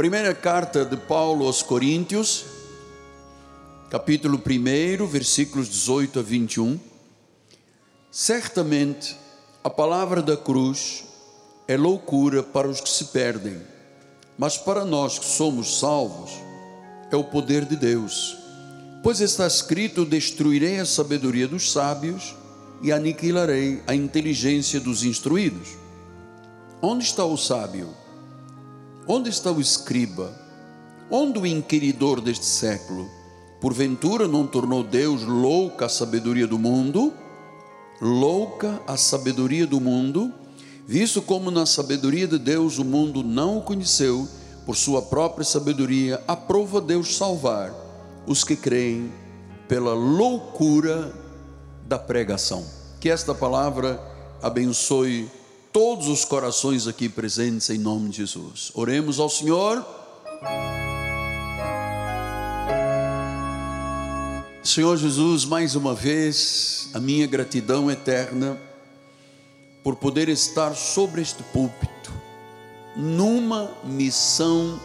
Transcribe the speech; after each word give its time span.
Primeira 0.00 0.34
carta 0.34 0.82
de 0.82 0.96
Paulo 0.96 1.44
aos 1.44 1.62
Coríntios, 1.62 2.46
capítulo 3.90 4.40
1, 4.42 5.06
versículos 5.06 5.68
18 5.68 6.20
a 6.20 6.22
21. 6.22 6.80
Certamente 8.10 9.14
a 9.62 9.68
palavra 9.68 10.22
da 10.22 10.38
cruz 10.38 11.04
é 11.68 11.76
loucura 11.76 12.42
para 12.42 12.66
os 12.66 12.80
que 12.80 12.88
se 12.88 13.04
perdem, 13.08 13.60
mas 14.38 14.56
para 14.56 14.86
nós 14.86 15.18
que 15.18 15.26
somos 15.26 15.78
salvos, 15.80 16.30
é 17.12 17.16
o 17.16 17.24
poder 17.24 17.66
de 17.66 17.76
Deus. 17.76 18.38
Pois 19.02 19.20
está 19.20 19.46
escrito: 19.46 20.06
Destruirei 20.06 20.80
a 20.80 20.86
sabedoria 20.86 21.46
dos 21.46 21.70
sábios 21.70 22.34
e 22.80 22.90
aniquilarei 22.90 23.82
a 23.86 23.94
inteligência 23.94 24.80
dos 24.80 25.04
instruídos. 25.04 25.76
Onde 26.80 27.04
está 27.04 27.22
o 27.22 27.36
sábio? 27.36 27.99
Onde 29.06 29.30
está 29.30 29.50
o 29.50 29.60
escriba? 29.60 30.32
Onde 31.10 31.38
o 31.38 31.46
inquiridor 31.46 32.20
deste 32.20 32.44
século? 32.44 33.08
Porventura 33.60 34.28
não 34.28 34.46
tornou 34.46 34.82
Deus 34.84 35.22
louca 35.22 35.86
a 35.86 35.88
sabedoria 35.88 36.46
do 36.46 36.58
mundo? 36.58 37.12
Louca 38.00 38.80
a 38.86 38.96
sabedoria 38.96 39.66
do 39.66 39.80
mundo? 39.80 40.32
Visto 40.86 41.20
como 41.20 41.50
na 41.50 41.66
sabedoria 41.66 42.26
de 42.26 42.38
Deus 42.38 42.78
o 42.78 42.84
mundo 42.84 43.22
não 43.22 43.58
o 43.58 43.62
conheceu, 43.62 44.26
por 44.64 44.76
sua 44.76 45.02
própria 45.02 45.44
sabedoria, 45.44 46.22
aprova 46.28 46.80
Deus 46.80 47.16
salvar 47.16 47.74
os 48.26 48.44
que 48.44 48.54
creem 48.54 49.12
pela 49.66 49.94
loucura 49.94 51.12
da 51.86 51.98
pregação. 51.98 52.64
Que 53.00 53.10
esta 53.10 53.34
palavra 53.34 54.00
abençoe 54.42 55.28
todos 55.72 56.08
os 56.08 56.24
corações 56.24 56.86
aqui 56.86 57.08
presentes 57.08 57.70
em 57.70 57.78
nome 57.78 58.10
de 58.10 58.18
Jesus. 58.18 58.72
Oremos 58.74 59.20
ao 59.20 59.28
Senhor. 59.28 59.84
Senhor 64.62 64.96
Jesus, 64.96 65.44
mais 65.44 65.74
uma 65.74 65.94
vez, 65.94 66.90
a 66.92 67.00
minha 67.00 67.26
gratidão 67.26 67.90
eterna 67.90 68.58
por 69.82 69.96
poder 69.96 70.28
estar 70.28 70.74
sobre 70.74 71.22
este 71.22 71.42
púlpito, 71.44 72.12
numa 72.94 73.70
missão 73.84 74.78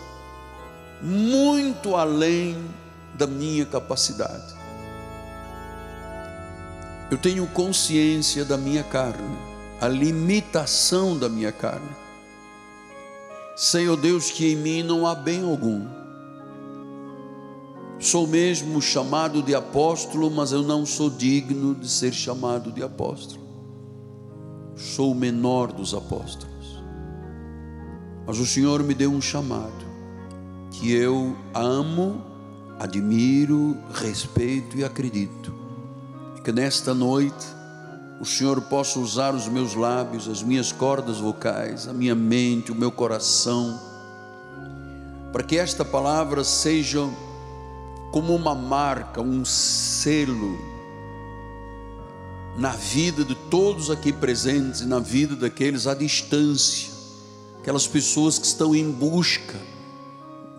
muito 1.02 1.96
além 1.96 2.58
da 3.16 3.28
minha 3.28 3.66
capacidade. 3.66 4.56
Eu 7.12 7.18
tenho 7.18 7.46
consciência 7.48 8.46
da 8.46 8.58
minha 8.58 8.84
carne, 8.84 9.55
a 9.86 9.88
limitação 9.88 11.16
da 11.16 11.30
minha 11.30 11.52
carne. 11.52 11.96
Ó 13.90 13.96
Deus, 13.96 14.32
que 14.32 14.52
em 14.52 14.56
mim 14.56 14.82
não 14.82 15.06
há 15.06 15.14
bem 15.14 15.44
algum. 15.44 15.86
Sou 18.00 18.28
mesmo 18.28 18.82
chamado 18.82 19.44
de 19.44 19.54
apóstolo, 19.54 20.30
mas 20.32 20.52
eu 20.52 20.64
não 20.64 20.86
sou 20.86 21.10
digno 21.10 21.76
de 21.76 21.88
ser 21.88 22.14
chamado 22.14 22.72
de 22.72 22.82
apóstolo. 22.82 23.46
Sou 24.76 25.12
o 25.12 25.16
menor 25.16 25.72
dos 25.72 25.94
apóstolos. 25.94 26.84
Mas 28.26 28.40
o 28.40 28.46
Senhor 28.46 28.82
me 28.82 28.96
deu 28.96 29.12
um 29.12 29.22
chamado 29.22 29.86
que 30.72 30.92
eu 30.92 31.38
amo, 31.54 32.22
admiro, 32.80 33.78
respeito 33.94 34.78
e 34.78 34.84
acredito 34.84 35.54
que 36.44 36.52
nesta 36.52 36.94
noite 36.94 37.46
o 38.20 38.26
Senhor 38.26 38.62
possa 38.62 39.00
usar 39.00 39.36
os 39.36 39.48
meus 39.48 39.76
lábios, 39.76 40.28
as 40.30 40.42
minhas 40.42 40.72
cordas 40.72 41.18
vocais, 41.18 41.88
a 41.88 41.94
minha 41.94 42.16
mente, 42.16 42.72
o 42.72 42.76
meu 42.76 42.92
coração, 42.92 43.80
para 45.34 45.44
que 45.44 45.58
esta 45.58 45.84
palavra 45.84 46.44
seja 46.44 47.02
como 48.12 48.34
uma 48.34 48.56
marca, 48.56 49.22
um 49.22 49.44
selo 49.44 50.58
na 52.58 52.70
vida 52.70 53.26
de 53.26 53.36
todos 53.36 53.92
aqui 53.92 54.14
presentes 54.14 54.80
e 54.80 54.86
na 54.86 55.00
vida 55.00 55.36
daqueles 55.36 55.86
à 55.86 55.94
distância, 55.94 56.90
aquelas 57.60 57.86
pessoas 57.86 58.40
que 58.40 58.46
estão 58.46 58.74
em 58.74 58.90
busca 58.90 59.60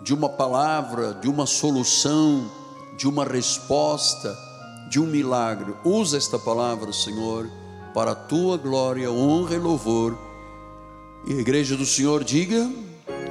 de 0.03 0.13
uma 0.13 0.29
palavra, 0.29 1.15
de 1.15 1.27
uma 1.27 1.47
solução, 1.47 2.51
de 2.99 3.09
uma 3.09 3.25
resposta 3.25 4.46
de 4.89 5.01
um 5.01 5.07
milagre. 5.07 5.75
Usa 5.85 6.17
esta 6.17 6.39
palavra, 6.39 6.93
Senhor, 6.93 7.51
para 7.95 8.13
a 8.13 8.15
tua 8.15 8.57
glória, 8.57 9.11
honra 9.11 9.55
e 9.55 9.59
louvor. 9.59 10.17
E 11.27 11.33
a 11.33 11.41
igreja 11.41 11.77
do 11.77 11.87
Senhor 11.87 12.23
diga: 12.23 12.71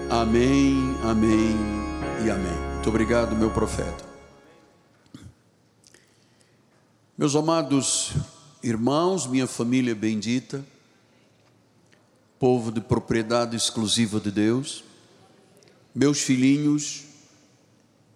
Amém, 0.10 0.96
Amém 1.04 1.56
e 2.26 2.30
Amém. 2.30 2.66
Muito 2.74 2.90
obrigado, 2.90 3.36
meu 3.36 3.50
profeta. 3.50 4.06
Meus 7.18 7.36
amados 7.36 8.12
irmãos, 8.62 9.26
minha 9.26 9.48
família 9.48 9.96
bendita, 9.96 10.66
povo 12.38 12.72
de 12.72 12.82
propriedade 12.82 13.56
exclusiva 13.56 14.20
de 14.20 14.32
Deus, 14.32 14.84
meus 15.94 16.20
filhinhos 16.22 17.06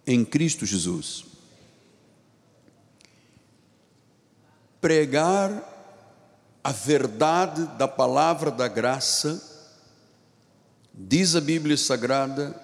em 0.05 0.25
Cristo 0.25 0.65
Jesus. 0.65 1.28
Pregar 4.81 5.51
a 6.63 6.71
verdade 6.71 7.65
da 7.77 7.87
palavra 7.87 8.51
da 8.51 8.67
graça, 8.67 9.41
diz 10.93 11.35
a 11.35 11.41
Bíblia 11.41 11.77
Sagrada, 11.77 12.55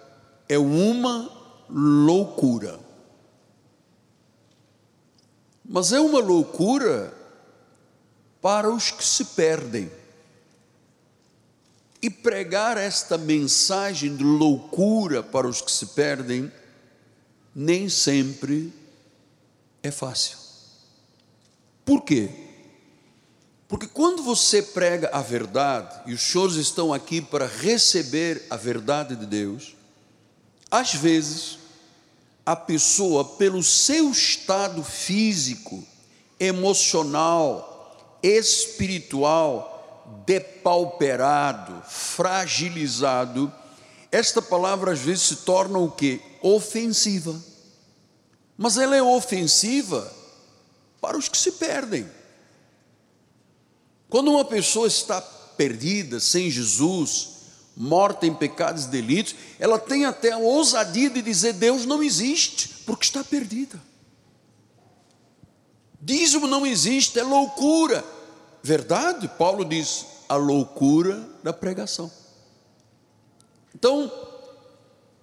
é 0.47 0.57
uma 0.57 1.29
loucura. 1.69 2.79
Mas 5.63 5.91
é 5.91 5.99
uma 5.99 6.19
loucura 6.19 7.13
para 8.41 8.69
os 8.69 8.91
que 8.91 9.03
se 9.03 9.25
perdem. 9.25 9.91
E 12.01 12.09
pregar 12.09 12.77
esta 12.77 13.17
mensagem 13.17 14.15
de 14.15 14.23
loucura 14.23 15.23
para 15.23 15.47
os 15.47 15.61
que 15.61 15.71
se 15.71 15.87
perdem, 15.87 16.51
nem 17.55 17.89
sempre 17.89 18.71
é 19.81 19.89
fácil. 19.89 20.44
Por 21.85 22.01
quê? 22.01 22.29
Porque 23.68 23.88
quando 23.88 24.23
você 24.23 24.62
prega 24.62 25.09
a 25.13 25.22
verdade, 25.22 26.01
e 26.07 26.13
os 26.13 26.22
senhores 26.22 26.56
estão 26.56 26.94
aqui 26.94 27.22
para 27.22 27.46
receber 27.46 28.46
a 28.50 28.56
verdade 28.56 29.16
de 29.16 29.25
Deus, 29.25 29.75
às 30.69 30.94
vezes 30.94 31.59
a 32.45 32.56
pessoa, 32.56 33.25
pelo 33.25 33.63
seu 33.63 34.12
estado 34.12 34.84
físico, 34.84 35.84
emocional, 36.40 38.19
espiritual, 38.22 40.24
depauperado, 40.25 41.81
fragilizado, 41.88 43.51
esta 44.12 44.41
palavra 44.41 44.94
às 44.94 45.00
vezes 45.00 45.24
se 45.24 45.35
torna 45.38 45.79
o 45.79 45.90
que? 45.90 46.22
Ofensiva. 46.41 47.35
Mas 48.57 48.78
ela 48.78 48.95
é 48.95 49.01
ofensiva 49.01 50.13
para 51.05 51.19
os 51.19 51.29
que 51.29 51.38
se 51.38 51.51
perdem. 51.51 52.09
Quando 54.09 54.31
uma 54.31 54.43
pessoa 54.43 54.88
está 54.88 55.21
perdida, 55.21 56.19
sem 56.19 56.49
Jesus, 56.49 57.29
morta 57.77 58.25
em 58.25 58.33
pecados 58.33 58.85
e 58.85 58.88
delitos, 58.88 59.35
ela 59.59 59.77
tem 59.77 60.05
até 60.05 60.31
a 60.31 60.39
ousadia 60.39 61.11
de 61.11 61.21
dizer: 61.21 61.53
Deus 61.53 61.85
não 61.85 62.01
existe, 62.01 62.69
porque 62.88 63.05
está 63.05 63.23
perdida. 63.23 63.79
Dízimo 66.01 66.47
não 66.47 66.65
existe, 66.65 67.19
é 67.19 67.23
loucura. 67.23 68.03
Verdade? 68.63 69.27
Paulo 69.27 69.63
diz: 69.63 70.07
a 70.27 70.35
loucura 70.35 71.23
da 71.44 71.53
pregação. 71.53 72.11
Então, 73.75 74.11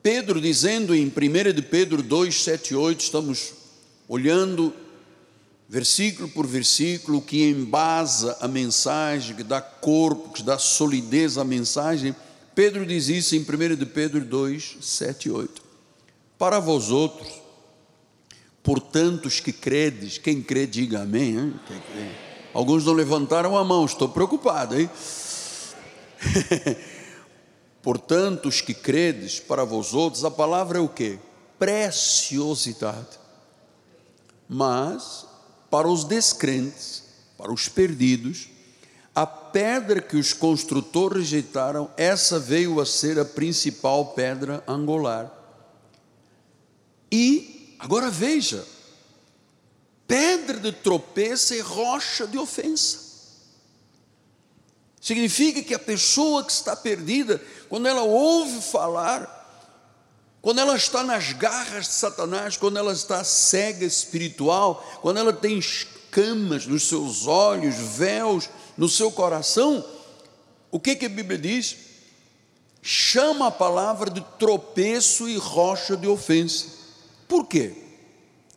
Pedro 0.00 0.41
dizendo 0.41 0.95
em 0.95 1.07
1 1.07 1.53
de 1.53 1.62
Pedro 1.62 2.04
2, 2.04 2.41
7 2.41 2.68
e 2.68 2.77
8, 2.77 3.01
estamos 3.01 3.53
olhando 4.09 4.72
versículo 5.72 6.28
por 6.28 6.47
versículo, 6.47 7.22
que 7.22 7.48
embasa 7.48 8.36
a 8.42 8.47
mensagem, 8.47 9.34
que 9.34 9.42
dá 9.42 9.59
corpo, 9.59 10.28
que 10.28 10.42
dá 10.42 10.59
solidez 10.59 11.39
à 11.39 11.45
mensagem. 11.45 12.15
Pedro 12.54 12.84
diz 12.84 13.09
isso 13.09 13.34
em 13.34 13.39
1 13.39 13.77
de 13.77 13.86
Pedro 13.86 14.22
2, 14.22 14.77
7 14.83 15.28
e 15.28 15.30
8. 15.30 15.63
Para 16.36 16.60
vós 16.60 16.91
outros, 16.91 17.27
por 18.63 18.80
tantos 18.80 19.41
que 19.41 19.51
credes, 19.51 20.19
quem 20.19 20.42
crê, 20.42 20.66
diga 20.66 21.04
amém. 21.04 21.39
Hein? 21.39 21.54
Alguns 22.53 22.84
não 22.84 22.92
levantaram 22.92 23.57
a 23.57 23.65
mão, 23.65 23.86
estou 23.86 24.10
preocupado, 24.10 24.78
hein? 24.78 24.91
por 27.83 27.98
tantos 27.98 28.60
que 28.60 28.74
credes, 28.74 29.41
para 29.41 29.65
vós 29.65 29.95
outros, 29.95 30.22
a 30.22 30.30
palavra 30.30 30.77
é 30.77 30.83
o 30.83 30.89
que? 30.89 31.19
Preciosidade. 31.59 33.19
Mas 34.47 35.32
para 35.72 35.89
os 35.89 36.04
descrentes, 36.04 37.03
para 37.39 37.51
os 37.51 37.66
perdidos, 37.66 38.51
A 39.15 39.27
pedra 39.27 40.01
que 40.01 40.16
os 40.16 40.33
construtores 40.33 41.19
rejeitaram, 41.19 41.91
essa 41.98 42.39
veio 42.39 42.80
a 42.80 42.86
ser 42.86 43.19
a 43.19 43.27
principal 43.27 44.15
pedra 44.15 44.65
angular. 44.66 45.30
E, 47.10 47.77
agora 47.78 48.10
veja, 48.10 48.66
pedra 50.07 50.59
de 50.59 50.72
tropeço 50.72 51.53
e 51.53 51.60
rocha 51.60 52.27
de 52.27 52.39
ofensa. 52.39 53.01
Significa 54.98 55.63
que 55.63 55.74
a 55.74 55.78
pessoa 55.78 56.42
que 56.42 56.53
está 56.53 56.74
perdida, 56.74 57.42
quando 57.69 57.86
ela 57.86 58.03
ouve 58.03 58.63
falar, 58.63 59.41
quando 60.42 60.59
ela 60.59 60.74
está 60.74 61.04
nas 61.04 61.33
garras 61.33 61.86
de 61.86 61.94
Satanás, 61.94 62.56
quando 62.56 62.77
ela 62.77 62.92
está 62.92 63.22
cega 63.22 63.86
espiritual, 63.86 64.84
quando 65.00 65.18
ela 65.18 65.33
tem 65.33 65.56
escamas 65.56 66.66
nos 66.66 66.89
seus 66.89 67.28
olhos, 67.28 67.77
véus 67.77 68.50
no 68.77 68.89
seu 68.89 69.12
coração, 69.12 69.84
o 70.68 70.80
que, 70.80 70.97
que 70.97 71.06
a 71.06 71.09
Bíblia 71.09 71.39
diz? 71.39 71.77
Chama 72.83 73.47
a 73.47 73.50
palavra 73.53 74.10
de 74.10 74.21
tropeço 74.36 75.28
e 75.28 75.36
rocha 75.36 75.97
de 75.97 76.09
ofensa. 76.09 76.66
Por 77.28 77.47
quê? 77.47 77.74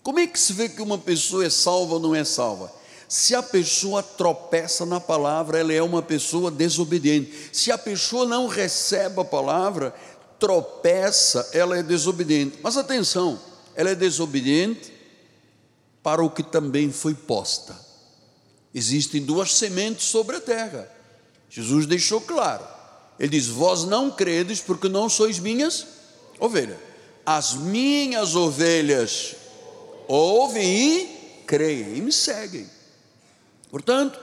Como 0.01 0.19
é 0.19 0.25
que 0.25 0.39
se 0.39 0.53
vê 0.53 0.67
que 0.67 0.81
uma 0.81 0.97
pessoa 0.97 1.45
é 1.45 1.49
salva 1.51 1.93
ou 1.93 1.99
não 1.99 2.15
é 2.15 2.23
salva? 2.23 2.73
Se 3.07 3.35
a 3.35 3.43
pessoa 3.43 4.01
tropeça 4.01 4.85
na 4.85 4.99
palavra, 4.99 5.59
ela 5.59 5.71
é 5.71 5.81
uma 5.81 6.01
pessoa 6.01 6.49
desobediente. 6.49 7.49
Se 7.53 7.71
a 7.71 7.77
pessoa 7.77 8.25
não 8.25 8.47
recebe 8.47 9.21
a 9.21 9.25
palavra, 9.25 9.93
tropeça, 10.39 11.49
ela 11.53 11.77
é 11.77 11.83
desobediente. 11.83 12.59
Mas 12.61 12.77
atenção, 12.77 13.39
ela 13.75 13.89
é 13.89 13.95
desobediente 13.95 14.93
para 16.01 16.23
o 16.23 16.29
que 16.29 16.43
também 16.43 16.91
foi 16.91 17.13
posta. 17.13 17.75
Existem 18.73 19.21
duas 19.21 19.53
sementes 19.53 20.05
sobre 20.05 20.35
a 20.35 20.41
terra. 20.41 20.91
Jesus 21.49 21.85
deixou 21.85 22.19
claro. 22.21 22.65
Ele 23.19 23.29
diz: 23.29 23.47
Vós 23.47 23.85
não 23.85 24.11
credes 24.11 24.59
porque 24.59 24.89
não 24.89 25.07
sois 25.09 25.39
minhas 25.39 25.85
ovelhas. 26.39 26.77
As 27.25 27.53
minhas 27.53 28.35
ovelhas 28.35 29.35
ouvem 30.07 30.63
e 30.63 31.43
creem 31.47 31.97
e 31.97 32.01
me 32.01 32.11
seguem. 32.11 32.69
Portanto, 33.71 34.19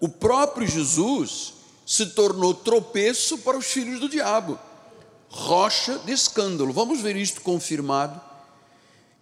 o 0.00 0.08
próprio 0.08 0.66
Jesus 0.66 1.52
se 1.84 2.06
tornou 2.06 2.54
tropeço 2.54 3.38
para 3.38 3.58
os 3.58 3.66
filhos 3.66 4.00
do 4.00 4.08
diabo, 4.08 4.58
rocha 5.30 5.98
de 6.00 6.12
escândalo. 6.12 6.72
Vamos 6.72 7.00
ver 7.00 7.16
isto 7.16 7.40
confirmado 7.40 8.20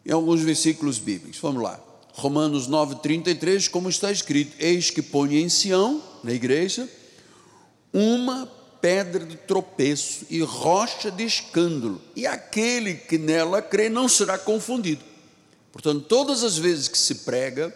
em 0.05 0.11
alguns 0.11 0.41
versículos 0.41 0.99
bíblicos. 0.99 1.39
Vamos 1.41 1.63
lá. 1.63 1.79
Romanos 2.15 2.69
9,33, 2.69 3.69
como 3.69 3.89
está 3.89 4.11
escrito: 4.11 4.57
Eis 4.59 4.91
que 4.91 5.03
põe 5.03 5.37
em 5.37 5.49
Sião, 5.49 6.03
na 6.25 6.33
igreja, 6.33 6.89
uma 7.93 8.51
pedra 8.81 9.25
de 9.25 9.37
tropeço 9.37 10.25
e 10.31 10.41
rocha 10.41 11.11
de 11.11 11.25
escândalo, 11.25 12.01
e 12.17 12.27
aquele 12.27 12.95
que 12.95 13.19
nela 13.19 13.61
crê 13.61 13.89
não 13.89 14.09
será 14.09 14.39
confundido. 14.39 15.05
Portanto, 15.73 16.07
todas 16.09 16.43
as 16.43 16.57
vezes 16.57 16.89
que 16.89 16.99
se 16.99 17.17
prega, 17.17 17.75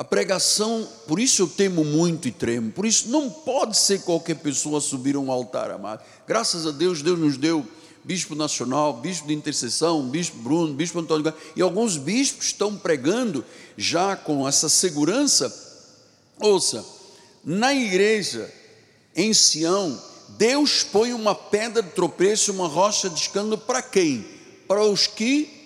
a 0.00 0.04
pregação, 0.04 0.88
por 1.06 1.20
isso 1.20 1.42
eu 1.42 1.46
temo 1.46 1.84
muito 1.84 2.26
e 2.26 2.32
tremo, 2.32 2.72
por 2.72 2.86
isso 2.86 3.10
não 3.10 3.28
pode 3.28 3.76
ser 3.76 4.00
qualquer 4.00 4.36
pessoa 4.36 4.80
subir 4.80 5.14
a 5.14 5.18
um 5.18 5.30
altar, 5.30 5.70
amado. 5.70 6.02
Graças 6.26 6.66
a 6.66 6.70
Deus, 6.70 7.02
Deus 7.02 7.18
nos 7.18 7.36
deu 7.36 7.68
bispo 8.02 8.34
nacional, 8.34 8.94
bispo 8.94 9.28
de 9.28 9.34
intercessão, 9.34 10.08
bispo 10.08 10.38
Bruno, 10.38 10.72
bispo 10.72 11.00
Antônio, 11.00 11.34
e 11.54 11.60
alguns 11.60 11.98
bispos 11.98 12.46
estão 12.46 12.78
pregando 12.78 13.44
já 13.76 14.16
com 14.16 14.48
essa 14.48 14.70
segurança. 14.70 15.54
Ouça, 16.40 16.82
na 17.44 17.74
igreja 17.74 18.50
em 19.14 19.34
Sião, 19.34 20.02
Deus 20.30 20.82
põe 20.82 21.12
uma 21.12 21.34
pedra 21.34 21.82
de 21.82 21.90
tropeço, 21.90 22.52
uma 22.52 22.68
rocha 22.68 23.10
de 23.10 23.20
escândalo 23.20 23.58
para 23.58 23.82
quem? 23.82 24.26
Para 24.66 24.82
os 24.82 25.06
que 25.06 25.60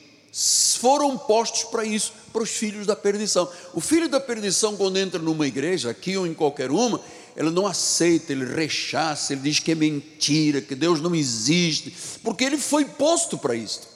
foram 0.81 1.17
postos 1.17 1.63
para 1.63 1.85
isso, 1.85 2.13
para 2.35 2.43
os 2.43 2.51
filhos 2.51 2.85
da 2.85 2.97
perdição. 2.97 3.49
O 3.73 3.81
filho 3.81 4.09
da 4.09 4.19
perdição, 4.19 4.77
quando 4.77 4.97
entra 4.97 5.21
numa 5.21 5.47
igreja, 5.47 5.89
aqui 5.89 6.17
ou 6.17 6.27
em 6.27 6.35
qualquer 6.35 6.73
uma, 6.73 7.01
ele 7.37 7.51
não 7.51 7.65
aceita, 7.65 8.33
ele 8.33 8.45
rechaça, 8.45 9.33
ele 9.33 9.43
diz 9.43 9.61
que 9.61 9.71
é 9.71 9.75
mentira, 9.77 10.61
que 10.61 10.75
Deus 10.75 11.01
não 11.01 11.15
existe, 11.15 11.95
porque 12.25 12.43
ele 12.43 12.59
foi 12.59 12.87
posto 12.87 13.39
para 13.39 13.55
isto. 13.55 13.87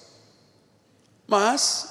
Mas 1.26 1.88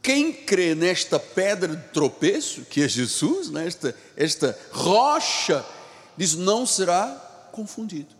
quem 0.00 0.32
crê 0.32 0.76
nesta 0.76 1.18
pedra 1.18 1.74
de 1.74 1.88
tropeço, 1.88 2.62
que 2.70 2.80
é 2.80 2.88
Jesus, 2.88 3.50
nesta 3.50 3.88
né, 3.88 3.94
esta 4.16 4.56
rocha, 4.70 5.66
diz 6.16 6.36
não 6.36 6.64
será 6.64 7.48
confundido. 7.50 8.14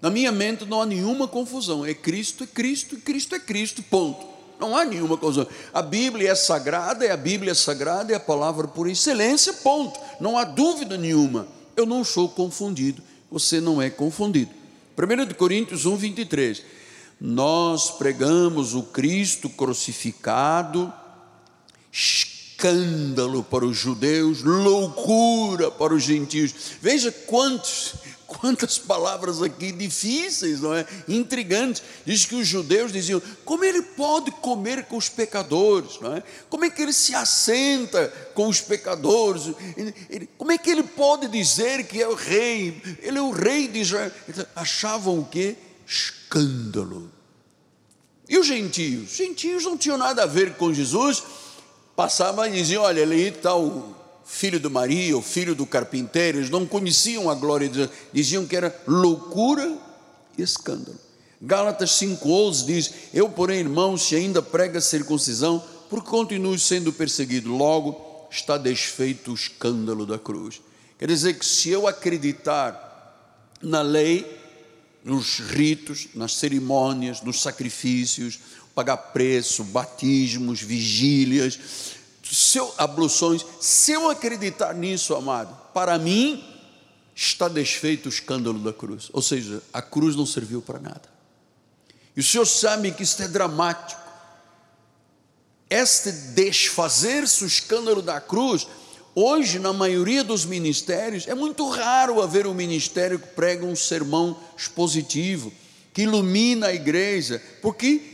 Na 0.00 0.10
minha 0.10 0.30
mente 0.30 0.64
não 0.64 0.80
há 0.80 0.86
nenhuma 0.86 1.26
confusão, 1.26 1.84
é 1.84 1.92
Cristo, 1.92 2.44
é 2.44 2.46
Cristo, 2.46 2.96
Cristo 2.98 3.34
é 3.34 3.40
Cristo, 3.40 3.82
ponto. 3.82 4.41
Não 4.62 4.76
há 4.76 4.84
nenhuma 4.84 5.16
confusão. 5.16 5.44
A 5.74 5.82
Bíblia 5.82 6.30
é 6.30 6.34
sagrada, 6.36 7.04
é 7.04 7.10
a 7.10 7.16
Bíblia 7.16 7.52
sagrada, 7.52 8.12
é 8.12 8.14
a 8.16 8.20
palavra 8.20 8.68
por 8.68 8.88
excelência, 8.88 9.52
ponto. 9.54 9.98
Não 10.20 10.38
há 10.38 10.44
dúvida 10.44 10.96
nenhuma. 10.96 11.48
Eu 11.76 11.84
não 11.84 12.04
sou 12.04 12.28
confundido, 12.28 13.02
você 13.28 13.60
não 13.60 13.82
é 13.82 13.90
confundido. 13.90 14.52
1 14.96 15.34
Coríntios 15.34 15.84
1, 15.84 15.96
23. 15.96 16.62
Nós 17.20 17.90
pregamos 17.90 18.72
o 18.72 18.84
Cristo 18.84 19.50
crucificado, 19.50 20.92
escândalo 21.90 23.42
para 23.42 23.64
os 23.64 23.76
judeus, 23.76 24.44
loucura 24.44 25.72
para 25.72 25.92
os 25.92 26.04
gentios. 26.04 26.54
Veja 26.80 27.10
quantos 27.10 27.94
Quantas 28.40 28.78
palavras 28.78 29.42
aqui 29.42 29.70
difíceis, 29.72 30.60
não 30.60 30.74
é? 30.74 30.86
Intrigantes. 31.06 31.82
Diz 32.04 32.24
que 32.24 32.34
os 32.34 32.46
judeus 32.46 32.92
diziam: 32.92 33.20
como 33.44 33.64
ele 33.64 33.82
pode 33.82 34.30
comer 34.30 34.86
com 34.86 34.96
os 34.96 35.08
pecadores, 35.08 36.00
não 36.00 36.16
é? 36.16 36.22
Como 36.48 36.64
é 36.64 36.70
que 36.70 36.80
ele 36.80 36.92
se 36.92 37.14
assenta 37.14 38.08
com 38.34 38.48
os 38.48 38.60
pecadores? 38.60 39.54
Como 40.38 40.50
é 40.50 40.58
que 40.58 40.70
ele 40.70 40.82
pode 40.82 41.28
dizer 41.28 41.86
que 41.86 42.02
é 42.02 42.08
o 42.08 42.14
rei? 42.14 42.82
Ele 43.02 43.18
é 43.18 43.22
o 43.22 43.30
rei 43.30 43.68
de 43.68 43.80
Israel. 43.80 44.10
Achavam 44.56 45.18
o 45.18 45.24
que? 45.24 45.56
Escândalo. 45.86 47.10
E 48.28 48.38
os 48.38 48.46
gentios? 48.46 49.10
Os 49.10 49.16
gentios 49.16 49.64
não 49.64 49.76
tinham 49.76 49.98
nada 49.98 50.22
a 50.22 50.26
ver 50.26 50.54
com 50.54 50.72
Jesus. 50.72 51.22
Passavam 51.94 52.46
e 52.46 52.52
diziam: 52.52 52.82
olha, 52.82 53.02
ali 53.02 53.28
está 53.28 53.54
o 53.54 54.01
filho 54.32 54.58
de 54.58 54.68
Maria, 54.68 55.16
o 55.16 55.20
filho 55.20 55.54
do 55.54 55.66
carpinteiro, 55.66 56.38
eles 56.38 56.48
não 56.48 56.66
conheciam 56.66 57.28
a 57.28 57.34
glória 57.34 57.68
de 57.68 57.80
Deus, 57.80 57.90
diziam 58.14 58.46
que 58.46 58.56
era 58.56 58.74
loucura 58.86 59.78
e 60.38 60.42
escândalo. 60.42 60.98
Gálatas 61.40 61.90
5,11 61.90 62.64
diz: 62.64 62.94
Eu, 63.12 63.28
porém, 63.28 63.60
irmãos, 63.60 64.02
se 64.02 64.16
ainda 64.16 64.40
prega 64.40 64.80
circuncisão, 64.80 65.62
porque 65.90 66.08
continuo 66.08 66.58
sendo 66.58 66.92
perseguido, 66.94 67.54
logo 67.54 68.26
está 68.30 68.56
desfeito 68.56 69.32
o 69.32 69.34
escândalo 69.34 70.06
da 70.06 70.18
cruz. 70.18 70.62
Quer 70.98 71.08
dizer 71.08 71.38
que 71.38 71.44
se 71.44 71.68
eu 71.68 71.86
acreditar 71.86 73.28
na 73.60 73.82
lei, 73.82 74.40
nos 75.04 75.40
ritos, 75.40 76.08
nas 76.14 76.36
cerimônias, 76.36 77.20
nos 77.20 77.42
sacrifícios, 77.42 78.38
pagar 78.74 78.96
preço, 78.96 79.62
batismos, 79.62 80.62
vigílias, 80.62 81.58
se 82.32 82.56
eu, 82.56 82.72
abluções, 82.78 83.44
se 83.60 83.92
eu 83.92 84.08
acreditar 84.08 84.72
nisso, 84.72 85.14
amado, 85.14 85.54
para 85.74 85.98
mim 85.98 86.42
está 87.14 87.46
desfeito 87.46 88.06
o 88.06 88.08
escândalo 88.08 88.58
da 88.58 88.72
cruz. 88.72 89.10
Ou 89.12 89.20
seja, 89.20 89.62
a 89.70 89.82
cruz 89.82 90.16
não 90.16 90.24
serviu 90.24 90.62
para 90.62 90.78
nada. 90.78 91.02
E 92.16 92.20
o 92.20 92.24
Senhor 92.24 92.46
sabe 92.46 92.90
que 92.92 93.02
isso 93.02 93.22
é 93.22 93.28
dramático. 93.28 94.00
Este 95.68 96.10
desfazer-se 96.10 97.44
o 97.44 97.46
escândalo 97.46 98.00
da 98.00 98.18
cruz, 98.18 98.66
hoje, 99.14 99.58
na 99.58 99.74
maioria 99.74 100.24
dos 100.24 100.46
ministérios, 100.46 101.28
é 101.28 101.34
muito 101.34 101.68
raro 101.68 102.22
haver 102.22 102.46
um 102.46 102.54
ministério 102.54 103.18
que 103.18 103.28
prega 103.28 103.66
um 103.66 103.76
sermão 103.76 104.38
expositivo, 104.56 105.52
que 105.92 106.02
ilumina 106.02 106.68
a 106.68 106.74
igreja, 106.74 107.42
porque 107.60 108.12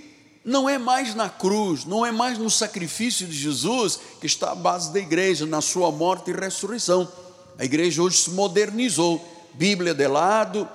não 0.48 0.66
é 0.66 0.78
mais 0.78 1.14
na 1.14 1.28
cruz, 1.28 1.84
não 1.84 2.06
é 2.06 2.10
mais 2.10 2.38
no 2.38 2.48
sacrifício 2.48 3.26
de 3.26 3.37
Jesus 3.37 4.00
que 4.20 4.26
está 4.26 4.52
a 4.52 4.54
base 4.54 4.92
da 4.92 4.98
igreja, 4.98 5.46
na 5.46 5.60
sua 5.60 5.90
morte 5.90 6.30
e 6.30 6.34
ressurreição. 6.34 7.10
A 7.58 7.64
igreja 7.64 8.02
hoje 8.02 8.18
se 8.18 8.30
modernizou, 8.30 9.25
Bíblia 9.54 9.94
de 9.94 10.06
lado, 10.06 10.68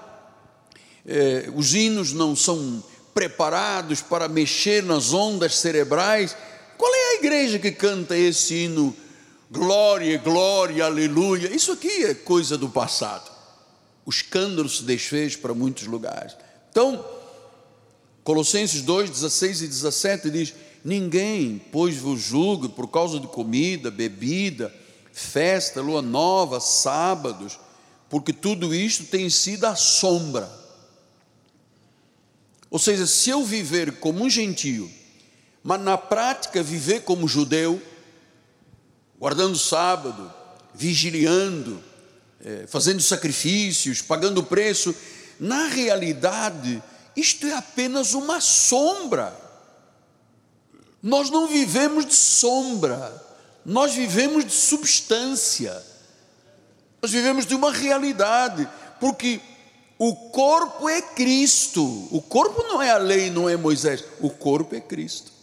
eh, 1.06 1.50
os 1.56 1.74
hinos 1.74 2.12
não 2.12 2.36
são 2.36 2.84
preparados 3.14 4.02
para 4.02 4.28
mexer 4.28 4.84
nas 4.84 5.14
ondas 5.14 5.58
cerebrais. 5.58 6.36
Qual 6.78 6.94
é 6.94 7.12
a 7.12 7.16
igreja 7.16 7.60
que 7.60 7.72
canta 7.72 8.18
esse 8.18 8.54
hino? 8.56 8.96
Glória, 9.50 10.18
glória, 10.18 10.86
aleluia. 10.86 11.54
Isso 11.54 11.72
aqui 11.72 12.06
é 12.06 12.14
coisa 12.14 12.58
do 12.58 12.68
passado. 12.68 13.32
O 14.06 14.10
escândalo 14.10 14.68
se 14.68 14.84
desfez 14.84 15.36
para 15.36 15.54
muitos 15.54 15.86
lugares. 15.86 16.36
Então, 16.72 17.06
Colossenses 18.24 18.82
2, 18.82 19.10
16 19.10 19.62
e 19.62 19.68
17 19.68 20.30
diz: 20.30 20.54
Ninguém, 20.84 21.62
pois, 21.72 21.98
vos 21.98 22.22
julgue 22.22 22.68
por 22.68 22.88
causa 22.88 23.20
de 23.20 23.28
comida, 23.28 23.90
bebida, 23.90 24.74
festa, 25.14 25.82
lua 25.82 26.02
nova, 26.02 26.60
sábados, 26.60 27.60
porque 28.10 28.34
tudo 28.34 28.76
isto 28.76 29.06
tem 29.06 29.30
sido 29.30 29.66
a 29.66 29.76
sombra. 29.76 30.52
Ou 32.70 32.80
seja, 32.80 33.08
se 33.08 33.30
eu 33.30 33.46
viver 33.46 34.00
como 34.00 34.24
um 34.24 34.30
gentio, 34.30 34.92
mas 35.64 35.80
na 35.80 35.98
prática 35.98 36.62
viver 36.62 37.04
como 37.04 37.28
judeu, 37.28 37.82
guardando 39.18 39.58
sábado, 39.58 40.34
vigiliando, 40.74 41.82
é, 42.44 42.68
fazendo 42.68 43.02
sacrifícios, 43.02 44.02
pagando 44.02 44.44
preço, 44.44 44.94
na 45.40 45.68
realidade, 45.68 46.84
isto 47.16 47.48
é 47.48 47.54
apenas 47.54 48.14
uma 48.14 48.42
sombra. 48.42 49.43
Nós 51.04 51.30
não 51.30 51.48
vivemos 51.48 52.06
de 52.06 52.16
sombra, 52.16 53.22
nós 53.66 53.94
vivemos 53.94 54.46
de 54.46 54.54
substância, 54.54 55.84
nós 57.02 57.12
vivemos 57.12 57.46
de 57.46 57.54
uma 57.54 57.74
realidade, 57.74 58.66
porque 59.02 59.42
o 60.00 60.16
corpo 60.30 60.88
é 60.88 61.02
Cristo, 61.02 62.08
o 62.10 62.22
corpo 62.22 62.64
não 62.64 62.82
é 62.82 62.90
a 62.90 62.98
lei, 62.98 63.30
não 63.30 63.50
é 63.50 63.58
Moisés, 63.58 64.06
o 64.22 64.30
corpo 64.30 64.76
é 64.76 64.80
Cristo. 64.80 65.34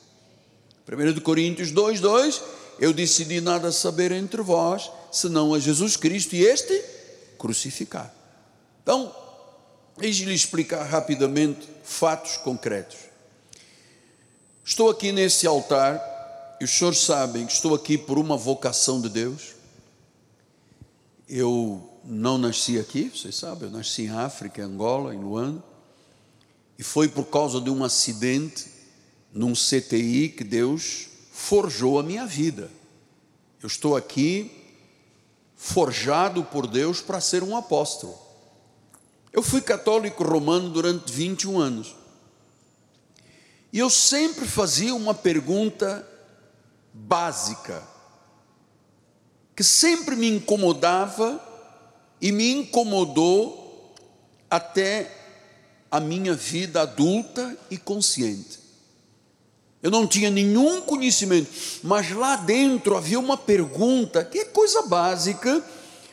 1 0.89 1.21
Coríntios 1.21 1.71
2, 1.71 2.01
2, 2.01 2.43
eu 2.79 2.95
decidi 2.95 3.43
nada 3.43 3.71
saber 3.71 4.13
entre 4.13 4.41
vós, 4.41 4.91
senão 5.13 5.53
a 5.53 5.59
Jesus 5.59 5.95
Cristo 5.95 6.35
e 6.35 6.43
este 6.43 6.83
crucificar. 7.39 8.11
Então, 8.83 9.15
deixe-lhe 9.99 10.35
explicar 10.35 10.85
rapidamente 10.85 11.69
fatos 11.85 12.39
concretos. 12.39 13.10
Estou 14.71 14.89
aqui 14.89 15.11
nesse 15.11 15.49
altar, 15.49 16.01
e 16.61 16.65
os 16.65 16.71
senhores 16.71 17.01
sabem 17.01 17.45
que 17.45 17.53
estou 17.53 17.75
aqui 17.75 17.99
por 17.99 18.21
uma 18.21 18.37
vocação 18.37 19.01
de 19.01 19.09
Deus. 19.09 19.57
Eu 21.29 21.91
não 22.05 22.39
nasci 22.39 22.79
aqui, 22.79 23.11
vocês 23.13 23.35
sabem, 23.35 23.65
eu 23.65 23.77
nasci 23.77 24.03
em 24.03 24.11
África, 24.11 24.63
em 24.63 24.65
Angola, 24.65 25.13
em 25.13 25.19
Luanda, 25.19 25.61
e 26.79 26.85
foi 26.85 27.09
por 27.09 27.25
causa 27.25 27.61
de 27.61 27.69
um 27.69 27.83
acidente 27.83 28.71
num 29.33 29.55
CTI 29.55 30.29
que 30.29 30.45
Deus 30.45 31.09
forjou 31.33 31.99
a 31.99 32.05
minha 32.05 32.25
vida. 32.25 32.71
Eu 33.61 33.67
estou 33.67 33.97
aqui 33.97 34.53
forjado 35.57 36.45
por 36.45 36.69
Deus 36.69 37.01
para 37.01 37.21
ser 37.21 37.43
um 37.43 37.57
apóstolo. 37.57 38.17
Eu 39.33 39.43
fui 39.43 39.63
católico 39.63 40.23
romano 40.23 40.71
durante 40.71 41.13
21 41.13 41.59
anos. 41.59 42.00
E 43.73 43.79
eu 43.79 43.89
sempre 43.89 44.47
fazia 44.47 44.95
uma 44.95 45.15
pergunta 45.15 46.07
básica, 46.93 47.83
que 49.55 49.63
sempre 49.63 50.17
me 50.17 50.29
incomodava 50.29 51.41
e 52.21 52.33
me 52.33 52.51
incomodou 52.51 53.95
até 54.49 55.17
a 55.91 56.01
minha 56.01 56.35
vida 56.35 56.83
adulta 56.83 57.57
e 57.71 57.77
consciente. 57.77 58.59
Eu 59.83 59.91
não 59.91 60.07
tinha 60.07 60.31
nenhum 60.31 60.83
conhecimento, 60.83 61.51
mas 61.83 62.11
lá 62.11 62.37
dentro 62.37 62.97
havia 62.97 63.19
uma 63.19 63.37
pergunta, 63.37 64.25
que 64.25 64.41
é 64.41 64.45
coisa 64.45 64.83
básica, 64.83 65.65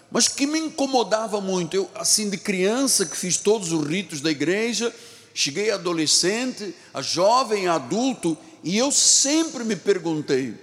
mas 0.10 0.28
que 0.28 0.48
me 0.48 0.58
incomodava 0.58 1.42
muito. 1.42 1.76
Eu, 1.76 1.90
assim, 1.96 2.30
de 2.30 2.38
criança, 2.38 3.06
que 3.06 3.18
fiz 3.18 3.38
todos 3.38 3.74
os 3.74 3.86
ritos 3.86 4.22
da 4.22 4.32
igreja, 4.32 4.94
cheguei 5.38 5.70
adolescente, 5.70 6.74
a 6.92 7.00
jovem, 7.00 7.68
adulto, 7.68 8.36
e 8.64 8.76
eu 8.76 8.92
sempre 8.92 9.64
me 9.64 9.76
perguntei: 9.76 10.58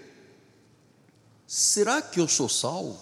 será 1.47 2.03
que 2.03 2.19
eu 2.19 2.27
sou 2.27 2.49
salvo? 2.49 2.99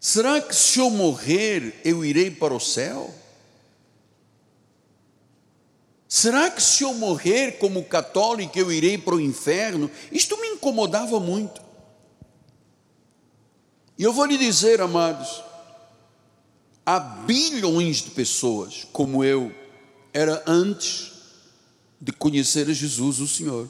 Será 0.00 0.40
que 0.40 0.56
se 0.56 0.78
eu 0.78 0.88
morrer 0.88 1.78
eu 1.84 2.02
irei 2.02 2.30
para 2.30 2.54
o 2.54 2.60
céu? 2.60 3.14
Será 6.08 6.50
que 6.50 6.62
se 6.62 6.84
eu 6.84 6.94
morrer 6.94 7.58
como 7.58 7.84
católico 7.84 8.58
eu 8.58 8.72
irei 8.72 8.96
para 8.96 9.16
o 9.16 9.20
inferno? 9.20 9.90
Isto 10.10 10.40
me 10.40 10.48
incomodava 10.48 11.20
muito. 11.20 11.60
E 13.98 14.04
eu 14.04 14.12
vou 14.14 14.24
lhe 14.24 14.38
dizer, 14.38 14.80
amados, 14.80 15.47
há 16.88 16.98
bilhões 16.98 17.98
de 17.98 18.12
pessoas 18.12 18.88
como 18.94 19.22
eu 19.22 19.54
era 20.10 20.42
antes 20.46 21.12
de 22.00 22.12
conhecer 22.12 22.72
Jesus, 22.72 23.20
o 23.20 23.28
Senhor. 23.28 23.68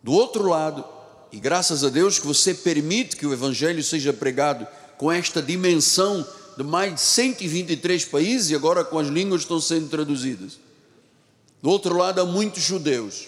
Do 0.00 0.12
outro 0.12 0.48
lado, 0.48 0.84
e 1.32 1.40
graças 1.40 1.82
a 1.82 1.88
Deus 1.88 2.20
que 2.20 2.26
você 2.28 2.54
permite 2.54 3.16
que 3.16 3.26
o 3.26 3.32
Evangelho 3.32 3.82
seja 3.82 4.12
pregado 4.12 4.64
com 4.96 5.10
esta 5.10 5.42
dimensão 5.42 6.24
de 6.56 6.62
mais 6.62 6.94
de 6.94 7.00
123 7.00 8.04
países 8.04 8.50
e 8.50 8.54
agora 8.54 8.84
com 8.84 8.96
as 8.96 9.08
línguas 9.08 9.40
estão 9.40 9.60
sendo 9.60 9.88
traduzidas. 9.88 10.60
Do 11.60 11.68
outro 11.68 11.96
lado, 11.96 12.20
há 12.20 12.24
muitos 12.24 12.62
judeus. 12.62 13.26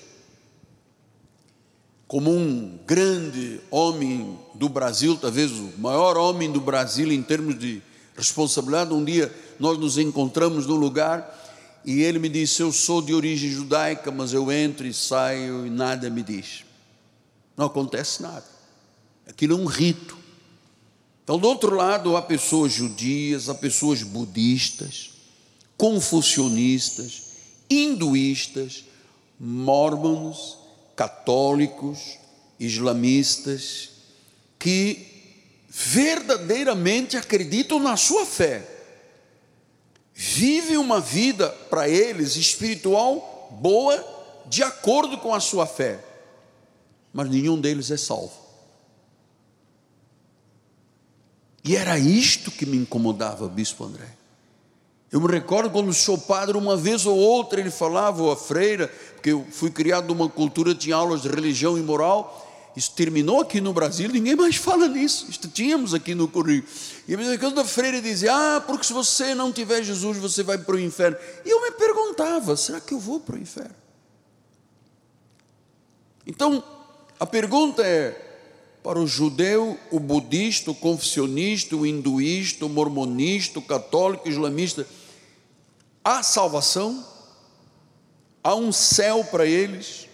Como 2.07 2.31
um 2.31 2.79
grande 2.87 3.61
homem 3.69 4.39
do 4.55 4.69
Brasil, 4.69 5.19
talvez 5.21 5.51
o 5.51 5.73
maior 5.77 6.17
homem 6.17 6.53
do 6.53 6.61
Brasil 6.61 7.11
em 7.11 7.21
termos 7.21 7.59
de 7.59 7.83
responsabilidade, 8.17 8.93
um 8.93 9.05
dia 9.05 9.35
nós 9.59 9.79
nos 9.79 9.99
encontramos 9.99 10.67
num 10.67 10.77
lugar 10.77 11.45
e 11.85 12.03
ele 12.03 12.19
me 12.19 12.29
disse: 12.29 12.63
Eu 12.63 12.73
sou 12.73 13.01
de 13.01 13.15
origem 13.15 13.51
judaica, 13.51 14.11
mas 14.11 14.33
eu 14.33 14.51
entro 14.51 14.87
e 14.87 14.93
saio 14.93 15.67
e 15.67 15.71
nada 15.71 16.11
me 16.11 16.23
diz. 16.23 16.65
Não 17.57 17.67
acontece 17.67 18.23
nada. 18.23 18.45
Aquilo 19.27 19.55
é 19.55 19.57
um 19.57 19.67
rito. 19.67 20.17
Então, 21.23 21.39
do 21.39 21.49
outro 21.49 21.75
lado, 21.75 22.17
há 22.17 22.23
pessoas 22.23 22.73
judias, 22.73 23.49
há 23.49 23.55
pessoas 23.55 24.03
budistas, 24.03 25.11
confucionistas, 25.77 27.23
hinduístas, 27.69 28.85
mormons, 29.39 30.59
católicos, 30.95 32.19
islamistas, 32.59 33.91
que 34.59 35.16
verdadeiramente 35.79 37.19
acreditam 37.19 37.79
na 37.79 37.99
sua 37.99 38.25
fé, 38.25 38.67
vivem 40.15 40.79
uma 40.79 40.99
vida 41.01 41.51
para 41.69 41.87
eles 41.87 42.35
espiritual 42.37 43.59
boa, 43.61 44.03
de 44.47 44.63
acordo 44.63 45.19
com 45.19 45.35
a 45.35 45.41
sua 45.41 45.67
fé, 45.67 46.03
mas 47.13 47.29
nenhum 47.29 47.61
deles 47.61 47.91
é 47.91 47.99
salvo. 47.99 48.33
E 51.63 51.77
era 51.77 51.99
isto 51.99 52.51
que 52.51 52.65
me 52.65 52.79
incomodava, 52.79 53.47
Bispo 53.47 53.85
André. 53.85 54.09
Eu 55.13 55.21
me 55.21 55.29
recordo 55.29 55.69
quando 55.69 55.89
o 55.89 55.95
seu 55.95 56.17
padre, 56.17 56.57
uma 56.57 56.77
vez 56.77 57.05
ou 57.05 57.19
outra, 57.19 57.61
ele 57.61 57.71
falava, 57.71 58.23
ou 58.23 58.33
a 58.33 58.37
freira, 58.37 58.89
porque 59.15 59.31
eu 59.31 59.45
fui 59.51 59.71
criado 59.71 60.07
numa 60.07 60.29
cultura, 60.29 60.75
tinha 60.75 60.97
aulas 60.97 61.23
de 61.23 61.29
religião 61.29 61.77
e 61.77 61.83
moral, 61.83 62.47
isso 62.77 62.93
terminou 62.93 63.41
aqui 63.41 63.59
no 63.59 63.73
Brasil, 63.73 64.11
ninguém 64.11 64.37
mais 64.37 64.57
fala 64.57 64.87
nisso, 64.87 65.27
isto 65.31 65.49
tínhamos 65.49 65.95
aqui 65.95 66.15
no 66.15 66.29
currículo. 66.29 66.71
E 67.09 67.15
a 67.15 67.65
freira 67.65 68.03
dizia, 68.03 68.35
ah, 68.35 68.61
porque 68.61 68.85
se 68.85 68.93
você 68.93 69.35
não 69.35 69.51
tiver 69.51 69.83
Jesus, 69.83 70.19
você 70.19 70.43
vai 70.43 70.59
para 70.59 70.77
o 70.77 70.79
inferno. 70.79 71.17
E 71.43 71.49
eu 71.49 71.63
me 71.63 71.71
perguntava, 71.71 72.55
será 72.55 72.79
que 72.79 72.93
eu 72.93 73.01
vou 73.01 73.19
para 73.19 73.37
o 73.37 73.39
inferno? 73.39 73.75
Então, 76.27 76.63
a 77.19 77.25
pergunta 77.25 77.83
é, 77.83 78.11
para 78.83 78.99
o 78.99 79.07
judeu, 79.07 79.79
o 79.91 79.99
budista, 79.99 80.71
o 80.71 80.75
confessionista, 80.75 81.75
o 81.75 81.87
hinduísta, 81.87 82.67
o 82.67 82.69
mormonista, 82.69 83.59
o 83.59 83.63
católico, 83.63 84.29
o 84.29 84.31
islamista, 84.31 84.87
há 86.05 86.23
salvação? 86.23 87.05
Há 88.45 88.55
um 88.55 88.71
céu 88.71 89.25
para 89.25 89.47
eles? 89.47 90.06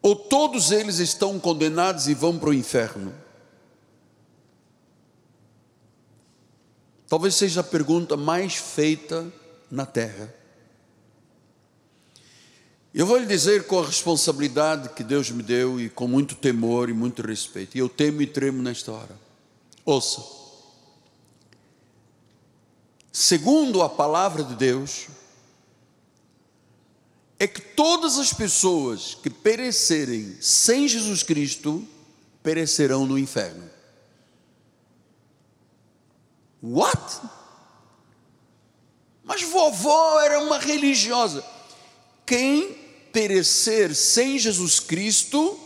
Ou 0.00 0.14
todos 0.14 0.70
eles 0.70 0.98
estão 0.98 1.38
condenados 1.38 2.08
e 2.08 2.14
vão 2.14 2.38
para 2.38 2.50
o 2.50 2.54
inferno? 2.54 3.12
Talvez 7.08 7.34
seja 7.34 7.60
a 7.60 7.64
pergunta 7.64 8.16
mais 8.16 8.54
feita 8.54 9.26
na 9.70 9.86
terra. 9.86 10.34
Eu 12.94 13.06
vou 13.06 13.16
lhe 13.16 13.26
dizer 13.26 13.66
com 13.66 13.80
a 13.80 13.86
responsabilidade 13.86 14.90
que 14.90 15.04
Deus 15.04 15.30
me 15.30 15.42
deu 15.42 15.80
e 15.80 15.88
com 15.88 16.06
muito 16.06 16.34
temor 16.34 16.88
e 16.88 16.92
muito 16.92 17.22
respeito. 17.22 17.76
E 17.76 17.80
eu 17.80 17.88
temo 17.88 18.22
e 18.22 18.26
tremo 18.26 18.62
nesta 18.62 18.92
hora. 18.92 19.16
Ouça. 19.84 20.22
Segundo 23.12 23.82
a 23.82 23.88
palavra 23.88 24.44
de 24.44 24.54
Deus, 24.54 25.08
é 27.38 27.46
que 27.46 27.60
todas 27.60 28.18
as 28.18 28.32
pessoas 28.32 29.14
que 29.14 29.30
perecerem 29.30 30.36
sem 30.40 30.88
Jesus 30.88 31.22
Cristo 31.22 31.86
perecerão 32.42 33.06
no 33.06 33.18
inferno. 33.18 33.68
What? 36.60 37.20
Mas 39.22 39.42
vovó 39.42 40.20
era 40.20 40.40
uma 40.40 40.58
religiosa. 40.58 41.44
Quem 42.26 42.72
perecer 43.12 43.94
sem 43.94 44.38
Jesus 44.38 44.80
Cristo 44.80 45.58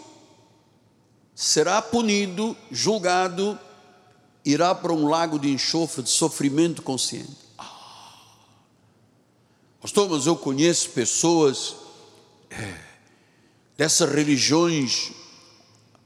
será 1.34 1.80
punido, 1.80 2.56
julgado, 2.70 3.58
irá 4.44 4.74
para 4.74 4.92
um 4.92 5.08
lago 5.08 5.38
de 5.38 5.50
enxofre 5.50 6.02
de 6.02 6.10
sofrimento 6.10 6.82
consciente. 6.82 7.41
Pastor, 9.82 10.08
mas 10.08 10.26
eu 10.26 10.36
conheço 10.36 10.90
pessoas 10.90 11.74
é, 12.48 12.78
dessas 13.76 14.08
religiões 14.14 15.10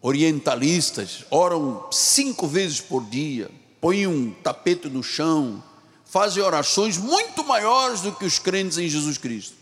orientalistas, 0.00 1.26
oram 1.30 1.86
cinco 1.92 2.46
vezes 2.46 2.80
por 2.80 3.04
dia, 3.04 3.50
põem 3.78 4.06
um 4.06 4.32
tapete 4.32 4.88
no 4.88 5.02
chão, 5.02 5.62
fazem 6.06 6.42
orações 6.42 6.96
muito 6.96 7.44
maiores 7.44 8.00
do 8.00 8.12
que 8.12 8.24
os 8.24 8.38
crentes 8.38 8.78
em 8.78 8.88
Jesus 8.88 9.18
Cristo. 9.18 9.54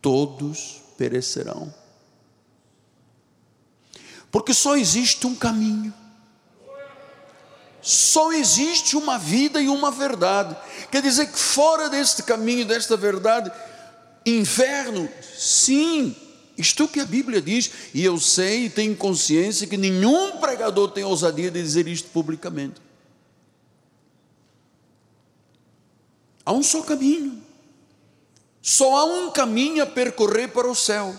Todos 0.00 0.80
perecerão. 0.96 1.74
Porque 4.30 4.54
só 4.54 4.76
existe 4.76 5.26
um 5.26 5.34
caminho. 5.34 5.92
Só 7.80 8.32
existe 8.32 8.96
uma 8.96 9.18
vida 9.18 9.60
e 9.60 9.68
uma 9.68 9.90
verdade. 9.90 10.56
Quer 10.90 11.02
dizer 11.02 11.26
que 11.26 11.38
fora 11.38 11.88
deste 11.88 12.22
caminho, 12.22 12.64
desta 12.64 12.96
verdade, 12.96 13.50
inferno, 14.26 15.08
sim, 15.36 16.14
isto 16.56 16.88
que 16.88 17.00
a 17.00 17.04
Bíblia 17.04 17.40
diz, 17.40 17.70
e 17.94 18.04
eu 18.04 18.18
sei 18.18 18.64
e 18.64 18.70
tenho 18.70 18.96
consciência 18.96 19.66
que 19.66 19.76
nenhum 19.76 20.38
pregador 20.38 20.90
tem 20.90 21.04
ousadia 21.04 21.50
de 21.50 21.62
dizer 21.62 21.86
isto 21.86 22.08
publicamente. 22.10 22.82
Há 26.44 26.52
um 26.52 26.62
só 26.62 26.82
caminho, 26.82 27.42
só 28.60 28.96
há 28.96 29.04
um 29.04 29.30
caminho 29.30 29.82
a 29.82 29.86
percorrer 29.86 30.48
para 30.48 30.68
o 30.68 30.74
céu. 30.74 31.14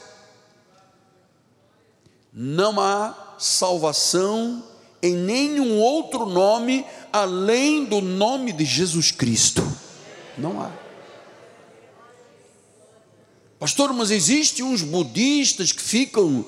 Não 2.34 2.80
há 2.80 3.36
salvação 3.40 4.64
em 5.02 5.16
nenhum 5.16 5.80
outro 5.80 6.26
nome 6.26 6.86
além 7.12 7.86
do 7.86 8.02
nome 8.02 8.52
de 8.52 8.66
Jesus 8.66 9.12
Cristo. 9.12 9.66
Não 10.38 10.62
há. 10.62 10.72
Pastor, 13.60 13.92
mas 13.94 14.10
existem 14.10 14.64
uns 14.64 14.82
budistas 14.82 15.72
que 15.72 15.82
ficam 15.82 16.46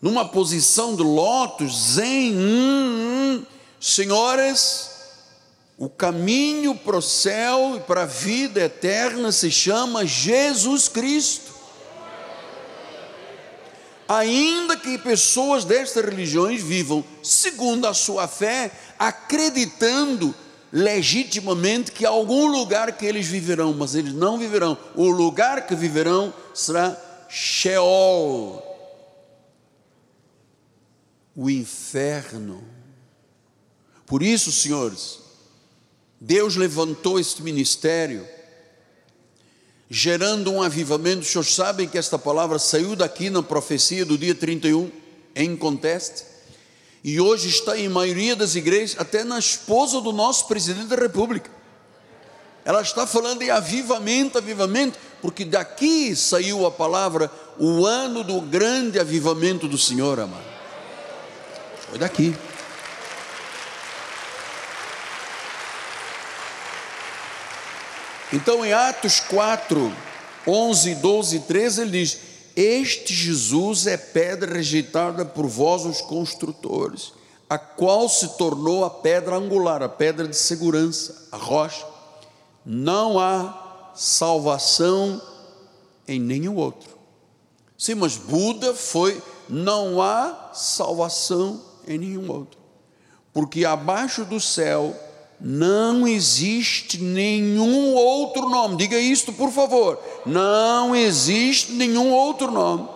numa 0.00 0.24
posição 0.24 0.96
de 0.96 1.02
lótus, 1.02 1.92
zen, 1.94 2.32
hum, 2.34 3.38
hum. 3.38 3.46
senhores, 3.78 4.90
o 5.78 5.88
caminho 5.88 6.74
para 6.74 6.96
o 6.96 7.02
céu 7.02 7.74
e 7.76 7.80
para 7.80 8.02
a 8.02 8.06
vida 8.06 8.60
eterna 8.60 9.30
se 9.30 9.50
chama 9.50 10.06
Jesus 10.06 10.88
Cristo. 10.88 11.51
Ainda 14.18 14.76
que 14.76 14.98
pessoas 14.98 15.64
destas 15.64 16.04
religiões 16.04 16.62
vivam 16.62 17.02
segundo 17.22 17.86
a 17.86 17.94
sua 17.94 18.28
fé, 18.28 18.70
acreditando 18.98 20.34
legitimamente 20.70 21.92
que 21.92 22.04
algum 22.04 22.46
lugar 22.46 22.92
que 22.92 23.06
eles 23.06 23.26
viverão, 23.26 23.72
mas 23.72 23.94
eles 23.94 24.12
não 24.12 24.38
viverão. 24.38 24.76
O 24.94 25.08
lugar 25.08 25.66
que 25.66 25.74
viverão 25.74 26.32
será 26.52 26.94
Sheol, 27.26 28.62
o 31.34 31.48
inferno. 31.48 32.62
Por 34.04 34.22
isso, 34.22 34.52
senhores, 34.52 35.20
Deus 36.20 36.54
levantou 36.56 37.18
este 37.18 37.42
ministério, 37.42 38.28
gerando 39.94 40.50
um 40.50 40.62
avivamento. 40.62 41.20
Os 41.20 41.28
senhores 41.28 41.54
sabem 41.54 41.86
que 41.86 41.98
esta 41.98 42.18
palavra 42.18 42.58
saiu 42.58 42.96
daqui 42.96 43.28
na 43.28 43.42
profecia 43.42 44.06
do 44.06 44.16
dia 44.16 44.34
31, 44.34 44.90
em 45.36 45.54
conteste 45.54 46.32
e 47.04 47.20
hoje 47.20 47.48
está 47.48 47.76
em 47.76 47.88
maioria 47.88 48.36
das 48.36 48.54
igrejas, 48.54 48.96
até 48.98 49.24
na 49.24 49.38
esposa 49.38 50.00
do 50.00 50.12
nosso 50.12 50.46
presidente 50.46 50.86
da 50.86 50.96
República. 50.96 51.50
Ela 52.64 52.80
está 52.80 53.06
falando 53.06 53.42
em 53.42 53.50
avivamento, 53.50 54.38
avivamento, 54.38 54.98
porque 55.20 55.44
daqui 55.44 56.14
saiu 56.14 56.64
a 56.64 56.70
palavra, 56.70 57.30
o 57.58 57.84
ano 57.84 58.22
do 58.22 58.40
grande 58.40 59.00
avivamento 59.00 59.66
do 59.66 59.76
Senhor, 59.76 60.20
amado. 60.20 60.44
Foi 61.90 61.98
daqui. 61.98 62.34
Então, 68.32 68.64
em 68.64 68.72
Atos 68.72 69.20
4, 69.20 69.92
11, 70.46 70.94
12 70.96 71.36
e 71.36 71.40
13, 71.40 71.82
ele 71.82 71.90
diz: 71.90 72.18
este 72.54 73.14
Jesus 73.14 73.86
é 73.86 73.96
pedra 73.96 74.52
rejeitada 74.54 75.24
por 75.24 75.46
vós, 75.46 75.86
os 75.86 76.02
construtores, 76.02 77.12
a 77.48 77.58
qual 77.58 78.08
se 78.08 78.36
tornou 78.36 78.84
a 78.84 78.90
pedra 78.90 79.36
angular, 79.36 79.82
a 79.82 79.88
pedra 79.88 80.28
de 80.28 80.36
segurança, 80.36 81.28
a 81.32 81.36
rocha. 81.36 81.86
Não 82.64 83.18
há 83.18 83.90
salvação 83.94 85.20
em 86.06 86.20
nenhum 86.20 86.56
outro. 86.56 86.90
Sim, 87.78 87.96
mas 87.96 88.16
Buda 88.16 88.74
foi, 88.74 89.20
não 89.48 90.00
há 90.00 90.50
salvação 90.52 91.60
em 91.88 91.98
nenhum 91.98 92.30
outro. 92.30 92.60
Porque 93.32 93.64
abaixo 93.64 94.24
do 94.24 94.38
céu 94.38 94.94
não 95.44 96.06
existe 96.06 97.02
nenhum 97.02 97.94
outro 97.94 98.48
nome, 98.48 98.76
diga 98.76 98.96
isto 98.96 99.32
por 99.32 99.50
favor. 99.50 99.98
Não 100.24 100.94
existe 100.94 101.72
nenhum 101.72 102.12
outro 102.12 102.48
nome 102.48 102.88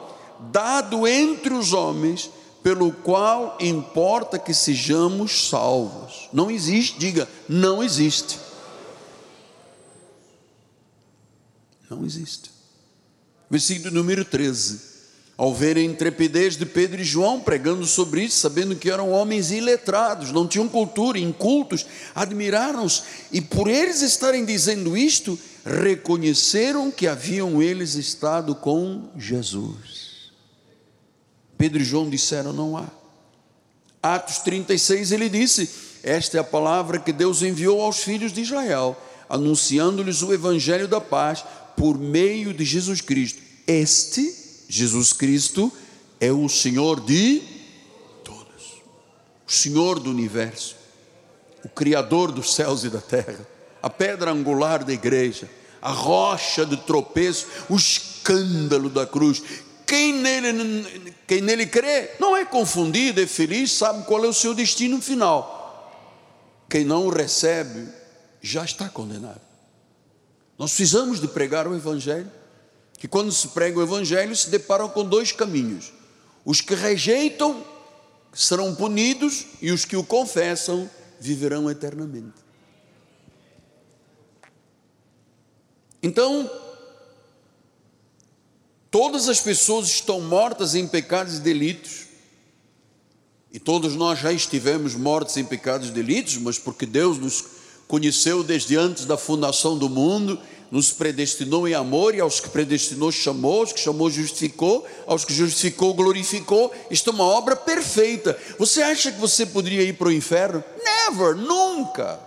dado 0.52 1.08
entre 1.08 1.52
os 1.52 1.72
homens 1.72 2.30
pelo 2.62 2.92
qual 2.92 3.58
importa 3.60 4.38
que 4.38 4.54
sejamos 4.54 5.48
salvos. 5.48 6.28
Não 6.32 6.48
existe, 6.48 6.98
diga, 7.00 7.28
não 7.48 7.82
existe. 7.82 8.38
Não 11.90 12.04
existe. 12.04 12.50
Versículo 13.50 13.92
número 13.92 14.24
13. 14.24 14.95
Ao 15.38 15.52
ver 15.52 15.76
a 15.76 15.82
intrepidez 15.82 16.56
de 16.56 16.64
Pedro 16.64 17.02
e 17.02 17.04
João 17.04 17.40
pregando 17.40 17.84
sobre 17.84 18.24
isso, 18.24 18.38
sabendo 18.38 18.74
que 18.74 18.90
eram 18.90 19.10
homens 19.10 19.50
iletrados, 19.50 20.32
não 20.32 20.48
tinham 20.48 20.66
cultura, 20.66 21.18
incultos, 21.18 21.84
admiraram-se 22.14 23.02
e 23.30 23.42
por 23.42 23.68
eles 23.68 24.00
estarem 24.00 24.46
dizendo 24.46 24.96
isto, 24.96 25.38
reconheceram 25.62 26.90
que 26.90 27.06
haviam 27.06 27.60
eles 27.60 27.96
estado 27.96 28.54
com 28.54 29.10
Jesus. 29.18 30.30
Pedro 31.58 31.82
e 31.82 31.84
João 31.84 32.08
disseram: 32.08 32.54
Não 32.54 32.74
há. 32.74 32.86
Atos 34.02 34.38
36 34.38 35.12
ele 35.12 35.28
disse: 35.28 35.68
Esta 36.02 36.38
é 36.38 36.40
a 36.40 36.44
palavra 36.44 36.98
que 36.98 37.12
Deus 37.12 37.42
enviou 37.42 37.82
aos 37.82 37.98
filhos 37.98 38.32
de 38.32 38.40
Israel, 38.40 38.96
anunciando-lhes 39.28 40.22
o 40.22 40.32
evangelho 40.32 40.88
da 40.88 41.00
paz 41.00 41.44
por 41.76 41.98
meio 41.98 42.54
de 42.54 42.64
Jesus 42.64 43.02
Cristo. 43.02 43.42
Este 43.66 44.45
Jesus 44.68 45.12
Cristo 45.12 45.72
é 46.20 46.32
o 46.32 46.48
Senhor 46.48 47.00
de 47.00 47.42
todos, 48.24 48.82
o 49.46 49.52
Senhor 49.52 50.00
do 50.00 50.10
universo, 50.10 50.76
o 51.64 51.68
Criador 51.68 52.32
dos 52.32 52.54
céus 52.54 52.84
e 52.84 52.90
da 52.90 53.00
terra, 53.00 53.46
a 53.82 53.90
pedra 53.90 54.30
angular 54.30 54.84
da 54.84 54.92
igreja, 54.92 55.48
a 55.80 55.90
rocha 55.90 56.66
de 56.66 56.76
tropeço, 56.76 57.46
o 57.68 57.76
escândalo 57.76 58.90
da 58.90 59.06
cruz. 59.06 59.42
Quem 59.86 60.12
nele, 60.14 61.14
quem 61.26 61.40
nele 61.40 61.66
crê 61.66 62.10
não 62.18 62.36
é 62.36 62.44
confundido, 62.44 63.20
é 63.20 63.26
feliz, 63.26 63.70
sabe 63.70 64.04
qual 64.04 64.24
é 64.24 64.28
o 64.28 64.32
seu 64.32 64.52
destino 64.52 65.00
final. 65.00 65.54
Quem 66.68 66.84
não 66.84 67.06
o 67.06 67.10
recebe 67.10 67.88
já 68.42 68.64
está 68.64 68.88
condenado. 68.88 69.40
Nós 70.58 70.70
precisamos 70.72 71.20
de 71.20 71.28
pregar 71.28 71.68
o 71.68 71.74
Evangelho 71.76 72.30
que 73.06 73.08
quando 73.08 73.30
se 73.30 73.46
prega 73.48 73.78
o 73.78 73.82
Evangelho 73.84 74.34
se 74.34 74.50
deparam 74.50 74.88
com 74.88 75.04
dois 75.04 75.30
caminhos: 75.30 75.92
os 76.44 76.60
que 76.60 76.74
rejeitam 76.74 77.64
serão 78.32 78.74
punidos 78.74 79.46
e 79.62 79.70
os 79.70 79.84
que 79.84 79.96
o 79.96 80.02
confessam 80.02 80.90
viverão 81.20 81.70
eternamente. 81.70 82.34
Então, 86.02 86.50
todas 88.90 89.28
as 89.28 89.40
pessoas 89.40 89.86
estão 89.86 90.20
mortas 90.20 90.74
em 90.74 90.88
pecados 90.88 91.36
e 91.36 91.40
delitos, 91.40 92.06
e 93.52 93.60
todos 93.60 93.94
nós 93.94 94.18
já 94.18 94.32
estivemos 94.32 94.96
mortos 94.96 95.36
em 95.36 95.44
pecados 95.44 95.90
e 95.90 95.92
delitos, 95.92 96.36
mas 96.38 96.58
porque 96.58 96.86
Deus 96.86 97.18
nos 97.18 97.44
conheceu 97.86 98.42
desde 98.42 98.76
antes 98.76 99.04
da 99.04 99.16
fundação 99.16 99.78
do 99.78 99.88
mundo 99.88 100.40
nos 100.70 100.92
predestinou 100.92 101.66
em 101.68 101.74
amor 101.74 102.14
e 102.14 102.20
aos 102.20 102.40
que 102.40 102.48
predestinou 102.48 103.12
chamou, 103.12 103.60
aos 103.60 103.72
que 103.72 103.80
chamou 103.80 104.10
justificou, 104.10 104.86
aos 105.06 105.24
que 105.24 105.32
justificou 105.32 105.94
glorificou. 105.94 106.72
Isto 106.90 107.10
é 107.10 107.12
uma 107.12 107.24
obra 107.24 107.56
perfeita. 107.56 108.38
Você 108.58 108.82
acha 108.82 109.12
que 109.12 109.20
você 109.20 109.46
poderia 109.46 109.82
ir 109.82 109.94
para 109.94 110.08
o 110.08 110.12
inferno? 110.12 110.62
Never, 110.84 111.36
nunca. 111.36 112.20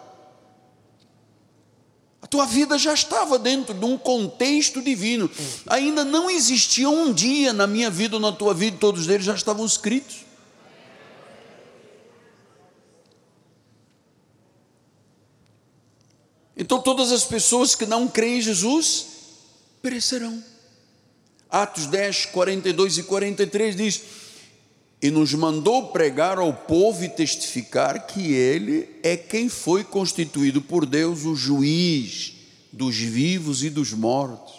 A 2.22 2.28
tua 2.28 2.46
vida 2.46 2.78
já 2.78 2.94
estava 2.94 3.40
dentro 3.40 3.74
de 3.74 3.86
um 3.86 3.98
contexto 3.98 4.82
divino. 4.82 5.30
Ainda 5.68 6.04
não 6.04 6.30
existia 6.30 6.90
um 6.90 7.14
dia 7.14 7.54
na 7.54 7.66
minha 7.66 7.90
vida 7.90 8.18
ou 8.18 8.22
na 8.22 8.32
tua 8.32 8.54
vida, 8.54 8.78
todos 8.80 9.08
eles 9.08 9.26
já 9.26 9.34
estavam 9.34 9.66
escritos. 9.66 10.29
Então 16.60 16.82
todas 16.82 17.14
as 17.14 17.24
pessoas 17.24 17.74
que 17.74 17.86
não 17.86 18.06
creem 18.06 18.40
em 18.40 18.42
Jesus 18.42 19.06
perecerão. 19.82 20.44
Atos 21.50 21.86
10, 21.86 22.26
42 22.26 22.98
e 22.98 23.04
43 23.04 23.76
diz: 23.78 24.02
E 25.02 25.10
nos 25.10 25.34
mandou 25.34 25.88
pregar 25.88 26.38
ao 26.38 26.54
povo 26.54 27.06
e 27.06 27.08
testificar 27.08 28.06
que 28.06 28.34
Ele 28.34 28.90
é 29.02 29.16
quem 29.16 29.48
foi 29.48 29.86
constituído 29.86 30.62
por 30.62 30.86
Deus 30.86 31.24
o 31.24 31.34
juiz 31.34 32.34
dos 32.74 32.98
vivos 32.98 33.64
e 33.64 33.70
dos 33.70 33.94
mortos. 33.94 34.54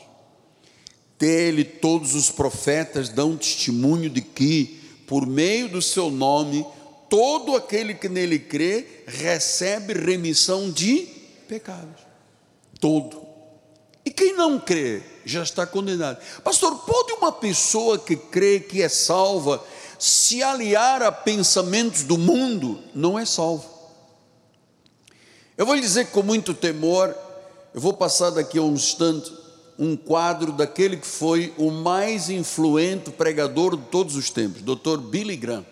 Dele 1.19 1.65
todos 1.65 2.15
os 2.15 2.31
profetas 2.31 3.11
dão 3.11 3.37
testemunho 3.37 4.09
de 4.09 4.23
que, 4.23 4.81
por 5.07 5.27
meio 5.27 5.69
do 5.69 5.83
seu 5.83 6.11
nome, 6.11 6.65
todo 7.11 7.55
aquele 7.55 7.93
que 7.93 8.09
nele 8.09 8.39
crê 8.39 8.87
recebe 9.07 9.93
remissão 9.93 10.71
de 10.71 11.20
pecados. 11.51 12.07
Todo. 12.79 13.27
E 14.05 14.11
quem 14.11 14.37
não 14.37 14.61
crê 14.61 15.03
já 15.25 15.43
está 15.43 15.67
condenado. 15.67 16.19
Pastor, 16.45 16.77
pode 16.87 17.13
uma 17.15 17.33
pessoa 17.33 17.99
que 17.99 18.15
crê 18.15 18.61
que 18.61 18.81
é 18.81 18.89
salva 18.89 19.63
se 19.99 20.45
aliar 20.45 21.03
a 21.03 21.11
pensamentos 21.11 22.05
do 22.05 22.17
mundo? 22.17 22.81
Não 22.95 23.19
é 23.19 23.27
salvo. 23.27 23.69
Eu 25.59 25.67
vou 25.67 25.75
lhe 25.75 25.81
dizer 25.81 26.07
com 26.07 26.23
muito 26.23 26.55
temor, 26.55 27.15
eu 27.75 27.81
vou 27.81 27.93
passar 27.93 28.31
daqui 28.31 28.57
a 28.57 28.63
um 28.63 28.75
instante 28.75 29.41
um 29.77 29.97
quadro 29.97 30.53
daquele 30.53 30.99
que 30.99 31.07
foi 31.07 31.55
o 31.57 31.71
mais 31.71 32.29
influente 32.29 33.11
pregador 33.11 33.77
de 33.77 33.85
todos 33.85 34.15
os 34.15 34.29
tempos, 34.29 34.61
Dr. 34.61 34.99
Billy 34.99 35.37
Graham. 35.37 35.65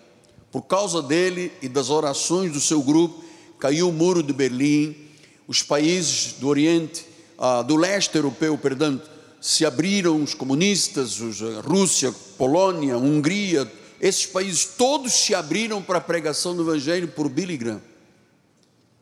Por 0.51 0.63
causa 0.63 0.99
dele 0.99 1.51
e 1.61 1.69
das 1.69 1.91
orações 1.91 2.51
do 2.51 2.59
seu 2.59 2.81
grupo, 2.81 3.23
caiu 3.59 3.87
o 3.87 3.93
muro 3.93 4.23
de 4.23 4.33
Berlim, 4.33 5.08
os 5.49 5.63
países 5.63 6.33
do 6.33 6.47
Oriente, 6.47 7.03
ah, 7.35 7.63
do 7.63 7.75
leste 7.75 8.15
europeu, 8.15 8.55
perdão, 8.55 9.01
se 9.41 9.65
abriram 9.65 10.21
os 10.21 10.35
comunistas, 10.35 11.19
os, 11.19 11.41
a 11.41 11.61
Rússia, 11.61 12.13
Polônia, 12.37 12.95
Hungria, 12.99 13.69
esses 13.99 14.27
países 14.27 14.63
todos 14.77 15.11
se 15.11 15.33
abriram 15.33 15.81
para 15.81 15.97
a 15.97 16.01
pregação 16.01 16.55
do 16.55 16.61
Evangelho 16.61 17.07
por 17.07 17.27
Billy 17.27 17.57
Graham. 17.57 17.81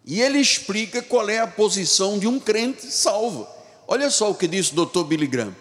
E 0.06 0.22
ele 0.22 0.40
explica 0.40 1.02
qual 1.02 1.30
é 1.30 1.40
a 1.40 1.48
posição 1.48 2.18
de 2.18 2.28
um 2.28 2.40
crente 2.40 2.86
salvo. 2.86 3.46
Olha 3.86 4.10
só 4.10 4.32
o 4.32 4.36
que 4.36 4.48
disse 4.48 4.72
o 4.72 4.86
Dr. 4.86 5.04
Billy 5.04 5.28
Graham. 5.28 5.54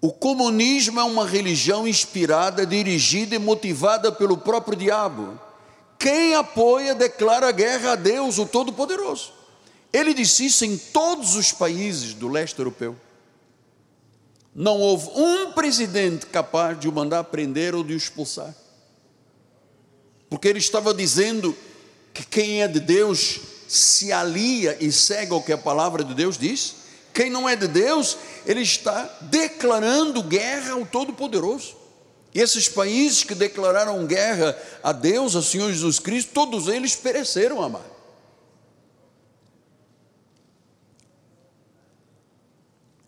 O 0.00 0.10
comunismo 0.10 0.98
é 0.98 1.04
uma 1.04 1.26
religião 1.26 1.86
inspirada, 1.86 2.64
dirigida 2.64 3.34
e 3.34 3.38
motivada 3.38 4.10
pelo 4.10 4.38
próprio 4.38 4.78
diabo. 4.78 5.38
Quem 5.98 6.34
apoia 6.34 6.94
declara 6.94 7.52
guerra 7.52 7.92
a 7.92 7.96
Deus, 7.96 8.38
o 8.38 8.46
Todo-Poderoso. 8.46 9.35
Ele 9.92 10.12
disse 10.12 10.46
isso 10.46 10.64
em 10.64 10.76
todos 10.76 11.36
os 11.36 11.52
países 11.52 12.14
do 12.14 12.28
leste 12.28 12.58
europeu. 12.58 12.96
Não 14.54 14.80
houve 14.80 15.10
um 15.14 15.52
presidente 15.52 16.26
capaz 16.26 16.78
de 16.80 16.88
o 16.88 16.92
mandar 16.92 17.24
prender 17.24 17.74
ou 17.74 17.84
de 17.84 17.92
o 17.92 17.96
expulsar. 17.96 18.54
Porque 20.30 20.48
ele 20.48 20.58
estava 20.58 20.94
dizendo 20.94 21.56
que 22.12 22.24
quem 22.24 22.62
é 22.62 22.68
de 22.68 22.80
Deus 22.80 23.38
se 23.68 24.12
alia 24.12 24.76
e 24.80 24.90
segue 24.90 25.32
o 25.32 25.42
que 25.42 25.52
a 25.52 25.58
palavra 25.58 26.02
de 26.02 26.14
Deus 26.14 26.38
diz. 26.38 26.74
Quem 27.12 27.30
não 27.30 27.48
é 27.48 27.56
de 27.56 27.68
Deus, 27.68 28.16
ele 28.44 28.62
está 28.62 29.18
declarando 29.22 30.22
guerra 30.22 30.72
ao 30.72 30.84
Todo-Poderoso. 30.86 31.76
E 32.34 32.40
esses 32.40 32.68
países 32.68 33.24
que 33.24 33.34
declararam 33.34 34.06
guerra 34.06 34.56
a 34.82 34.92
Deus, 34.92 35.34
ao 35.34 35.42
Senhor 35.42 35.72
Jesus 35.72 35.98
Cristo, 35.98 36.32
todos 36.32 36.68
eles 36.68 36.94
pereceram, 36.94 37.62
amado. 37.62 37.95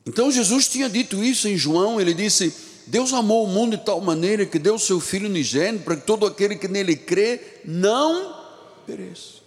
Então 0.08 0.30
Jesus 0.30 0.66
tinha 0.66 0.88
dito 0.88 1.22
isso 1.22 1.46
em 1.46 1.56
João, 1.56 2.00
ele 2.00 2.14
disse: 2.14 2.50
Deus 2.86 3.12
amou 3.12 3.44
o 3.44 3.46
mundo 3.46 3.76
de 3.76 3.84
tal 3.84 4.00
maneira 4.00 4.46
que 4.46 4.58
deu 4.58 4.78
seu 4.78 4.98
Filho 4.98 5.28
unigênito 5.28 5.84
para 5.84 5.96
que 5.96 6.06
todo 6.06 6.24
aquele 6.24 6.56
que 6.56 6.66
nele 6.66 6.96
crê 6.96 7.38
não 7.62 8.34
pereça. 8.86 9.38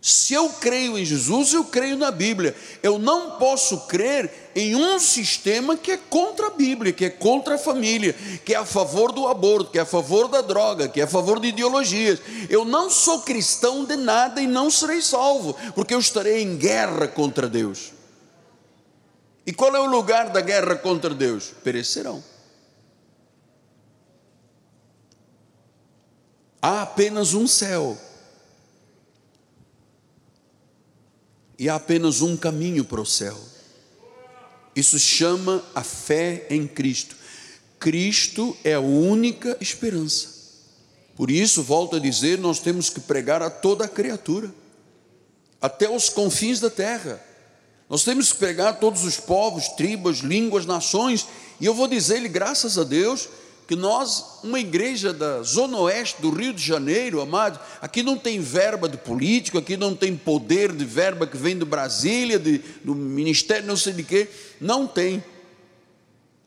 Se 0.00 0.34
eu 0.34 0.48
creio 0.48 0.98
em 0.98 1.04
Jesus, 1.04 1.52
eu 1.52 1.62
creio 1.62 1.96
na 1.96 2.10
Bíblia. 2.10 2.56
Eu 2.82 2.98
não 2.98 3.38
posso 3.38 3.86
crer 3.86 4.50
em 4.56 4.74
um 4.74 4.98
sistema 4.98 5.76
que 5.76 5.92
é 5.92 5.96
contra 5.96 6.48
a 6.48 6.50
Bíblia, 6.50 6.92
que 6.92 7.04
é 7.04 7.10
contra 7.10 7.54
a 7.54 7.58
família, 7.58 8.12
que 8.44 8.52
é 8.52 8.56
a 8.56 8.64
favor 8.66 9.12
do 9.12 9.28
aborto, 9.28 9.70
que 9.70 9.78
é 9.78 9.82
a 9.82 9.86
favor 9.86 10.26
da 10.26 10.40
droga, 10.40 10.88
que 10.88 11.00
é 11.00 11.04
a 11.04 11.06
favor 11.06 11.38
de 11.38 11.46
ideologias. 11.46 12.18
Eu 12.50 12.64
não 12.64 12.90
sou 12.90 13.20
cristão 13.20 13.84
de 13.84 13.94
nada 13.94 14.42
e 14.42 14.48
não 14.48 14.68
serei 14.68 15.00
salvo, 15.00 15.56
porque 15.76 15.94
eu 15.94 16.00
estarei 16.00 16.42
em 16.42 16.56
guerra 16.56 17.06
contra 17.06 17.48
Deus. 17.48 18.01
E 19.52 19.54
qual 19.54 19.76
é 19.76 19.78
o 19.78 19.84
lugar 19.84 20.30
da 20.30 20.40
guerra 20.40 20.76
contra 20.76 21.14
Deus? 21.14 21.52
Perecerão. 21.62 22.24
Há 26.62 26.80
apenas 26.80 27.34
um 27.34 27.46
céu. 27.46 27.98
E 31.58 31.68
há 31.68 31.74
apenas 31.74 32.22
um 32.22 32.34
caminho 32.34 32.82
para 32.82 32.98
o 32.98 33.04
céu. 33.04 33.38
Isso 34.74 34.98
chama 34.98 35.62
a 35.74 35.84
fé 35.84 36.46
em 36.48 36.66
Cristo. 36.66 37.14
Cristo 37.78 38.56
é 38.64 38.72
a 38.72 38.80
única 38.80 39.58
esperança. 39.60 40.28
Por 41.14 41.30
isso, 41.30 41.62
volto 41.62 41.96
a 41.96 42.00
dizer, 42.00 42.38
nós 42.38 42.58
temos 42.58 42.88
que 42.88 43.00
pregar 43.00 43.42
a 43.42 43.50
toda 43.50 43.84
a 43.84 43.88
criatura, 43.88 44.50
até 45.60 45.90
os 45.90 46.08
confins 46.08 46.58
da 46.58 46.70
terra. 46.70 47.31
Nós 47.92 48.04
temos 48.04 48.32
que 48.32 48.38
pregar 48.38 48.80
todos 48.80 49.04
os 49.04 49.20
povos, 49.20 49.68
tribos, 49.68 50.20
línguas, 50.20 50.64
nações, 50.64 51.26
e 51.60 51.66
eu 51.66 51.74
vou 51.74 51.86
dizer-lhe, 51.86 52.26
graças 52.26 52.78
a 52.78 52.84
Deus, 52.84 53.28
que 53.68 53.76
nós, 53.76 54.38
uma 54.42 54.58
igreja 54.58 55.12
da 55.12 55.42
Zona 55.42 55.76
Oeste 55.76 56.22
do 56.22 56.30
Rio 56.30 56.54
de 56.54 56.64
Janeiro, 56.64 57.20
amado, 57.20 57.60
aqui 57.82 58.02
não 58.02 58.16
tem 58.16 58.40
verba 58.40 58.88
de 58.88 58.96
político, 58.96 59.58
aqui 59.58 59.76
não 59.76 59.94
tem 59.94 60.16
poder 60.16 60.72
de 60.72 60.86
verba 60.86 61.26
que 61.26 61.36
vem 61.36 61.54
do 61.54 61.66
Brasília, 61.66 62.38
de, 62.38 62.62
do 62.82 62.94
Ministério 62.94 63.66
não 63.66 63.76
sei 63.76 63.92
de 63.92 64.04
quê, 64.04 64.26
não 64.58 64.86
tem. 64.86 65.22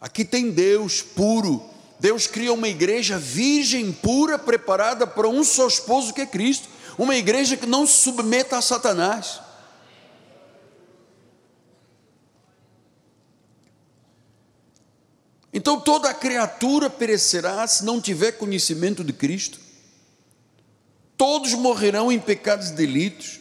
Aqui 0.02 0.26
tem 0.26 0.50
Deus 0.50 1.04
puro. 1.04 1.62
Deus 2.00 2.26
cria 2.26 2.54
uma 2.54 2.70
igreja 2.70 3.20
virgem, 3.20 3.92
pura, 3.92 4.40
preparada 4.40 5.06
para 5.06 5.30
um 5.30 5.44
só 5.44 5.68
esposo 5.68 6.12
que 6.12 6.22
é 6.22 6.26
Cristo. 6.26 6.68
Uma 6.98 7.16
igreja 7.16 7.56
que 7.56 7.68
não 7.68 7.86
se 7.86 8.02
submeta 8.02 8.58
a 8.58 8.64
Satanás. 8.64 9.45
Então 15.56 15.80
toda 15.80 16.14
criatura 16.14 16.90
perecerá 16.90 17.66
se 17.66 17.86
não 17.86 18.02
tiver 18.02 18.34
conhecimento 18.34 19.06
de 19.06 19.14
Cristo. 19.14 19.58
Todos 21.16 21.54
morrerão 21.54 22.12
em 22.12 22.20
pecados 22.20 22.72
e 22.72 22.74
delitos. 22.74 23.40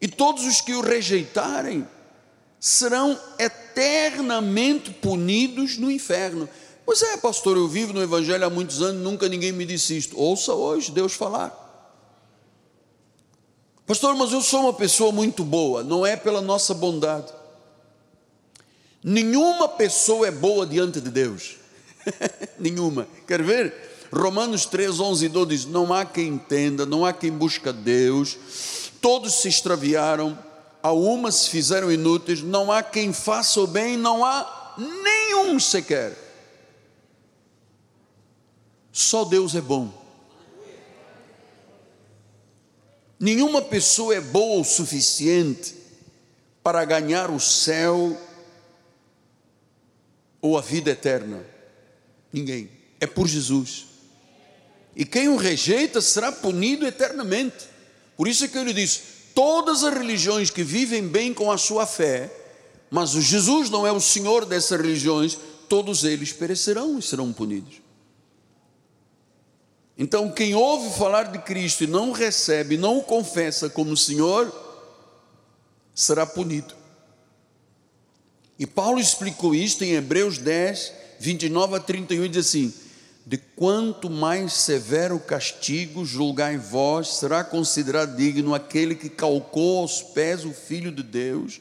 E 0.00 0.08
todos 0.08 0.46
os 0.46 0.62
que 0.62 0.72
o 0.72 0.80
rejeitarem 0.80 1.86
serão 2.58 3.20
eternamente 3.38 4.90
punidos 4.90 5.76
no 5.76 5.90
inferno. 5.90 6.48
Pois 6.86 7.02
é, 7.02 7.18
pastor, 7.18 7.58
eu 7.58 7.68
vivo 7.68 7.92
no 7.92 8.02
Evangelho 8.02 8.46
há 8.46 8.50
muitos 8.50 8.80
anos, 8.80 9.02
nunca 9.02 9.28
ninguém 9.28 9.52
me 9.52 9.66
disse 9.66 9.94
isto. 9.94 10.18
Ouça 10.18 10.54
hoje 10.54 10.90
Deus 10.90 11.12
falar. 11.12 11.52
Pastor, 13.86 14.14
mas 14.16 14.32
eu 14.32 14.40
sou 14.40 14.62
uma 14.62 14.72
pessoa 14.72 15.12
muito 15.12 15.44
boa, 15.44 15.84
não 15.84 16.06
é 16.06 16.16
pela 16.16 16.40
nossa 16.40 16.72
bondade. 16.72 17.41
Nenhuma 19.02 19.68
pessoa 19.68 20.28
é 20.28 20.30
boa 20.30 20.64
diante 20.64 21.00
de 21.00 21.10
Deus. 21.10 21.56
Nenhuma. 22.58 23.08
Quer 23.26 23.42
ver? 23.42 23.74
Romanos 24.12 24.66
3, 24.66 25.00
11 25.00 25.24
e 25.24 25.28
12 25.28 25.48
diz: 25.48 25.64
Não 25.64 25.92
há 25.92 26.04
quem 26.04 26.28
entenda, 26.28 26.86
não 26.86 27.04
há 27.04 27.12
quem 27.12 27.32
busca 27.32 27.72
Deus, 27.72 28.38
todos 29.00 29.40
se 29.40 29.48
extraviaram, 29.48 30.38
a 30.82 30.92
uma 30.92 31.32
se 31.32 31.48
fizeram 31.48 31.90
inúteis, 31.90 32.42
não 32.42 32.70
há 32.70 32.82
quem 32.82 33.12
faça 33.12 33.60
o 33.60 33.66
bem, 33.66 33.96
não 33.96 34.24
há 34.24 34.74
nenhum 34.78 35.58
sequer. 35.58 36.16
Só 38.92 39.24
Deus 39.24 39.54
é 39.54 39.60
bom. 39.60 40.00
Nenhuma 43.18 43.62
pessoa 43.62 44.14
é 44.14 44.20
boa 44.20 44.60
o 44.60 44.64
suficiente 44.64 45.74
para 46.62 46.84
ganhar 46.84 47.30
o 47.30 47.40
céu 47.40 48.18
ou 50.42 50.58
a 50.58 50.60
vida 50.60 50.90
eterna? 50.90 51.42
Ninguém. 52.32 52.68
É 53.00 53.06
por 53.06 53.26
Jesus. 53.26 53.86
E 54.94 55.06
quem 55.06 55.28
o 55.28 55.36
rejeita 55.36 56.02
será 56.02 56.30
punido 56.30 56.86
eternamente. 56.86 57.68
Por 58.16 58.28
isso 58.28 58.44
é 58.44 58.48
que 58.48 58.58
ele 58.58 58.74
diz: 58.74 59.00
todas 59.34 59.84
as 59.84 59.94
religiões 59.94 60.50
que 60.50 60.62
vivem 60.62 61.06
bem 61.06 61.32
com 61.32 61.50
a 61.50 61.56
sua 61.56 61.86
fé, 61.86 62.30
mas 62.90 63.14
o 63.14 63.22
Jesus 63.22 63.70
não 63.70 63.86
é 63.86 63.92
o 63.92 64.00
Senhor 64.00 64.44
dessas 64.44 64.78
religiões, 64.78 65.38
todos 65.68 66.04
eles 66.04 66.32
perecerão 66.32 66.98
e 66.98 67.02
serão 67.02 67.32
punidos. 67.32 67.80
Então, 69.96 70.30
quem 70.30 70.54
ouve 70.54 70.98
falar 70.98 71.24
de 71.24 71.38
Cristo 71.38 71.84
e 71.84 71.86
não 71.86 72.12
recebe, 72.12 72.76
não 72.76 72.98
o 72.98 73.02
confessa 73.02 73.70
como 73.70 73.96
Senhor, 73.96 74.52
será 75.94 76.26
punido. 76.26 76.74
E 78.58 78.66
Paulo 78.66 79.00
explicou 79.00 79.54
isto 79.54 79.82
em 79.82 79.92
Hebreus 79.92 80.38
10, 80.38 80.92
29 81.18 81.76
a 81.76 81.80
31, 81.80 82.24
e 82.24 82.28
diz 82.28 82.46
assim: 82.46 82.74
De 83.26 83.38
quanto 83.38 84.10
mais 84.10 84.52
severo 84.52 85.18
castigo 85.18 86.04
julgai 86.04 86.56
vós, 86.56 87.16
será 87.16 87.42
considerado 87.42 88.16
digno 88.16 88.54
aquele 88.54 88.94
que 88.94 89.08
calcou 89.08 89.80
aos 89.80 90.02
pés 90.02 90.44
o 90.44 90.52
Filho 90.52 90.92
de 90.92 91.02
Deus, 91.02 91.60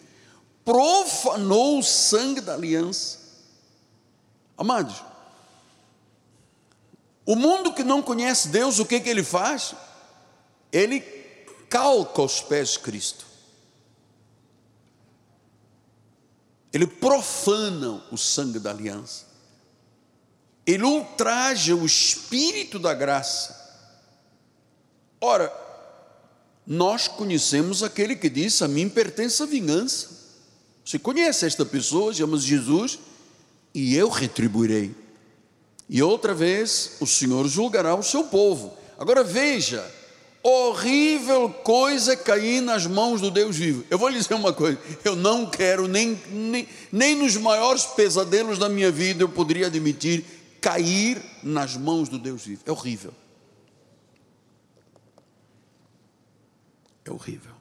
profanou 0.65 1.79
o 1.79 1.83
sangue 1.83 2.41
da 2.41 2.53
aliança. 2.53 3.19
Amados, 4.57 5.03
o 7.25 7.35
mundo 7.35 7.73
que 7.73 7.83
não 7.83 8.01
conhece 8.01 8.49
Deus, 8.49 8.79
o 8.79 8.85
que, 8.85 8.99
que 8.99 9.09
ele 9.09 9.23
faz? 9.23 9.73
Ele 10.71 10.99
calca 11.69 12.21
os 12.21 12.41
pés 12.41 12.71
de 12.71 12.79
Cristo. 12.79 13.30
Ele 16.73 16.87
profana 16.87 18.03
o 18.11 18.17
sangue 18.17 18.59
da 18.59 18.71
aliança. 18.71 19.25
Ele 20.65 20.83
ultraja 20.83 21.75
o 21.75 21.85
espírito 21.85 22.79
da 22.79 22.93
graça. 22.93 23.59
Ora, 25.19 25.51
nós 26.65 27.07
conhecemos 27.07 27.83
aquele 27.83 28.15
que 28.15 28.29
disse: 28.29 28.63
A 28.63 28.67
mim 28.67 28.87
pertence 28.87 29.41
a 29.43 29.45
vingança. 29.45 30.21
Você 30.85 30.97
conhece 30.97 31.45
esta 31.45 31.65
pessoa, 31.65 32.13
chama-se 32.13 32.45
Jesus, 32.45 32.99
e 33.73 33.95
eu 33.95 34.09
retribuirei. 34.09 34.95
E 35.89 36.01
outra 36.01 36.33
vez 36.33 36.93
o 36.99 37.05
Senhor 37.05 37.47
julgará 37.47 37.93
o 37.95 38.03
seu 38.03 38.23
povo. 38.25 38.77
Agora 38.97 39.23
veja, 39.23 39.83
horrível 40.43 41.49
coisa 41.49 42.15
cair 42.15 42.61
nas 42.61 42.85
mãos 42.85 43.21
do 43.21 43.29
Deus 43.29 43.55
vivo. 43.55 43.83
Eu 43.89 43.97
vou 43.97 44.09
lhe 44.09 44.17
dizer 44.17 44.33
uma 44.33 44.53
coisa: 44.53 44.79
eu 45.03 45.15
não 45.15 45.45
quero, 45.49 45.87
nem, 45.87 46.19
nem, 46.29 46.67
nem 46.91 47.15
nos 47.15 47.35
maiores 47.37 47.85
pesadelos 47.85 48.57
da 48.57 48.69
minha 48.69 48.91
vida 48.91 49.23
eu 49.23 49.29
poderia 49.29 49.67
admitir 49.67 50.25
cair 50.59 51.21
nas 51.43 51.75
mãos 51.75 52.09
do 52.09 52.17
Deus 52.17 52.45
vivo. 52.45 52.61
É 52.65 52.71
horrível. 52.71 53.13
É 57.05 57.11
horrível. 57.11 57.51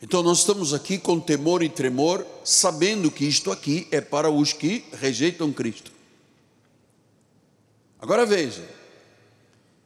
Então 0.00 0.20
nós 0.20 0.38
estamos 0.38 0.74
aqui 0.74 0.98
com 0.98 1.20
temor 1.20 1.62
e 1.62 1.68
tremor, 1.68 2.26
sabendo 2.44 3.08
que 3.08 3.24
isto 3.24 3.52
aqui 3.52 3.86
é 3.92 4.00
para 4.00 4.28
os 4.28 4.52
que 4.52 4.84
rejeitam 4.92 5.52
Cristo. 5.52 5.92
Agora 8.00 8.26
veja, 8.26 8.68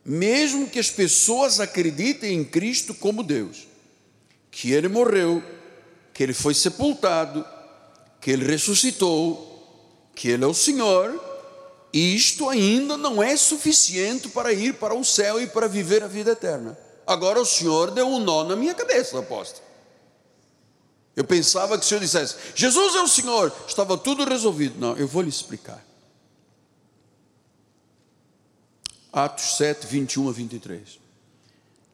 mesmo 0.06 0.68
que 0.68 0.78
as 0.78 0.88
pessoas 0.88 1.58
acreditem 1.58 2.38
em 2.38 2.44
Cristo 2.44 2.94
como 2.94 3.24
Deus, 3.24 3.66
que 4.52 4.70
Ele 4.70 4.86
morreu, 4.86 5.42
que 6.14 6.22
Ele 6.22 6.32
foi 6.32 6.54
sepultado, 6.54 7.44
que 8.20 8.30
Ele 8.30 8.44
ressuscitou, 8.44 10.08
que 10.14 10.28
Ele 10.28 10.44
é 10.44 10.46
o 10.46 10.54
Senhor, 10.54 11.20
isto 11.92 12.48
ainda 12.48 12.96
não 12.96 13.20
é 13.20 13.36
suficiente 13.36 14.28
para 14.28 14.52
ir 14.52 14.74
para 14.74 14.94
o 14.94 15.04
céu 15.04 15.40
e 15.40 15.46
para 15.48 15.66
viver 15.66 16.04
a 16.04 16.06
vida 16.06 16.30
eterna. 16.30 16.78
Agora 17.04 17.40
o 17.40 17.46
Senhor 17.46 17.90
deu 17.90 18.06
um 18.06 18.20
nó 18.20 18.44
na 18.44 18.54
minha 18.54 18.74
cabeça, 18.74 19.18
apóstolo. 19.18 19.66
Eu 21.16 21.24
pensava 21.24 21.76
que 21.78 21.84
se 21.84 21.94
eu 21.94 21.98
dissesse, 21.98 22.36
Jesus 22.54 22.94
é 22.94 23.00
o 23.00 23.08
Senhor, 23.08 23.52
estava 23.66 23.98
tudo 23.98 24.24
resolvido. 24.24 24.78
Não, 24.78 24.96
eu 24.96 25.08
vou 25.08 25.22
lhe 25.22 25.30
explicar. 25.30 25.84
Atos 29.16 29.56
7, 29.56 29.86
21 29.86 30.28
a 30.28 30.32
23. 30.32 30.98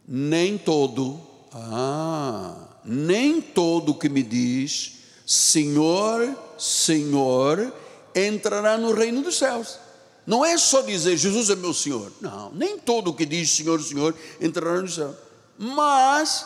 Nem 0.08 0.58
todo, 0.58 1.20
ah, 1.52 2.56
nem 2.84 3.40
todo 3.40 3.94
que 3.94 4.08
me 4.08 4.24
diz 4.24 4.94
Senhor, 5.24 6.36
Senhor, 6.58 7.72
entrará 8.12 8.76
no 8.76 8.92
reino 8.92 9.22
dos 9.22 9.38
céus. 9.38 9.78
Não 10.26 10.44
é 10.44 10.58
só 10.58 10.82
dizer 10.82 11.16
Jesus 11.16 11.48
é 11.48 11.54
meu 11.54 11.72
Senhor. 11.72 12.12
Não, 12.20 12.50
nem 12.52 12.76
todo 12.76 13.14
que 13.14 13.24
diz 13.24 13.50
Senhor, 13.50 13.80
Senhor 13.80 14.14
entrará 14.40 14.80
no 14.80 14.88
céu. 14.88 15.14
Mas 15.56 16.44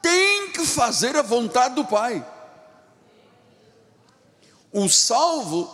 tem 0.00 0.52
que 0.52 0.64
fazer 0.64 1.16
a 1.16 1.22
vontade 1.22 1.74
do 1.74 1.84
Pai. 1.84 2.24
O 4.72 4.88
salvo 4.88 5.68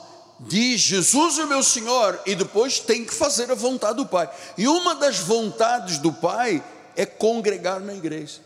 diz 0.47 0.81
Jesus 0.81 1.39
é 1.39 1.47
meu 1.47 1.63
Senhor 1.63 2.21
e 2.27 2.35
depois 2.35 2.79
tem 2.79 3.05
que 3.05 3.15
fazer 3.15 3.51
a 3.51 3.55
vontade 3.55 3.97
do 3.97 4.07
Pai. 4.07 4.29
E 4.57 4.67
uma 4.67 4.95
das 4.95 5.19
vontades 5.19 5.99
do 5.99 6.13
Pai 6.13 6.63
é 6.97 7.07
congregar 7.07 7.81
na 7.81 7.95
igreja. 7.95 8.41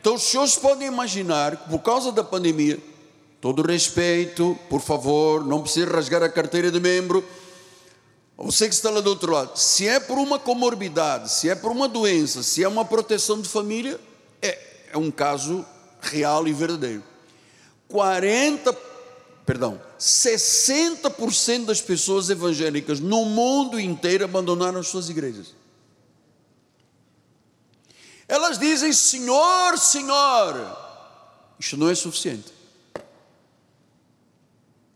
Então 0.00 0.14
os 0.14 0.22
senhores 0.22 0.56
podem 0.56 0.88
imaginar 0.88 1.56
que 1.56 1.68
por 1.68 1.78
causa 1.80 2.10
da 2.10 2.24
pandemia, 2.24 2.78
todo 3.40 3.62
respeito, 3.62 4.58
por 4.68 4.80
favor, 4.80 5.44
não 5.44 5.62
precisa 5.62 5.90
rasgar 5.90 6.22
a 6.22 6.28
carteira 6.28 6.70
de 6.70 6.80
membro. 6.80 7.24
Você 8.36 8.68
que 8.68 8.74
está 8.74 8.90
lá 8.90 9.00
do 9.00 9.10
outro 9.10 9.30
lado, 9.30 9.56
se 9.56 9.86
é 9.86 10.00
por 10.00 10.18
uma 10.18 10.38
comorbidade, 10.38 11.30
se 11.30 11.48
é 11.48 11.54
por 11.54 11.70
uma 11.70 11.86
doença, 11.86 12.42
se 12.42 12.64
é 12.64 12.68
uma 12.68 12.84
proteção 12.84 13.40
de 13.40 13.48
família, 13.48 14.00
é, 14.40 14.58
é 14.92 14.98
um 14.98 15.10
caso 15.10 15.64
real 16.00 16.48
e 16.48 16.52
verdadeiro. 16.52 17.04
40 17.86 18.72
perdão, 19.44 19.80
60% 19.98 21.66
das 21.66 21.80
pessoas 21.80 22.30
evangélicas 22.30 23.00
no 23.00 23.24
mundo 23.24 23.78
inteiro 23.78 24.24
abandonaram 24.24 24.80
as 24.80 24.88
suas 24.88 25.08
igrejas. 25.08 25.54
Elas 28.28 28.58
dizem 28.58 28.92
Senhor, 28.92 29.78
Senhor. 29.78 30.78
Isso 31.58 31.76
não 31.76 31.88
é 31.88 31.94
suficiente. 31.94 32.52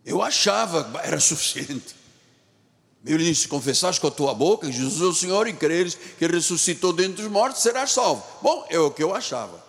Eu 0.05 0.23
achava 0.23 0.85
que 0.85 1.07
era 1.07 1.21
suficiente. 1.21 1.95
Ele 3.05 3.25
disse: 3.25 3.49
confessaste 3.49 4.01
com 4.01 4.07
a 4.07 4.11
tua 4.11 4.35
boca 4.35 4.71
Jesus 4.71 5.03
é 5.03 5.05
o 5.05 5.15
Senhor 5.15 5.47
e 5.47 5.53
creres 5.53 5.97
que 6.19 6.27
ressuscitou 6.27 6.93
dentre 6.93 7.25
os 7.25 7.31
mortos, 7.31 7.63
serás 7.63 7.93
salvo. 7.93 8.25
Bom, 8.41 8.67
é 8.71 8.79
o 8.79 8.91
que 8.91 9.03
eu 9.03 9.15
achava. 9.15 9.66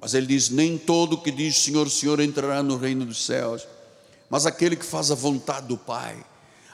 Mas 0.00 0.14
ele 0.14 0.26
diz: 0.26 0.50
Nem 0.50 0.76
todo 0.78 1.18
que 1.18 1.30
diz 1.30 1.56
Senhor, 1.56 1.90
Senhor 1.90 2.20
entrará 2.20 2.62
no 2.62 2.76
reino 2.76 3.04
dos 3.04 3.24
céus, 3.24 3.66
mas 4.28 4.46
aquele 4.46 4.76
que 4.76 4.84
faz 4.84 5.10
a 5.10 5.14
vontade 5.14 5.66
do 5.66 5.76
Pai. 5.76 6.16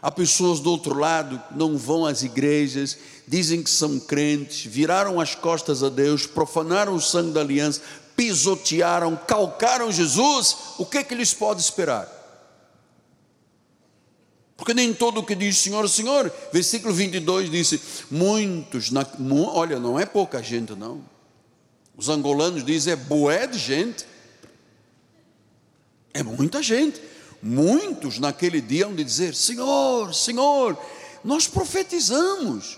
Há 0.01 0.11
pessoas 0.11 0.59
do 0.59 0.71
outro 0.71 0.99
lado 0.99 1.41
que 1.49 1.57
não 1.57 1.79
vão 1.79 2.05
às 2.05 2.25
igrejas, 2.25 2.99
dizem 3.27 3.63
que 3.63 3.71
são 3.71 4.01
crentes, 4.01 4.67
viraram 4.67 5.21
as 5.21 5.37
costas 5.37 5.85
a 5.85 5.89
Deus, 5.89 6.27
profanaram 6.27 6.97
o 6.97 7.01
sangue 7.01 7.31
da 7.31 7.41
aliança, 7.41 7.81
pisotearam, 8.17 9.15
calcaram 9.15 9.93
Jesus. 9.93 10.57
O 10.77 10.85
que 10.85 10.99
é 10.99 11.05
que 11.05 11.15
lhes 11.15 11.33
pode 11.33 11.61
esperar? 11.61 12.11
Porque 14.57 14.75
nem 14.75 14.93
todo 14.93 15.19
o 15.19 15.25
que 15.25 15.37
diz 15.37 15.57
Senhor, 15.59 15.89
Senhor, 15.89 16.33
versículo 16.53 16.93
22 16.93 17.49
disse: 17.49 17.81
Muitos, 18.11 18.91
na, 18.91 19.07
olha, 19.55 19.79
não 19.79 20.01
é 20.01 20.05
pouca 20.05 20.43
gente, 20.43 20.75
não 20.75 21.13
os 22.03 22.09
angolanos 22.09 22.65
dizem 22.65 22.95
é 22.95 22.97
boé 22.97 23.47
de 23.47 23.57
gente. 23.57 24.05
É 26.13 26.21
muita 26.21 26.61
gente. 26.61 27.01
Muitos 27.41 28.19
naquele 28.19 28.61
dia 28.61 28.87
hão 28.87 28.95
de 28.95 29.05
dizer: 29.05 29.37
Senhor, 29.37 30.13
Senhor, 30.13 30.77
nós 31.23 31.47
profetizamos, 31.47 32.77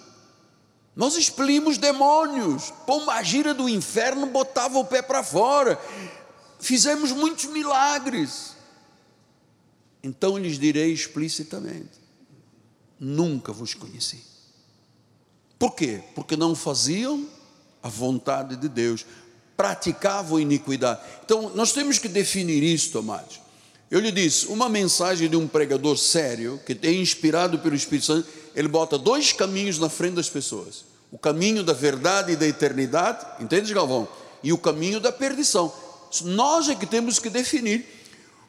nós 0.94 1.16
expelimos 1.16 1.78
demônios, 1.78 2.70
pomba 2.86 3.22
gira 3.22 3.54
do 3.54 3.66
inferno 3.66 4.26
botava 4.26 4.78
o 4.78 4.84
pé 4.84 5.00
para 5.00 5.24
fora, 5.24 5.80
fizemos 6.60 7.10
muitos 7.10 7.46
milagres. 7.46 8.54
Então 10.02 10.36
lhes 10.36 10.58
direi 10.58 10.92
explicitamente: 10.92 11.98
Nunca 13.00 13.54
vos 13.54 13.72
conheci. 13.72 14.22
Por 15.58 15.74
quê? 15.74 16.02
Porque 16.14 16.36
não 16.36 16.54
faziam 16.54 17.26
a 17.84 17.88
vontade 17.88 18.56
de 18.56 18.66
Deus, 18.66 19.04
praticavam 19.54 20.40
iniquidade. 20.40 21.00
Então, 21.22 21.52
nós 21.54 21.72
temos 21.72 21.98
que 21.98 22.08
definir 22.08 22.62
isso, 22.62 22.98
amados. 22.98 23.40
Eu 23.90 24.00
lhe 24.00 24.10
disse, 24.10 24.46
uma 24.46 24.70
mensagem 24.70 25.28
de 25.28 25.36
um 25.36 25.46
pregador 25.46 25.98
sério, 25.98 26.58
que 26.64 26.76
é 26.82 26.90
inspirado 26.90 27.58
pelo 27.58 27.74
Espírito 27.74 28.06
Santo, 28.06 28.28
ele 28.56 28.68
bota 28.68 28.96
dois 28.96 29.34
caminhos 29.34 29.78
na 29.78 29.90
frente 29.90 30.14
das 30.14 30.30
pessoas: 30.30 30.86
o 31.12 31.18
caminho 31.18 31.62
da 31.62 31.74
verdade 31.74 32.32
e 32.32 32.36
da 32.36 32.46
eternidade, 32.46 33.24
entende, 33.38 33.74
Galvão? 33.74 34.08
E 34.42 34.50
o 34.50 34.58
caminho 34.58 34.98
da 34.98 35.12
perdição. 35.12 35.72
Nós 36.22 36.68
é 36.70 36.74
que 36.74 36.86
temos 36.86 37.18
que 37.18 37.28
definir, 37.28 37.86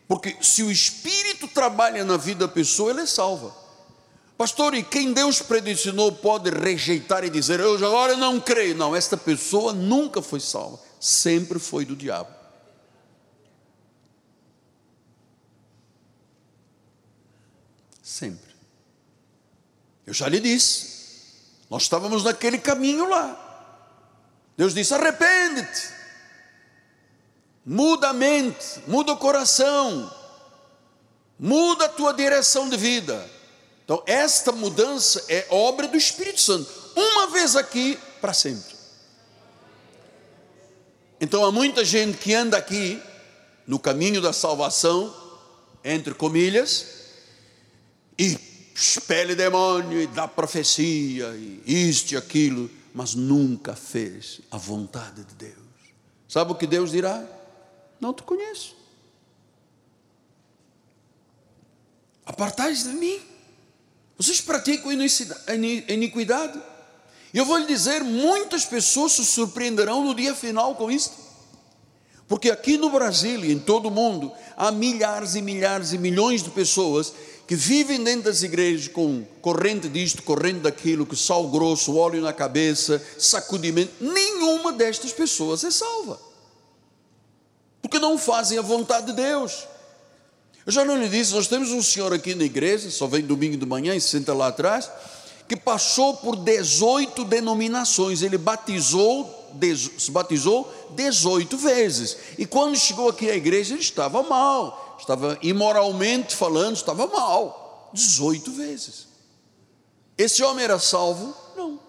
porque 0.07 0.37
se 0.41 0.63
o 0.63 0.71
Espírito 0.71 1.47
trabalha 1.47 2.05
na 2.05 2.15
vida 2.15 2.47
da 2.47 2.53
pessoa, 2.53 2.91
ele 2.91 3.01
é 3.01 3.05
salva. 3.05 3.53
Pastor, 4.37 4.73
e 4.73 4.83
quem 4.83 5.13
Deus 5.13 5.41
predestinou 5.41 6.11
pode 6.11 6.49
rejeitar 6.49 7.23
e 7.23 7.29
dizer, 7.29 7.59
eu 7.61 7.75
agora 7.75 8.17
não 8.17 8.39
creio. 8.39 8.75
Não, 8.75 8.93
esta 8.95 9.15
pessoa 9.15 9.71
nunca 9.71 10.21
foi 10.21 10.41
salva, 10.41 10.79
sempre 10.99 11.57
foi 11.57 11.85
do 11.85 11.95
diabo. 11.95 12.33
Sempre. 18.03 18.53
Eu 20.05 20.13
já 20.13 20.27
lhe 20.27 20.39
disse, 20.39 20.95
nós 21.69 21.83
estávamos 21.83 22.23
naquele 22.23 22.57
caminho 22.57 23.09
lá. 23.09 23.41
Deus 24.57 24.73
disse: 24.73 24.93
arrepende-te. 24.93 25.93
muda 27.65 28.09
a 28.09 28.13
mente, 28.13 28.83
muda 28.87 29.13
o 29.13 29.17
coração, 29.17 30.13
muda 31.39 31.85
a 31.85 31.89
tua 31.89 32.13
direção 32.13 32.69
de 32.69 32.77
vida. 32.77 33.34
Então, 33.85 34.03
esta 34.07 34.51
mudança 34.51 35.23
é 35.29 35.45
obra 35.51 35.87
do 35.87 35.95
Espírito 35.95 36.41
Santo, 36.41 36.67
uma 36.95 37.27
vez 37.27 37.55
aqui, 37.55 37.99
para 38.19 38.33
sempre. 38.33 38.75
Então, 41.21 41.45
há 41.45 41.51
muita 41.51 41.85
gente 41.85 42.17
que 42.17 42.33
anda 42.33 42.57
aqui, 42.57 42.99
no 43.67 43.77
caminho 43.77 44.19
da 44.19 44.33
salvação, 44.33 45.15
entre 45.83 46.15
comilhas, 46.15 46.87
e 48.17 48.37
expele 48.73 49.35
demônio, 49.35 50.01
e 50.01 50.07
dá 50.07 50.27
profecia, 50.27 51.35
e 51.35 51.89
isto 51.89 52.13
e 52.13 52.17
aquilo, 52.17 52.69
mas 52.91 53.13
nunca 53.13 53.75
fez 53.75 54.41
a 54.49 54.57
vontade 54.57 55.23
de 55.23 55.35
Deus. 55.35 55.55
Sabe 56.27 56.51
o 56.51 56.55
que 56.55 56.65
Deus 56.65 56.89
dirá? 56.89 57.23
Não 57.99 58.13
te 58.13 58.23
conheço. 58.23 58.75
Apartais 62.25 62.83
de 62.83 62.89
mim. 62.89 63.34
Vocês 64.17 64.39
praticam 64.39 64.91
iniquidade. 64.91 66.61
E 67.33 67.37
eu 67.37 67.45
vou 67.45 67.57
lhe 67.57 67.65
dizer: 67.65 68.03
muitas 68.03 68.65
pessoas 68.65 69.13
se 69.13 69.25
surpreenderão 69.25 70.03
no 70.03 70.15
dia 70.15 70.33
final 70.33 70.75
com 70.75 70.89
isto. 70.89 71.25
Porque 72.27 72.49
aqui 72.49 72.77
no 72.77 72.89
Brasil 72.89 73.45
e 73.45 73.51
em 73.51 73.59
todo 73.59 73.87
o 73.87 73.91
mundo 73.91 74.31
há 74.57 74.71
milhares 74.71 75.35
e 75.35 75.41
milhares 75.41 75.93
e 75.93 75.97
milhões 75.97 76.41
de 76.41 76.49
pessoas 76.49 77.13
que 77.45 77.55
vivem 77.55 78.03
dentro 78.03 78.23
das 78.23 78.41
igrejas 78.41 78.87
com 78.87 79.23
corrente 79.41 79.87
disto, 79.87 80.23
corrente 80.23 80.61
daquilo, 80.61 81.05
com 81.05 81.15
sal 81.15 81.47
grosso, 81.49 81.95
óleo 81.95 82.21
na 82.21 82.33
cabeça, 82.33 82.99
sacudimento. 83.19 83.93
Nenhuma 84.01 84.73
destas 84.73 85.13
pessoas 85.13 85.63
é 85.63 85.69
salva. 85.69 86.19
Porque 87.81 87.99
não 87.99 88.17
fazem 88.17 88.57
a 88.57 88.63
vontade 88.63 89.07
de 89.07 89.13
Deus. 89.13 89.67
Eu 90.65 90.71
já 90.71 90.83
não 90.83 90.97
lhe 90.97 91.07
disse, 91.07 91.33
nós 91.33 91.47
temos 91.47 91.71
um 91.71 91.81
senhor 91.83 92.11
aqui 92.11 92.33
na 92.33 92.43
igreja, 92.43 92.89
só 92.89 93.05
vem 93.05 93.21
domingo 93.21 93.55
de 93.55 93.65
manhã 93.65 93.95
e 93.95 94.01
se 94.01 94.09
senta 94.09 94.33
lá 94.33 94.47
atrás, 94.47 94.89
que 95.47 95.55
passou 95.55 96.17
por 96.17 96.35
18 96.37 97.23
denominações, 97.25 98.23
ele 98.23 98.37
batizou, 98.37 99.51
se 99.99 100.09
batizou 100.09 100.73
18 100.95 101.55
vezes. 101.57 102.17
E 102.39 102.47
quando 102.47 102.75
chegou 102.75 103.09
aqui 103.09 103.29
à 103.29 103.35
igreja, 103.35 103.75
ele 103.75 103.83
estava 103.83 104.23
mal, 104.23 104.97
estava 104.99 105.37
imoralmente 105.43 106.35
falando, 106.35 106.75
estava 106.75 107.05
mal, 107.05 107.91
18 107.93 108.51
vezes. 108.53 109.07
Esse 110.17 110.41
homem 110.41 110.63
era 110.63 110.79
salvo? 110.79 111.35
Não. 111.55 111.79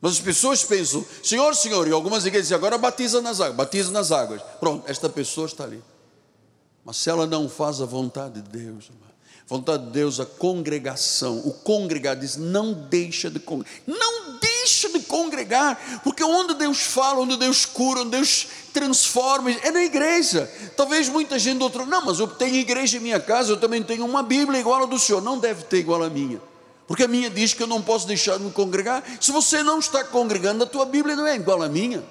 Mas 0.00 0.12
as 0.12 0.20
pessoas 0.20 0.62
pensam, 0.62 1.04
Senhor, 1.24 1.56
Senhor, 1.56 1.88
e 1.88 1.90
algumas 1.90 2.24
igrejas 2.24 2.46
dizem, 2.46 2.56
agora 2.56 2.78
batiza 2.78 3.20
nas 3.20 3.40
águas, 3.40 3.56
batiza 3.56 3.90
nas 3.90 4.12
águas. 4.12 4.40
Pronto, 4.60 4.88
esta 4.88 5.08
pessoa 5.08 5.48
está 5.48 5.64
ali. 5.64 5.82
Mas 6.88 6.96
se 6.96 7.10
ela 7.10 7.26
não 7.26 7.50
faz 7.50 7.82
a 7.82 7.84
vontade 7.84 8.40
de 8.40 8.48
Deus, 8.48 8.90
vontade 9.46 9.84
de 9.84 9.90
Deus, 9.90 10.18
a 10.20 10.24
congregação, 10.24 11.36
o 11.40 11.52
congregar 11.52 12.16
diz, 12.16 12.38
não 12.38 12.72
deixa 12.72 13.28
de 13.28 13.38
congregar, 13.38 13.82
não 13.86 14.38
deixa 14.38 14.88
de 14.88 15.00
congregar, 15.00 16.00
porque 16.02 16.24
onde 16.24 16.54
Deus 16.54 16.80
fala, 16.80 17.20
onde 17.20 17.36
Deus 17.36 17.66
cura, 17.66 18.00
onde 18.00 18.12
Deus 18.12 18.46
transforma, 18.72 19.50
é 19.50 19.70
na 19.70 19.84
igreja. 19.84 20.50
Talvez 20.78 21.10
muita 21.10 21.38
gente 21.38 21.62
outro, 21.62 21.84
não, 21.84 22.06
mas 22.06 22.20
eu 22.20 22.26
tenho 22.26 22.54
igreja 22.54 22.96
em 22.96 23.00
minha 23.00 23.20
casa, 23.20 23.52
eu 23.52 23.60
também 23.60 23.82
tenho 23.82 24.06
uma 24.06 24.22
Bíblia 24.22 24.58
igual 24.58 24.84
a 24.84 24.86
do 24.86 24.98
Senhor, 24.98 25.20
não 25.20 25.38
deve 25.38 25.64
ter 25.64 25.80
igual 25.80 26.02
a 26.02 26.08
minha. 26.08 26.40
Porque 26.86 27.04
a 27.04 27.08
minha 27.08 27.28
diz 27.28 27.52
que 27.52 27.62
eu 27.62 27.66
não 27.66 27.82
posso 27.82 28.06
deixar 28.06 28.38
de 28.38 28.44
me 28.44 28.50
congregar. 28.50 29.04
Se 29.20 29.30
você 29.30 29.62
não 29.62 29.78
está 29.78 30.04
congregando, 30.04 30.64
a 30.64 30.66
tua 30.66 30.86
Bíblia 30.86 31.14
não 31.14 31.26
é 31.26 31.36
igual 31.36 31.62
à 31.62 31.68
minha. 31.68 32.02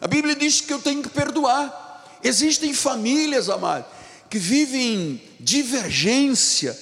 A 0.00 0.06
Bíblia 0.06 0.36
diz 0.36 0.60
que 0.60 0.72
eu 0.72 0.78
tenho 0.80 1.02
que 1.02 1.08
perdoar. 1.08 1.89
Existem 2.22 2.74
famílias, 2.74 3.48
amado, 3.48 3.86
que 4.28 4.38
vivem 4.38 5.22
divergência, 5.38 6.78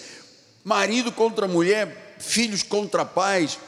marido 0.65 1.13
contra 1.13 1.49
mulher, 1.49 2.17
filhos 2.19 2.63
contra 2.63 3.05
pais, 3.05 3.59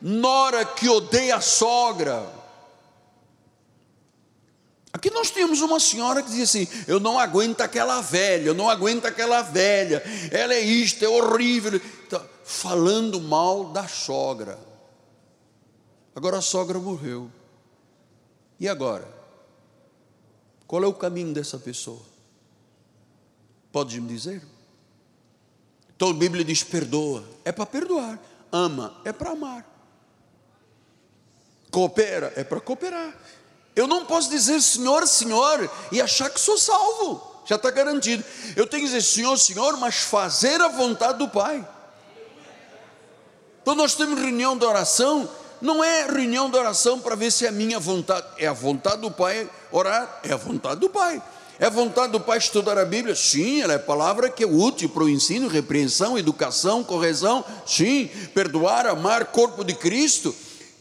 nora 0.00 0.64
que 0.64 0.88
odeia 0.88 1.36
a 1.36 1.40
sogra. 1.40 2.38
Aqui 4.92 5.10
nós 5.10 5.30
temos 5.30 5.60
uma 5.60 5.78
senhora 5.78 6.22
que 6.22 6.30
diz 6.30 6.48
assim: 6.48 6.66
Eu 6.86 6.98
não 6.98 7.18
aguento 7.18 7.60
aquela 7.60 8.00
velha, 8.00 8.48
eu 8.48 8.54
não 8.54 8.68
aguento 8.68 9.04
aquela 9.04 9.42
velha, 9.42 10.02
ela 10.32 10.54
é 10.54 10.60
isto, 10.60 11.04
é 11.04 11.08
horrível. 11.08 11.80
Então, 12.06 12.24
falando 12.44 13.20
mal 13.20 13.66
da 13.66 13.86
sogra. 13.86 14.58
Agora 16.16 16.38
a 16.38 16.42
sogra 16.42 16.78
morreu. 16.78 17.30
E 18.58 18.68
agora? 18.68 19.17
Qual 20.68 20.84
é 20.84 20.86
o 20.86 20.92
caminho 20.92 21.32
dessa 21.32 21.58
pessoa? 21.58 22.02
Pode 23.72 23.98
me 23.98 24.06
dizer? 24.06 24.42
Então 25.96 26.10
a 26.10 26.14
Bíblia 26.14 26.44
diz: 26.44 26.62
perdoa, 26.62 27.24
é 27.42 27.50
para 27.50 27.64
perdoar, 27.64 28.20
ama, 28.52 29.00
é 29.02 29.10
para 29.10 29.30
amar, 29.30 29.66
coopera, 31.70 32.34
é 32.36 32.44
para 32.44 32.60
cooperar. 32.60 33.16
Eu 33.74 33.86
não 33.86 34.04
posso 34.04 34.28
dizer 34.28 34.60
Senhor, 34.60 35.06
Senhor 35.06 35.70
e 35.90 36.02
achar 36.02 36.28
que 36.28 36.38
sou 36.38 36.58
salvo, 36.58 37.42
já 37.46 37.56
está 37.56 37.70
garantido. 37.70 38.22
Eu 38.54 38.66
tenho 38.66 38.82
que 38.82 38.88
dizer 38.88 39.02
Senhor, 39.02 39.38
Senhor, 39.38 39.74
mas 39.78 39.96
fazer 39.96 40.60
a 40.60 40.68
vontade 40.68 41.18
do 41.18 41.28
Pai. 41.28 41.66
Então 43.62 43.74
nós 43.74 43.94
temos 43.94 44.20
reunião 44.20 44.56
de 44.56 44.66
oração 44.66 45.28
não 45.60 45.82
é 45.82 46.06
reunião 46.06 46.50
de 46.50 46.56
oração 46.56 47.00
para 47.00 47.16
ver 47.16 47.30
se 47.32 47.44
é 47.44 47.48
a 47.48 47.52
minha 47.52 47.78
vontade, 47.78 48.26
é 48.38 48.46
a 48.46 48.52
vontade 48.52 49.02
do 49.02 49.10
Pai 49.10 49.48
orar, 49.70 50.20
é 50.22 50.32
a 50.32 50.36
vontade 50.36 50.80
do 50.80 50.88
Pai. 50.88 51.22
É 51.60 51.66
a 51.66 51.70
vontade 51.70 52.12
do 52.12 52.20
Pai 52.20 52.38
estudar 52.38 52.78
a 52.78 52.84
Bíblia? 52.84 53.16
Sim, 53.16 53.62
ela 53.62 53.72
é 53.72 53.78
palavra 53.78 54.30
que 54.30 54.44
é 54.44 54.46
útil 54.46 54.88
para 54.88 55.02
o 55.02 55.08
ensino, 55.08 55.48
repreensão, 55.48 56.16
educação, 56.16 56.84
correção. 56.84 57.44
Sim, 57.66 58.08
perdoar, 58.32 58.86
amar, 58.86 59.26
corpo 59.26 59.64
de 59.64 59.74
Cristo, 59.74 60.32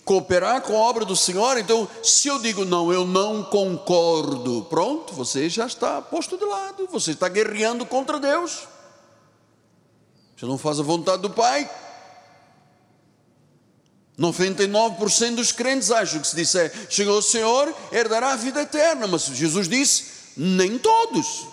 cooperar 0.06 0.62
com 0.62 0.78
a 0.78 0.80
obra 0.82 1.04
do 1.04 1.15
Senhor. 1.15 1.58
Então, 1.58 1.88
se 2.04 2.28
eu 2.28 2.38
digo 2.38 2.63
não, 2.63 2.93
eu 2.93 3.08
não 3.08 3.43
concordo, 3.43 4.67
pronto, 4.69 5.15
você 5.15 5.50
já 5.50 5.65
está 5.65 6.00
posto 6.00 6.38
de 6.38 6.45
lado, 6.45 6.88
você 6.91 7.12
está 7.12 7.28
guerreando 7.28 7.84
contra 7.84 8.19
Deus. 8.19 8.67
Você 10.38 10.45
não 10.45 10.60
faz 10.60 10.80
a 10.80 10.84
vontade 10.84 11.23
do 11.23 11.32
Pai, 11.32 11.67
99% 14.19 15.36
dos 15.36 15.51
crentes 15.51 15.91
acham 15.91 16.19
que 16.19 16.27
se 16.27 16.36
disser 16.36 16.73
chegou 16.89 17.19
o 17.19 17.21
Senhor, 17.21 17.73
herdará 17.91 18.34
a 18.34 18.36
vida 18.36 18.62
eterna, 18.62 19.06
mas 19.06 19.25
Jesus 19.25 19.69
disse, 19.69 20.06
nem 20.36 20.77
todos. 20.77 21.47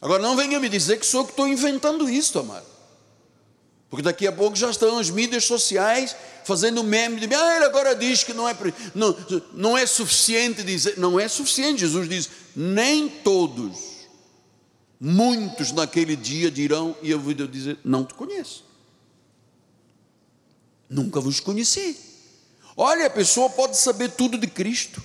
Agora 0.00 0.22
não 0.22 0.36
venha 0.36 0.60
me 0.60 0.68
dizer 0.68 0.98
que 0.98 1.06
sou 1.06 1.20
eu 1.20 1.24
que 1.24 1.32
estou 1.32 1.48
inventando 1.48 2.08
isto, 2.08 2.38
amado. 2.38 2.66
Porque 3.90 4.02
daqui 4.02 4.26
a 4.26 4.32
pouco 4.32 4.56
já 4.56 4.70
estão 4.70 4.98
as 4.98 5.08
mídias 5.08 5.44
sociais 5.44 6.14
fazendo 6.44 6.84
meme 6.84 7.26
de 7.26 7.34
ah, 7.34 7.56
ele 7.56 7.64
agora 7.64 7.94
diz 7.94 8.22
que 8.22 8.34
não 8.34 8.48
é, 8.48 8.56
não, 8.94 9.16
não 9.54 9.78
é 9.78 9.86
suficiente 9.86 10.62
dizer, 10.62 10.98
não 10.98 11.18
é 11.18 11.26
suficiente. 11.26 11.80
Jesus 11.80 12.08
diz, 12.08 12.28
nem 12.54 13.08
todos, 13.08 13.78
muitos 15.00 15.72
naquele 15.72 16.14
dia 16.14 16.50
dirão, 16.50 16.94
e 17.02 17.10
eu 17.10 17.18
vou 17.18 17.32
dizer, 17.32 17.78
não 17.82 18.04
te 18.04 18.12
conheço. 18.12 18.67
Nunca 20.88 21.20
vos 21.20 21.40
conheci. 21.40 21.96
Olha, 22.76 23.06
a 23.06 23.10
pessoa 23.10 23.50
pode 23.50 23.76
saber 23.76 24.10
tudo 24.12 24.38
de 24.38 24.46
Cristo. 24.46 25.02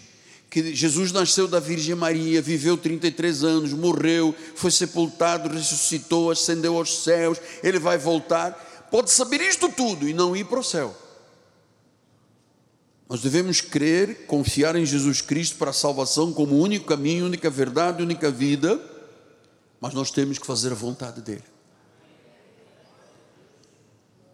Que 0.50 0.76
Jesus 0.76 1.12
nasceu 1.12 1.48
da 1.48 1.60
Virgem 1.60 1.96
Maria, 1.96 2.40
viveu 2.40 2.78
33 2.78 3.44
anos, 3.44 3.74
morreu, 3.74 4.36
foi 4.56 4.70
sepultado, 4.70 5.50
ressuscitou, 5.50 6.30
ascendeu 6.30 6.78
aos 6.78 7.04
céus, 7.04 7.40
ele 7.64 7.80
vai 7.80 7.98
voltar. 7.98 8.52
Pode 8.92 9.10
saber 9.10 9.42
isto 9.42 9.68
tudo 9.70 10.08
e 10.08 10.14
não 10.14 10.36
ir 10.36 10.46
para 10.46 10.60
o 10.60 10.64
céu. 10.64 10.96
Nós 13.10 13.22
devemos 13.22 13.62
crer, 13.62 14.28
confiar 14.28 14.76
em 14.76 14.86
Jesus 14.86 15.22
Cristo 15.22 15.58
para 15.58 15.72
a 15.72 15.74
salvação 15.74 16.32
como 16.32 16.60
único 16.60 16.86
caminho, 16.86 17.26
única 17.26 17.50
verdade, 17.50 18.04
única 18.04 18.30
vida, 18.30 18.80
mas 19.82 19.94
nós 19.94 20.12
temos 20.12 20.38
que 20.38 20.46
fazer 20.46 20.72
a 20.72 20.76
vontade 20.76 21.22
dele. 21.22 21.53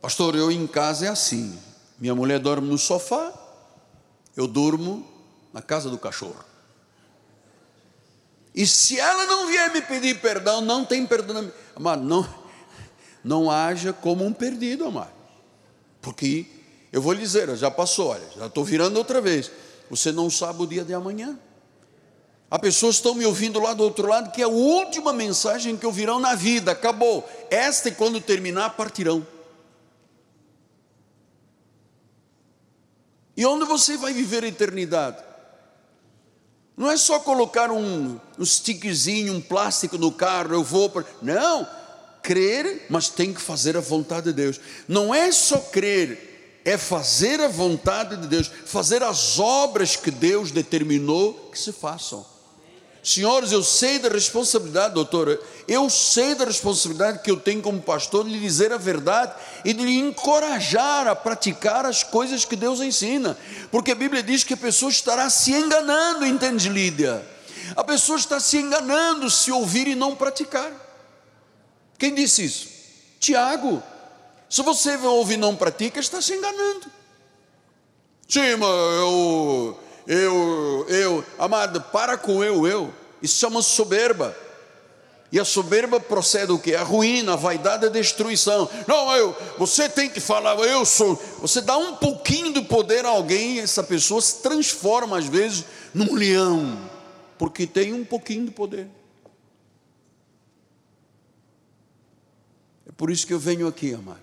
Pastor, 0.02 0.36
eu 0.36 0.52
em 0.52 0.66
casa 0.66 1.06
é 1.06 1.10
assim. 1.10 1.58
Minha 2.00 2.16
mulher 2.16 2.39
dorme 2.39 2.68
no 2.68 2.78
sofá, 2.78 3.34
eu 4.36 4.47
durmo 4.47 5.06
na 5.54 5.62
casa 5.62 5.89
do 5.89 5.97
cachorro. 5.97 6.45
E 8.56 8.66
se 8.66 9.00
ela 9.00 9.26
não 9.26 9.47
vier 9.47 9.72
me 9.72 9.82
pedir 9.82 10.20
perdão, 10.22 10.62
não 10.62 10.86
tem 10.86 11.06
perdão. 11.06 11.52
Amado, 11.76 12.04
não, 12.04 12.28
não 13.24 13.52
haja 13.52 13.91
como 13.91 14.26
um 14.26 14.34
perdido, 14.34 14.86
amado. 14.86 15.12
Porque 16.02 16.45
eu 16.91 17.02
vou 17.02 17.14
lhe 17.14 17.20
dizer, 17.20 17.56
já 17.58 17.70
passou, 17.70 18.08
olha, 18.08 18.28
já 18.38 18.47
estou 18.47 18.64
virando 18.64 18.97
outra 18.97 19.20
vez. 19.20 19.52
Você 19.89 20.12
não 20.12 20.30
sabe 20.30 20.64
o 20.64 20.68
dia 20.68 20.84
de 20.84 20.93
amanhã. 20.93 21.38
Há 22.50 22.58
pessoas 22.58 22.95
que 22.95 23.00
estão 23.02 23.14
me 23.14 23.26
ouvindo 23.26 23.60
lá 23.60 23.74
do 23.74 23.84
outro 23.84 24.08
lado, 24.08 24.32
que 24.32 24.41
é 24.41 24.45
a 24.45 24.50
última 24.50 25.14
mensagem 25.14 25.78
que 25.78 25.86
ouvirão 25.86 26.20
na 26.20 26.34
vida, 26.34 26.72
acabou. 26.72 27.30
Esta, 27.52 27.89
e 27.89 27.91
quando 27.91 28.20
terminar, 28.20 28.72
partirão. 28.72 29.26
E 33.39 33.45
onde 33.45 33.63
você 33.63 33.95
vai 33.95 34.11
viver 34.11 34.43
a 34.43 34.47
eternidade? 34.49 35.23
Não 36.75 36.91
é 36.91 36.97
só 36.97 37.21
colocar 37.21 37.71
um, 37.71 38.19
um 38.37 38.45
stickzinho, 38.45 39.33
um 39.33 39.39
plástico 39.39 39.97
no 39.97 40.11
carro, 40.11 40.53
eu 40.53 40.61
vou 40.61 40.89
para. 40.89 41.05
Não, 41.21 41.65
crer, 42.21 42.87
mas 42.89 43.07
tem 43.07 43.33
que 43.33 43.39
fazer 43.39 43.77
a 43.77 43.79
vontade 43.79 44.25
de 44.25 44.33
Deus. 44.33 44.59
Não 44.89 45.15
é 45.15 45.31
só 45.31 45.57
crer, 45.57 46.59
é 46.65 46.77
fazer 46.77 47.39
a 47.39 47.47
vontade 47.47 48.17
de 48.17 48.27
Deus, 48.27 48.51
fazer 48.65 49.01
as 49.03 49.39
obras 49.39 49.95
que 49.95 50.11
Deus 50.11 50.51
determinou 50.51 51.49
que 51.49 51.57
se 51.57 51.71
façam. 51.71 52.25
Senhores, 53.10 53.51
eu 53.51 53.64
sei 53.64 53.97
da 53.97 54.07
responsabilidade, 54.07 54.93
doutora, 54.93 55.41
eu 55.68 55.89
sei 55.89 56.36
da 56.36 56.45
responsabilidade 56.45 57.24
que 57.24 57.32
eu 57.32 57.38
tenho 57.38 57.60
como 57.60 57.82
pastor 57.82 58.24
de 58.24 58.30
lhe 58.30 58.39
dizer 58.39 58.72
a 58.72 58.78
verdade 58.78 59.34
e 59.66 59.74
de 59.74 59.84
lhe 59.84 59.97
encorajar 59.97 61.07
a 61.07 61.16
praticar 61.16 61.88
as 61.88 62.03
coisas 62.03 62.45
que 62.45 62.55
Deus 62.55 62.80
ensina, 62.82 63.36
porque 63.72 63.93
a 63.93 63.95
Bíblia 63.95 64.22
diz 64.22 64.43
que 64.43 64.53
a 64.53 64.57
pessoa 64.57 64.91
estará 64.91 65.28
se 65.28 65.51
enganando, 65.51 66.24
entende, 66.24 66.70
Lídia? 66.70 67.28
A 67.76 67.84
pessoa 67.84 68.20
está 68.20 68.39
se 68.39 68.57
enganando 68.57 69.28
se 69.28 69.51
ouvir 69.51 69.88
e 69.88 69.95
não 69.95 70.16
praticar. 70.16 70.72
Quem 71.97 72.14
disse 72.14 72.45
isso? 72.45 72.68
Tiago. 73.20 73.82
Se 74.47 74.62
você 74.62 74.95
ouve 74.97 75.34
e 75.34 75.38
não 75.38 75.55
pratica, 75.55 75.99
está 75.99 76.22
se 76.22 76.34
enganando. 76.34 76.86
Sim, 78.28 78.55
mas 78.57 78.70
eu 78.99 79.80
eu, 80.10 80.88
eu, 80.89 81.26
amado, 81.38 81.80
para 81.82 82.18
com 82.18 82.43
eu, 82.43 82.66
eu. 82.66 82.91
Isso 83.22 83.38
chama 83.38 83.61
soberba. 83.61 84.36
E 85.32 85.39
a 85.39 85.45
soberba 85.45 85.99
procede 85.99 86.51
o 86.51 86.57
que? 86.57 86.74
A 86.74 86.84
ruína, 86.84 87.34
a 87.34 87.36
vaidade, 87.36 87.86
a 87.86 87.89
destruição. 87.89 88.67
Não, 88.88 89.15
eu, 89.15 89.36
você 89.59 89.88
tem 89.88 90.09
que 90.09 90.20
falar, 90.20 90.57
eu 90.57 90.84
sou. 90.86 91.15
Você 91.39 91.61
dá 91.61 91.78
um 91.78 91.95
pouquinho 91.95 92.51
de 92.51 92.61
poder 92.61 93.05
a 93.05 93.09
alguém, 93.09 93.59
essa 93.59 93.84
pessoa 93.84 94.22
se 94.22 94.41
transforma 94.41 95.20
às 95.20 95.26
vezes 95.26 95.65
num 95.93 96.15
leão, 96.15 96.89
porque 97.38 97.67
tem 97.67 97.93
um 97.93 98.03
pouquinho 98.03 98.45
de 98.45 98.51
poder. 98.51 98.88
É 102.88 102.91
por 102.91 103.11
isso 103.11 103.28
que 103.28 103.34
eu 103.34 103.39
venho 103.39 103.67
aqui, 103.67 103.93
amado. 103.93 104.20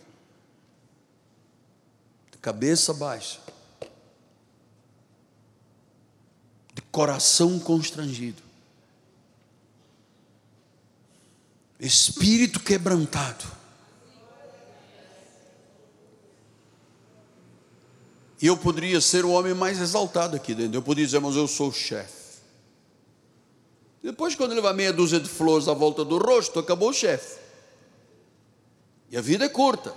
De 2.33 2.39
cabeça 2.39 2.93
baixa 2.93 3.47
coração 6.97 7.59
constrangido, 7.59 8.43
espírito 11.79 12.61
quebrantado. 12.61 13.45
E 18.41 18.47
eu 18.47 18.57
poderia 18.57 19.01
ser 19.01 19.25
o 19.25 19.31
homem 19.31 19.55
mais 19.55 19.81
exaltado 19.81 20.37
aqui 20.37 20.55
dentro. 20.55 20.77
Eu 20.77 20.83
poderia 20.83 21.07
dizer, 21.07 21.21
mas 21.21 21.37
eu 21.37 21.49
sou 21.49 21.69
o 21.69 21.73
chefe. 21.73 22.41
Depois, 24.03 24.35
quando 24.35 24.55
levar 24.55 24.73
meia 24.73 24.93
dúzia 24.93 25.19
de 25.19 25.29
flores 25.29 25.69
à 25.69 25.75
volta 25.75 26.05
do 26.05 26.19
rosto, 26.19 26.59
acabou 26.59 26.91
o 26.91 26.95
chefe. 26.95 27.41
E 29.11 29.17
a 29.17 29.21
vida 29.21 29.47
é 29.47 29.49
curta. 29.49 29.95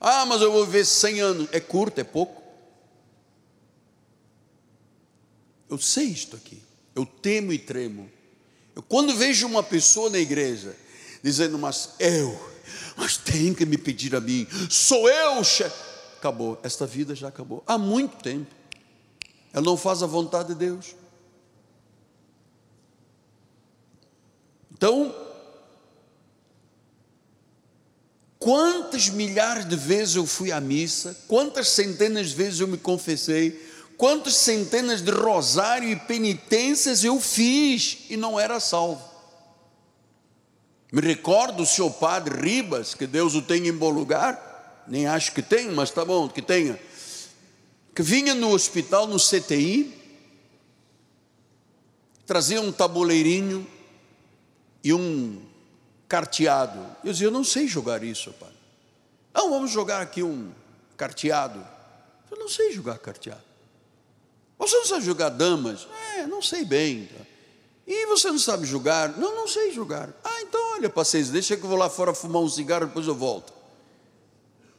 Ah, 0.00 0.26
mas 0.26 0.42
eu 0.42 0.52
vou 0.52 0.66
viver 0.66 0.84
100 0.84 1.20
anos. 1.20 1.48
É 1.52 1.60
curto, 1.60 2.00
é 2.00 2.04
pouco. 2.04 2.42
Eu 5.68 5.78
sei 5.78 6.06
isto 6.06 6.36
aqui. 6.36 6.62
Eu 6.94 7.06
temo 7.06 7.52
e 7.52 7.58
tremo. 7.58 8.10
Eu, 8.74 8.82
quando 8.82 9.14
vejo 9.16 9.46
uma 9.46 9.62
pessoa 9.62 10.10
na 10.10 10.18
igreja 10.18 10.76
dizendo, 11.22 11.58
mas 11.58 11.90
eu, 11.98 12.38
mas 12.96 13.16
tem 13.16 13.54
que 13.54 13.64
me 13.64 13.78
pedir 13.78 14.14
a 14.14 14.20
mim, 14.20 14.46
sou 14.68 15.08
eu, 15.08 15.42
chefe. 15.42 15.94
Acabou, 16.18 16.58
esta 16.62 16.86
vida 16.86 17.14
já 17.14 17.28
acabou. 17.28 17.62
Há 17.66 17.76
muito 17.76 18.16
tempo. 18.22 18.50
Ela 19.52 19.64
não 19.64 19.76
faz 19.76 20.02
a 20.02 20.06
vontade 20.06 20.48
de 20.48 20.54
Deus. 20.54 20.96
Então, 24.72 25.14
quantas 28.38 29.08
milhares 29.08 29.66
de 29.68 29.76
vezes 29.76 30.16
eu 30.16 30.26
fui 30.26 30.50
à 30.50 30.60
missa, 30.60 31.16
quantas 31.28 31.68
centenas 31.68 32.30
de 32.30 32.34
vezes 32.34 32.60
eu 32.60 32.68
me 32.68 32.76
confessei, 32.76 33.73
quantas 33.96 34.34
centenas 34.36 35.02
de 35.02 35.10
rosário 35.10 35.88
e 35.88 35.96
penitências 35.96 37.04
eu 37.04 37.20
fiz 37.20 37.98
e 38.08 38.16
não 38.16 38.38
era 38.38 38.60
salvo. 38.60 39.02
Me 40.92 41.00
recordo 41.00 41.62
o 41.62 41.66
seu 41.66 41.90
padre 41.90 42.40
Ribas, 42.40 42.94
que 42.94 43.06
Deus 43.06 43.34
o 43.34 43.42
tenha 43.42 43.68
em 43.68 43.76
bom 43.76 43.90
lugar, 43.90 44.84
nem 44.86 45.06
acho 45.06 45.32
que 45.32 45.42
tem, 45.42 45.70
mas 45.72 45.90
tá 45.90 46.04
bom 46.04 46.28
que 46.28 46.40
tenha, 46.40 46.78
que 47.94 48.02
vinha 48.02 48.34
no 48.34 48.50
hospital, 48.50 49.06
no 49.06 49.16
CTI, 49.16 49.92
trazia 52.26 52.60
um 52.60 52.70
tabuleirinho 52.70 53.66
e 54.82 54.92
um 54.92 55.42
carteado. 56.06 56.78
Eu 57.02 57.12
dizia, 57.12 57.26
eu 57.26 57.32
não 57.32 57.44
sei 57.44 57.66
jogar 57.66 58.02
isso, 58.04 58.32
pai. 58.34 58.52
Não, 59.34 59.50
vamos 59.50 59.70
jogar 59.70 60.00
aqui 60.00 60.22
um 60.22 60.52
carteado. 60.96 61.64
Eu 62.30 62.38
não 62.38 62.48
sei 62.48 62.72
jogar 62.72 62.98
carteado. 62.98 63.53
Você 64.58 64.76
não 64.76 64.86
sabe 64.86 65.04
jogar 65.04 65.28
damas? 65.30 65.86
É, 66.16 66.26
não 66.26 66.40
sei 66.40 66.64
bem. 66.64 67.08
E 67.86 68.06
você 68.06 68.30
não 68.30 68.38
sabe 68.38 68.66
jogar? 68.66 69.16
Não, 69.18 69.34
não 69.34 69.46
sei 69.46 69.72
jogar. 69.72 70.08
Ah, 70.24 70.42
então 70.42 70.60
olha, 70.72 70.88
paciência, 70.88 71.32
deixa 71.32 71.56
que 71.56 71.64
eu 71.64 71.68
vou 71.68 71.78
lá 71.78 71.90
fora 71.90 72.14
fumar 72.14 72.42
um 72.42 72.48
cigarro, 72.48 72.86
depois 72.86 73.06
eu 73.06 73.14
volto. 73.14 73.52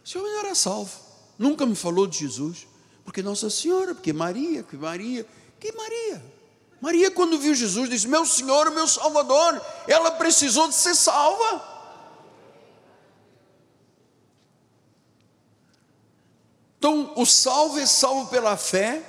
Esse 0.04 0.18
homem 0.18 0.38
era 0.40 0.56
salvo. 0.56 0.92
Nunca 1.38 1.66
me 1.66 1.76
falou 1.76 2.08
de 2.08 2.20
Jesus. 2.20 2.68
Porque 3.04 3.22
Nossa 3.22 3.50
Senhora, 3.50 3.94
porque 3.94 4.12
Maria, 4.12 4.64
que 4.64 4.76
Maria, 4.76 5.26
que 5.60 5.72
Maria. 5.72 6.24
Maria, 6.82 7.12
quando 7.12 7.38
viu 7.38 7.54
Jesus, 7.54 7.90
disse: 7.90 8.08
Meu 8.08 8.26
Senhor, 8.26 8.72
meu 8.72 8.88
Salvador, 8.88 9.62
ela 9.88 10.12
precisou 10.12 10.68
de 10.68 10.76
ser 10.76 10.96
salva. 10.96 11.76
Então, 16.78 17.14
o 17.16 17.26
salvo 17.26 17.80
é 17.80 17.86
salvo 17.86 18.30
pela 18.30 18.58
fé, 18.58 19.02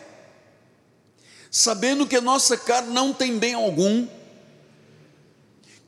sabendo 1.56 2.06
que 2.06 2.16
a 2.16 2.20
nossa 2.20 2.54
carne 2.54 2.92
não 2.92 3.14
tem 3.14 3.38
bem 3.38 3.54
algum, 3.54 4.06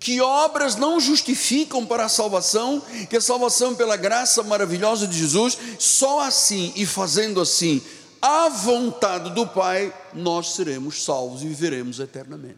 que 0.01 0.19
obras 0.19 0.77
não 0.77 0.99
justificam 0.99 1.85
para 1.85 2.07
a 2.07 2.09
salvação, 2.09 2.83
que 3.11 3.19
a 3.19 3.21
salvação 3.21 3.75
pela 3.75 3.95
graça 3.95 4.43
maravilhosa 4.43 5.07
de 5.07 5.19
Jesus, 5.19 5.59
só 5.79 6.21
assim 6.21 6.73
e 6.75 6.87
fazendo 6.87 7.39
assim, 7.39 7.83
a 8.23 8.49
vontade 8.49 9.29
do 9.35 9.47
Pai, 9.47 9.93
nós 10.15 10.55
seremos 10.55 11.05
salvos 11.05 11.43
e 11.43 11.47
viveremos 11.47 12.01
eternamente. 12.01 12.57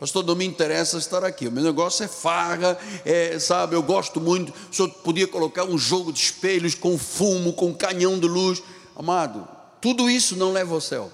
Pastor, 0.00 0.24
não 0.24 0.34
me 0.34 0.46
interessa 0.46 0.96
estar 0.96 1.22
aqui. 1.22 1.46
O 1.48 1.52
meu 1.52 1.64
negócio 1.64 2.02
é 2.02 2.08
farra, 2.08 2.78
é, 3.04 3.38
sabe? 3.38 3.76
Eu 3.76 3.82
gosto 3.82 4.22
muito. 4.22 4.54
O 4.70 4.74
senhor 4.74 4.88
podia 4.88 5.28
colocar 5.28 5.64
um 5.64 5.76
jogo 5.76 6.14
de 6.14 6.20
espelhos 6.20 6.74
com 6.74 6.96
fumo, 6.96 7.52
com 7.52 7.74
canhão 7.74 8.18
de 8.18 8.26
luz. 8.26 8.62
Amado, 8.96 9.46
tudo 9.82 10.08
isso 10.08 10.34
não 10.34 10.50
leva 10.50 10.74
ao 10.74 10.80
céu. 10.80 11.12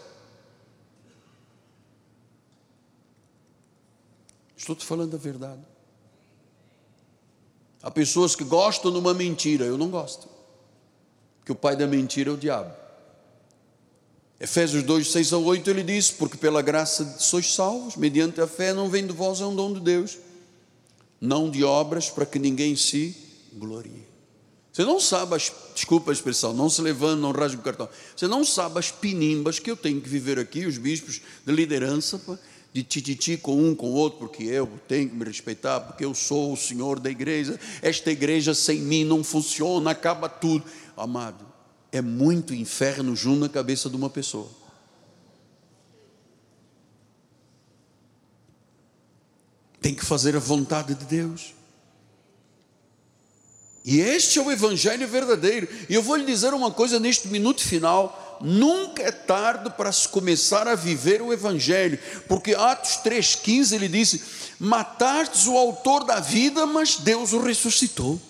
Estou 4.63 4.77
te 4.77 4.87
falando 4.87 5.13
a 5.17 5.19
verdade. 5.19 5.61
Há 7.83 7.91
pessoas 7.91 8.37
que 8.37 8.45
gostam 8.45 8.93
de 8.93 8.99
uma 8.99 9.13
mentira, 9.13 9.65
eu 9.65 9.77
não 9.77 9.91
gosto. 9.91 10.29
Porque 11.41 11.51
o 11.51 11.57
pai 11.57 11.75
da 11.75 11.85
mentira 11.85 12.31
é 12.31 12.33
o 12.33 12.37
diabo. 12.37 12.73
Efésios 14.39 14.85
2, 14.85 15.11
6 15.11 15.33
a 15.33 15.39
8, 15.39 15.69
ele 15.69 15.83
diz: 15.83 16.13
Porque 16.13 16.37
pela 16.37 16.63
graça 16.63 17.19
sois 17.19 17.53
salvos, 17.53 17.97
mediante 17.97 18.41
a 18.41 18.47
fé, 18.47 18.73
não 18.73 18.89
vem 18.89 19.05
de 19.05 19.13
vós, 19.13 19.41
é 19.41 19.45
um 19.45 19.57
dom 19.57 19.73
de 19.73 19.81
Deus, 19.81 20.17
não 21.21 21.51
de 21.51 21.65
obras, 21.65 22.09
para 22.09 22.25
que 22.25 22.39
ninguém 22.39 22.77
se 22.77 23.17
glorie. 23.55 24.07
Você 24.73 24.85
não 24.85 25.01
sabe, 25.01 25.35
as, 25.35 25.53
desculpa 25.75 26.13
a 26.13 26.15
expressão, 26.15 26.55
não 26.55 26.71
se 26.71 26.81
levanta, 26.81 27.17
não 27.17 27.33
rasga 27.33 27.61
o 27.61 27.65
cartão. 27.65 27.89
Você 28.17 28.29
não 28.29 28.45
sabe 28.45 28.79
as 28.79 28.93
pinimbas 28.93 29.59
que 29.59 29.73
eu 29.73 29.77
tenho 29.77 30.01
que 30.01 30.09
viver 30.09 30.39
aqui, 30.39 30.67
os 30.67 30.79
bispos 30.79 31.21
de 31.45 31.53
liderança, 31.53 32.17
de 32.73 32.83
tititi 32.83 33.37
com 33.37 33.62
um, 33.62 33.75
com 33.75 33.93
outro, 33.93 34.18
porque 34.18 34.45
eu 34.45 34.66
tenho 34.89 35.11
que 35.11 35.14
me 35.14 35.25
respeitar, 35.25 35.81
porque 35.81 36.05
eu 36.05 36.14
sou 36.14 36.53
o 36.53 36.57
senhor 36.57 36.99
da 36.99 37.11
igreja, 37.11 37.61
esta 37.83 38.11
igreja 38.11 38.55
sem 38.55 38.81
mim 38.81 39.05
não 39.05 39.23
funciona, 39.23 39.91
acaba 39.91 40.29
tudo. 40.29 40.64
Amado, 40.97 41.45
é 41.91 42.01
muito 42.01 42.55
inferno 42.55 43.14
junto 43.14 43.41
na 43.41 43.49
cabeça 43.49 43.91
de 43.91 43.97
uma 43.97 44.09
pessoa. 44.09 44.49
Tem 49.81 49.95
que 49.95 50.05
fazer 50.05 50.35
a 50.35 50.39
vontade 50.39 50.95
de 50.95 51.05
Deus. 51.05 51.55
E 53.85 54.01
este 54.01 54.39
é 54.39 54.43
o 54.43 54.51
Evangelho 54.51 55.07
verdadeiro. 55.09 55.68
E 55.89 55.95
eu 55.95 56.03
vou 56.03 56.16
lhe 56.16 56.25
dizer 56.25 56.55
uma 56.55 56.70
coisa 56.70 57.01
neste 57.01 57.29
minuto 57.29 57.61
final: 57.61 58.22
nunca 58.43 59.03
é 59.03 59.11
tarde 59.11 59.70
para 59.70 59.93
se 59.93 60.09
começar 60.09 60.66
a 60.66 60.74
viver 60.74 61.22
o 61.22 61.32
Evangelho, 61.32 61.99
porque 62.28 62.55
Atos 62.55 62.99
3,15 63.05 63.72
ele 63.72 63.88
disse: 63.88 64.22
Matastes 64.59 65.47
o 65.47 65.57
autor 65.57 66.05
da 66.05 66.20
vida, 66.20 66.66
mas 66.66 66.97
Deus 66.97 67.32
o 67.32 67.40
ressuscitou. 67.40 68.20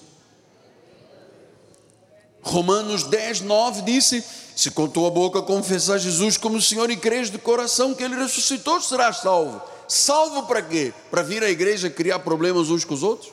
Romanos 2.42 3.04
10, 3.04 3.42
9 3.42 3.82
disse: 3.82 4.24
Se 4.56 4.70
com 4.70 4.88
tua 4.88 5.10
boca 5.10 5.40
confessar 5.40 5.98
Jesus 5.98 6.36
como 6.36 6.60
Senhor 6.60 6.90
e 6.90 6.96
crês 6.96 7.30
de 7.30 7.38
coração 7.38 7.94
que 7.94 8.02
Ele 8.02 8.16
ressuscitou, 8.16 8.80
serás 8.80 9.18
salvo. 9.18 9.62
Salvo 9.88 10.44
para 10.44 10.62
quê? 10.62 10.92
Para 11.10 11.22
vir 11.22 11.42
à 11.44 11.50
igreja 11.50 11.88
criar 11.88 12.18
problemas 12.20 12.68
uns 12.68 12.84
com 12.84 12.94
os 12.94 13.02
outros? 13.02 13.32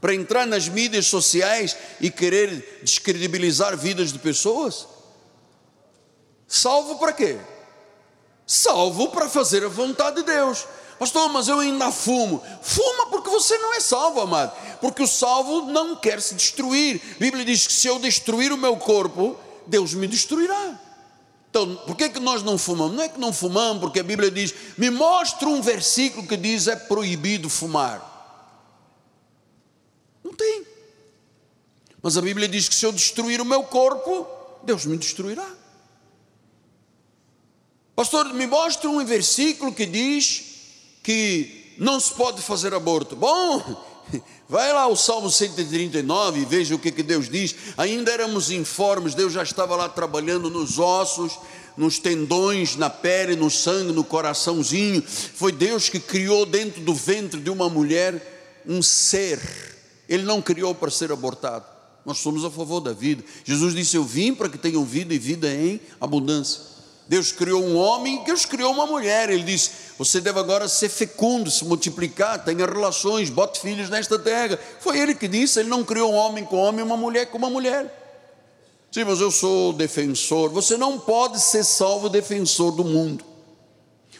Para 0.00 0.14
entrar 0.14 0.46
nas 0.46 0.68
mídias 0.68 1.06
sociais 1.06 1.76
e 2.00 2.10
querer 2.10 2.80
descredibilizar 2.82 3.76
vidas 3.76 4.12
de 4.12 4.18
pessoas? 4.18 4.86
Salvo 6.52 6.98
para 6.98 7.12
quê? 7.12 7.38
Salvo 8.44 9.10
para 9.10 9.28
fazer 9.28 9.64
a 9.64 9.68
vontade 9.68 10.16
de 10.16 10.24
Deus. 10.24 10.66
Pastor, 10.98 11.28
mas 11.28 11.46
eu 11.46 11.60
ainda 11.60 11.92
fumo. 11.92 12.42
Fuma 12.60 13.06
porque 13.06 13.30
você 13.30 13.56
não 13.58 13.72
é 13.72 13.78
salvo, 13.78 14.20
amado. 14.20 14.52
Porque 14.80 15.00
o 15.00 15.06
salvo 15.06 15.66
não 15.70 15.94
quer 15.94 16.20
se 16.20 16.34
destruir. 16.34 17.00
A 17.14 17.18
Bíblia 17.20 17.44
diz 17.44 17.68
que 17.68 17.72
se 17.72 17.86
eu 17.86 18.00
destruir 18.00 18.52
o 18.52 18.58
meu 18.58 18.76
corpo, 18.76 19.38
Deus 19.64 19.94
me 19.94 20.08
destruirá. 20.08 20.76
Então, 21.48 21.76
por 21.86 21.94
que, 21.94 22.08
que 22.08 22.18
nós 22.18 22.42
não 22.42 22.58
fumamos? 22.58 22.96
Não 22.96 23.04
é 23.04 23.08
que 23.08 23.20
não 23.20 23.32
fumamos, 23.32 23.80
porque 23.80 24.00
a 24.00 24.04
Bíblia 24.04 24.28
diz: 24.28 24.52
me 24.76 24.90
mostra 24.90 25.48
um 25.48 25.62
versículo 25.62 26.26
que 26.26 26.36
diz 26.36 26.66
é 26.66 26.74
proibido 26.74 27.48
fumar. 27.48 28.04
Não 30.24 30.34
tem. 30.34 30.66
Mas 32.02 32.16
a 32.16 32.20
Bíblia 32.20 32.48
diz 32.48 32.68
que 32.68 32.74
se 32.74 32.84
eu 32.84 32.90
destruir 32.90 33.40
o 33.40 33.44
meu 33.44 33.62
corpo, 33.62 34.26
Deus 34.64 34.84
me 34.84 34.98
destruirá. 34.98 35.59
Pastor, 38.00 38.32
me 38.32 38.46
mostra 38.46 38.88
um 38.88 39.04
versículo 39.04 39.74
que 39.74 39.84
diz 39.84 40.42
que 41.02 41.74
não 41.76 42.00
se 42.00 42.14
pode 42.14 42.40
fazer 42.40 42.72
aborto. 42.72 43.14
Bom, 43.14 43.62
vai 44.48 44.72
lá 44.72 44.86
o 44.86 44.96
Salmo 44.96 45.28
139 45.28 46.40
e 46.40 46.44
veja 46.46 46.74
o 46.74 46.78
que, 46.78 46.90
que 46.90 47.02
Deus 47.02 47.28
diz. 47.28 47.54
Ainda 47.76 48.10
éramos 48.10 48.50
informes, 48.50 49.14
Deus 49.14 49.34
já 49.34 49.42
estava 49.42 49.76
lá 49.76 49.86
trabalhando 49.86 50.48
nos 50.48 50.78
ossos, 50.78 51.38
nos 51.76 51.98
tendões, 51.98 52.74
na 52.74 52.88
pele, 52.88 53.36
no 53.36 53.50
sangue, 53.50 53.92
no 53.92 54.02
coraçãozinho. 54.02 55.02
Foi 55.02 55.52
Deus 55.52 55.90
que 55.90 56.00
criou 56.00 56.46
dentro 56.46 56.80
do 56.80 56.94
ventre 56.94 57.38
de 57.38 57.50
uma 57.50 57.68
mulher 57.68 58.62
um 58.66 58.82
ser. 58.82 59.38
Ele 60.08 60.22
não 60.22 60.40
criou 60.40 60.74
para 60.74 60.90
ser 60.90 61.12
abortado. 61.12 61.66
Nós 62.06 62.16
somos 62.16 62.46
a 62.46 62.50
favor 62.50 62.80
da 62.80 62.94
vida. 62.94 63.22
Jesus 63.44 63.74
disse: 63.74 63.94
Eu 63.94 64.04
vim 64.04 64.34
para 64.34 64.48
que 64.48 64.56
tenham 64.56 64.86
vida 64.86 65.12
e 65.12 65.18
vida 65.18 65.52
em 65.52 65.78
abundância. 66.00 66.69
Deus 67.10 67.32
criou 67.32 67.60
um 67.64 67.76
homem, 67.76 68.22
Deus 68.22 68.44
criou 68.46 68.72
uma 68.72 68.86
mulher. 68.86 69.30
Ele 69.30 69.42
disse: 69.42 69.72
Você 69.98 70.20
deve 70.20 70.38
agora 70.38 70.68
ser 70.68 70.88
fecundo, 70.88 71.50
se 71.50 71.64
multiplicar, 71.64 72.44
tenha 72.44 72.64
relações, 72.64 73.28
bote 73.28 73.58
filhos 73.58 73.90
nesta 73.90 74.16
terra. 74.16 74.56
Foi 74.78 74.96
ele 74.96 75.12
que 75.16 75.26
disse: 75.26 75.58
Ele 75.58 75.68
não 75.68 75.82
criou 75.82 76.12
um 76.12 76.14
homem 76.14 76.44
com 76.44 76.56
homem, 76.56 76.84
uma 76.84 76.96
mulher 76.96 77.26
com 77.26 77.36
uma 77.36 77.50
mulher. 77.50 77.96
Sim, 78.92 79.02
mas 79.02 79.20
eu 79.20 79.32
sou 79.32 79.72
defensor. 79.72 80.50
Você 80.50 80.76
não 80.76 81.00
pode 81.00 81.40
ser 81.40 81.64
salvo 81.64 82.08
defensor 82.08 82.70
do 82.70 82.84
mundo. 82.84 83.24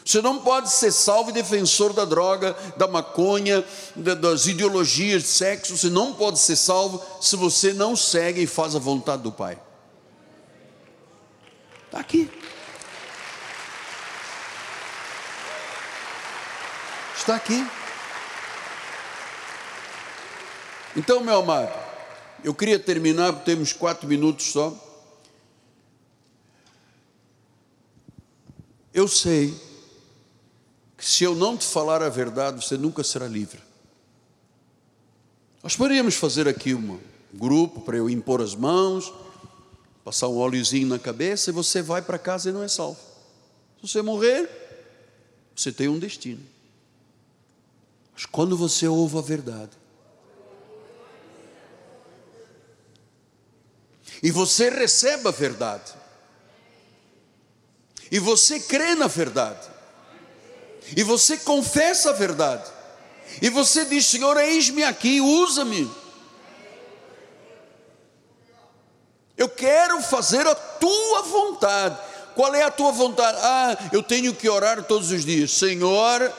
Você 0.03 0.21
não 0.21 0.39
pode 0.39 0.69
ser 0.69 0.91
salvo 0.91 1.31
defensor 1.31 1.93
da 1.93 2.03
droga, 2.03 2.53
da 2.75 2.89
maconha, 2.89 3.63
das 3.95 4.47
ideologias 4.47 5.21
de 5.21 5.29
sexo. 5.29 5.77
Você 5.77 5.89
não 5.89 6.11
pode 6.11 6.39
ser 6.39 6.57
salvo 6.57 7.01
se 7.21 7.37
você 7.37 7.71
não 7.71 7.95
segue 7.95 8.41
e 8.41 8.47
faz 8.47 8.75
a 8.75 8.79
vontade 8.79 9.23
do 9.23 9.31
Pai. 9.31 9.57
Está 11.85 12.01
aqui. 12.01 12.29
Está 17.31 17.45
aqui. 17.45 17.65
Então, 20.97 21.23
meu 21.23 21.39
amado, 21.39 21.71
eu 22.43 22.53
queria 22.53 22.77
terminar, 22.77 23.31
temos 23.45 23.71
quatro 23.71 24.05
minutos 24.05 24.47
só. 24.47 24.75
Eu 28.93 29.07
sei 29.07 29.57
que 30.97 31.05
se 31.05 31.23
eu 31.23 31.33
não 31.33 31.55
te 31.55 31.65
falar 31.65 32.03
a 32.03 32.09
verdade, 32.09 32.65
você 32.65 32.75
nunca 32.75 33.01
será 33.01 33.29
livre. 33.29 33.61
Nós 35.63 35.77
poderíamos 35.77 36.15
fazer 36.15 36.49
aqui 36.49 36.73
um 36.73 36.99
grupo 37.33 37.79
para 37.79 37.95
eu 37.95 38.09
impor 38.09 38.41
as 38.41 38.53
mãos, 38.53 39.13
passar 40.03 40.27
um 40.27 40.37
óleozinho 40.37 40.87
na 40.87 40.99
cabeça 40.99 41.49
e 41.49 41.53
você 41.53 41.81
vai 41.81 42.01
para 42.01 42.19
casa 42.19 42.49
e 42.49 42.51
não 42.51 42.61
é 42.61 42.67
salvo. 42.67 42.99
Se 43.79 43.87
você 43.87 44.01
morrer, 44.01 44.49
você 45.55 45.71
tem 45.71 45.87
um 45.87 45.97
destino. 45.97 46.51
Mas 48.21 48.27
quando 48.31 48.55
você 48.55 48.87
ouve 48.87 49.17
a 49.17 49.21
verdade, 49.21 49.71
e 54.21 54.29
você 54.29 54.69
recebe 54.69 55.27
a 55.27 55.31
verdade, 55.31 55.93
e 58.11 58.19
você 58.19 58.59
crê 58.59 58.93
na 58.93 59.07
verdade, 59.07 59.67
e 60.95 61.01
você 61.01 61.35
confessa 61.35 62.11
a 62.11 62.13
verdade, 62.13 62.71
e 63.41 63.49
você 63.49 63.85
diz: 63.85 64.05
Senhor, 64.05 64.37
eis-me 64.37 64.83
aqui, 64.83 65.19
usa-me. 65.19 65.89
Eu 69.35 69.49
quero 69.49 69.99
fazer 69.99 70.45
a 70.45 70.53
tua 70.53 71.23
vontade. 71.23 71.97
Qual 72.35 72.53
é 72.53 72.61
a 72.61 72.69
tua 72.69 72.91
vontade? 72.91 73.39
Ah, 73.41 73.89
eu 73.91 74.03
tenho 74.03 74.35
que 74.35 74.47
orar 74.47 74.83
todos 74.83 75.09
os 75.09 75.25
dias. 75.25 75.51
Senhor, 75.51 76.31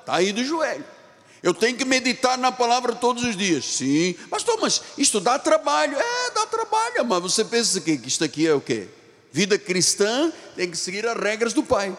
está 0.00 0.16
aí 0.16 0.32
do 0.32 0.42
joelho. 0.42 0.97
Eu 1.42 1.54
tenho 1.54 1.76
que 1.76 1.84
meditar 1.84 2.36
na 2.36 2.50
palavra 2.50 2.94
todos 2.94 3.22
os 3.24 3.36
dias. 3.36 3.64
Sim. 3.64 4.14
Pastor, 4.28 4.58
mas 4.60 4.82
isto 4.96 5.20
dá 5.20 5.38
trabalho. 5.38 5.96
É, 5.96 6.30
dá 6.30 6.46
trabalho. 6.46 7.04
Mas 7.04 7.22
você 7.22 7.44
pensa 7.44 7.80
que 7.80 7.92
isto 7.92 8.24
aqui 8.24 8.46
é 8.46 8.54
o 8.54 8.60
quê? 8.60 8.88
Vida 9.30 9.58
cristã 9.58 10.32
tem 10.56 10.70
que 10.70 10.76
seguir 10.76 11.06
as 11.06 11.16
regras 11.18 11.52
do 11.52 11.62
Pai. 11.62 11.96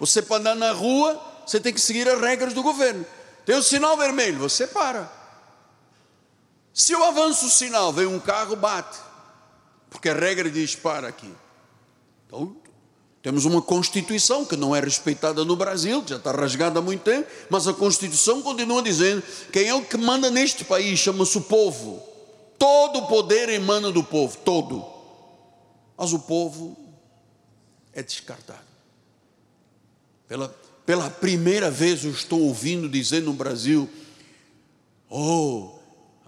Você 0.00 0.20
para 0.20 0.36
andar 0.36 0.54
na 0.56 0.72
rua, 0.72 1.20
você 1.46 1.60
tem 1.60 1.72
que 1.72 1.80
seguir 1.80 2.08
as 2.08 2.20
regras 2.20 2.52
do 2.52 2.62
governo. 2.62 3.06
Tem 3.44 3.56
o 3.56 3.62
sinal 3.62 3.96
vermelho, 3.96 4.38
você 4.38 4.66
para. 4.66 5.10
Se 6.72 6.92
eu 6.92 7.04
avanço 7.04 7.46
o 7.46 7.50
sinal, 7.50 7.92
vem 7.92 8.06
um 8.06 8.18
carro, 8.18 8.56
bate. 8.56 8.98
Porque 9.90 10.08
a 10.08 10.14
regra 10.14 10.50
diz 10.50 10.74
para 10.74 11.06
aqui. 11.06 11.32
Então, 12.26 12.56
temos 13.24 13.46
uma 13.46 13.62
Constituição 13.62 14.44
que 14.44 14.54
não 14.54 14.76
é 14.76 14.80
respeitada 14.80 15.46
no 15.46 15.56
Brasil, 15.56 16.02
que 16.02 16.10
já 16.10 16.16
está 16.16 16.30
rasgada 16.30 16.78
há 16.78 16.82
muito 16.82 17.00
tempo, 17.00 17.26
mas 17.48 17.66
a 17.66 17.72
Constituição 17.72 18.42
continua 18.42 18.82
dizendo: 18.82 19.22
quem 19.50 19.66
é 19.66 19.74
o 19.74 19.82
que 19.82 19.96
manda 19.96 20.30
neste 20.30 20.62
país 20.62 20.98
chama-se 20.98 21.38
o 21.38 21.40
povo. 21.40 22.02
Todo 22.58 22.98
o 22.98 23.06
poder 23.06 23.48
emana 23.48 23.90
do 23.90 24.04
povo, 24.04 24.36
todo. 24.44 24.84
Mas 25.96 26.12
o 26.12 26.18
povo 26.18 26.76
é 27.94 28.02
descartado. 28.02 28.60
Pela, 30.28 30.54
pela 30.84 31.08
primeira 31.08 31.70
vez 31.70 32.04
eu 32.04 32.10
estou 32.10 32.42
ouvindo 32.42 32.90
dizer 32.90 33.22
no 33.22 33.32
Brasil: 33.32 33.88
oh, 35.08 35.78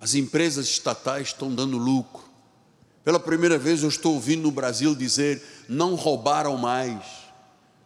as 0.00 0.14
empresas 0.14 0.66
estatais 0.66 1.26
estão 1.26 1.54
dando 1.54 1.76
lucro. 1.76 2.24
Pela 3.06 3.20
primeira 3.20 3.56
vez 3.56 3.84
eu 3.84 3.88
estou 3.88 4.14
ouvindo 4.14 4.42
no 4.42 4.50
Brasil 4.50 4.92
dizer: 4.92 5.40
não 5.68 5.94
roubaram 5.94 6.56
mais, 6.56 7.04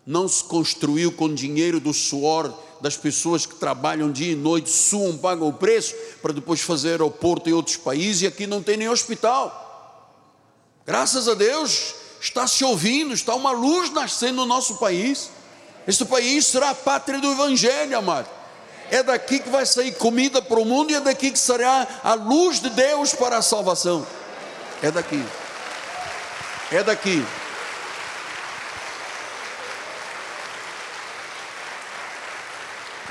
não 0.07 0.27
se 0.27 0.43
construiu 0.43 1.13
com 1.13 1.35
dinheiro 1.35 1.79
do 1.79 1.93
suor 1.93 2.51
das 2.81 2.97
pessoas 2.97 3.45
que 3.45 3.57
trabalham 3.57 4.11
dia 4.11 4.33
e 4.33 4.35
noite, 4.35 4.71
suam, 4.71 5.19
pagam 5.19 5.47
o 5.47 5.53
preço 5.53 5.95
para 6.23 6.33
depois 6.33 6.63
fazer 6.63 6.93
aeroporto 6.93 7.51
em 7.51 7.53
outros 7.53 7.77
países 7.77 8.23
e 8.23 8.27
aqui 8.29 8.47
não 8.47 8.63
tem 8.63 8.79
nem 8.79 8.89
hospital. 8.89 10.25
Graças 10.87 11.29
a 11.29 11.35
Deus 11.35 11.97
está 12.19 12.47
se 12.47 12.65
ouvindo, 12.65 13.13
está 13.13 13.35
uma 13.35 13.53
luz 13.53 13.91
nascendo 13.91 14.37
no 14.37 14.47
nosso 14.47 14.77
país. 14.77 15.29
Este 15.87 16.07
país 16.07 16.47
será 16.47 16.71
a 16.71 16.75
pátria 16.75 17.21
do 17.21 17.31
Evangelho, 17.31 17.99
amado. 17.99 18.31
É 18.91 19.03
daqui 19.03 19.39
que 19.39 19.51
vai 19.51 19.67
sair 19.67 19.93
comida 19.97 20.41
para 20.41 20.59
o 20.59 20.65
mundo 20.65 20.93
e 20.93 20.95
é 20.95 21.01
daqui 21.01 21.31
que 21.31 21.39
será 21.39 21.87
a 22.03 22.15
luz 22.15 22.59
de 22.59 22.71
Deus 22.71 23.13
para 23.13 23.37
a 23.37 23.43
salvação. 23.43 24.07
É 24.83 24.91
daqui. 24.91 25.25
É 26.73 26.83
daqui. 26.83 27.25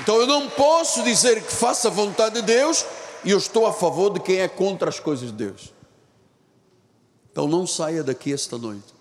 Então 0.00 0.16
eu 0.16 0.26
não 0.26 0.48
posso 0.48 1.02
dizer 1.02 1.42
que 1.42 1.52
faça 1.52 1.88
a 1.88 1.90
vontade 1.90 2.36
de 2.36 2.42
Deus 2.42 2.84
e 3.24 3.30
eu 3.30 3.38
estou 3.38 3.66
a 3.66 3.72
favor 3.72 4.12
de 4.12 4.20
quem 4.20 4.40
é 4.40 4.48
contra 4.48 4.88
as 4.88 4.98
coisas 4.98 5.28
de 5.28 5.36
Deus. 5.36 5.72
Então 7.30 7.46
não 7.46 7.66
saia 7.66 8.02
daqui 8.02 8.32
esta 8.32 8.56
noite 8.56 9.00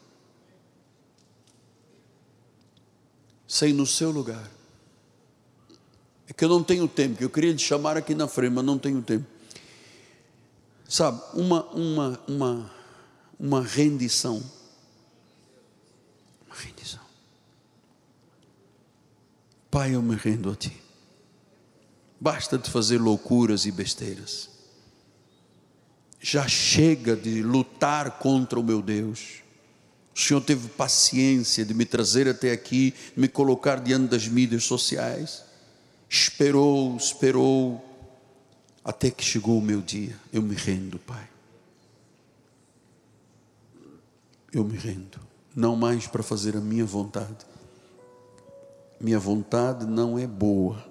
sem 3.50 3.74
no 3.74 3.88
seu 3.88 4.12
lugar. 4.12 4.48
É 6.28 6.34
que 6.34 6.46
eu 6.46 6.50
não 6.50 6.64
tenho 6.64 6.88
tempo, 6.88 7.18
que 7.18 7.26
eu 7.26 7.30
queria 7.32 7.54
te 7.56 7.66
chamar 7.66 7.98
aqui 7.98 8.14
na 8.14 8.28
frente, 8.28 8.54
mas 8.54 8.64
não 8.64 8.78
tenho 8.78 9.02
tempo. 9.02 9.26
Sabe, 10.90 11.22
uma, 11.36 11.64
uma, 11.66 12.20
uma, 12.28 12.72
uma 13.40 13.62
rendição. 13.62 14.44
Uma 16.48 16.56
rendição. 16.56 17.00
Pai, 19.70 19.94
eu 19.94 20.02
me 20.02 20.16
rendo 20.16 20.50
a 20.50 20.56
Ti. 20.56 20.76
Basta 22.20 22.58
de 22.58 22.72
fazer 22.72 22.98
loucuras 22.98 23.68
e 23.68 23.72
besteiras. 23.72 24.50
Já 26.20 26.48
chega 26.48 27.16
de 27.16 27.44
lutar 27.44 28.18
contra 28.18 28.60
o 28.60 28.64
meu 28.64 28.82
Deus. 28.82 29.44
O 30.16 30.20
Senhor 30.20 30.42
teve 30.42 30.70
paciência 30.70 31.64
de 31.64 31.74
me 31.76 31.86
trazer 31.86 32.28
até 32.28 32.52
aqui, 32.52 32.96
me 33.16 33.28
colocar 33.28 33.80
diante 33.80 34.10
das 34.10 34.28
mídias 34.28 34.64
sociais. 34.64 35.44
Esperou, 36.10 36.98
esperou, 36.98 37.89
até 38.90 39.12
que 39.12 39.24
chegou 39.24 39.60
o 39.60 39.62
meu 39.62 39.82
dia. 39.82 40.16
Eu 40.34 40.42
me 40.42 40.56
rendo, 40.56 40.98
Pai. 40.98 41.30
Eu 44.52 44.64
me 44.64 44.76
rendo. 44.76 45.20
Não 45.56 45.76
mais 45.76 46.08
para 46.08 46.24
fazer 46.24 46.58
a 46.58 46.60
minha 46.60 46.86
vontade. 46.86 47.46
Minha 49.00 49.20
vontade 49.20 49.86
não 49.86 50.18
é 50.18 50.26
boa. 50.26 50.84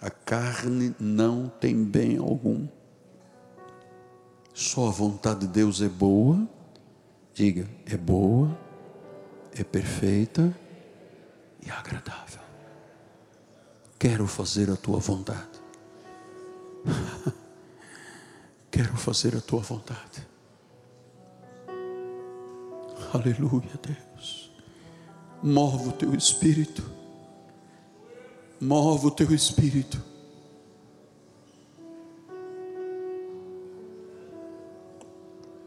A 0.00 0.10
carne 0.10 0.94
não 1.00 1.48
tem 1.48 1.82
bem 1.82 2.18
algum. 2.18 2.68
Só 4.54 4.86
a 4.86 4.92
vontade 4.92 5.40
de 5.40 5.48
Deus 5.48 5.82
é 5.82 5.88
boa. 5.88 6.48
Diga, 7.34 7.68
é 7.84 7.96
boa, 7.96 8.56
é 9.52 9.64
perfeita 9.64 10.56
e 11.66 11.68
agradável. 11.68 12.42
Quero 13.98 14.28
fazer 14.28 14.70
a 14.70 14.76
tua 14.76 15.00
vontade. 15.00 15.51
Quero 18.70 18.96
fazer 18.96 19.36
a 19.36 19.40
tua 19.40 19.60
vontade. 19.60 20.26
Aleluia, 23.12 23.70
Deus. 23.82 24.50
Move 25.42 25.88
o 25.88 25.92
teu 25.92 26.14
espírito. 26.14 26.82
Move 28.60 29.06
o 29.08 29.10
teu 29.10 29.34
espírito. 29.34 30.00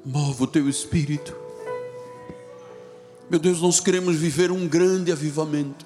Move 0.06 0.44
o 0.44 0.48
teu 0.48 0.70
espírito. 0.70 1.36
Meu 3.30 3.40
Deus, 3.40 3.62
nós 3.62 3.80
queremos 3.80 4.16
viver 4.16 4.52
um 4.52 4.68
grande 4.68 5.12
avivamento. 5.12 5.85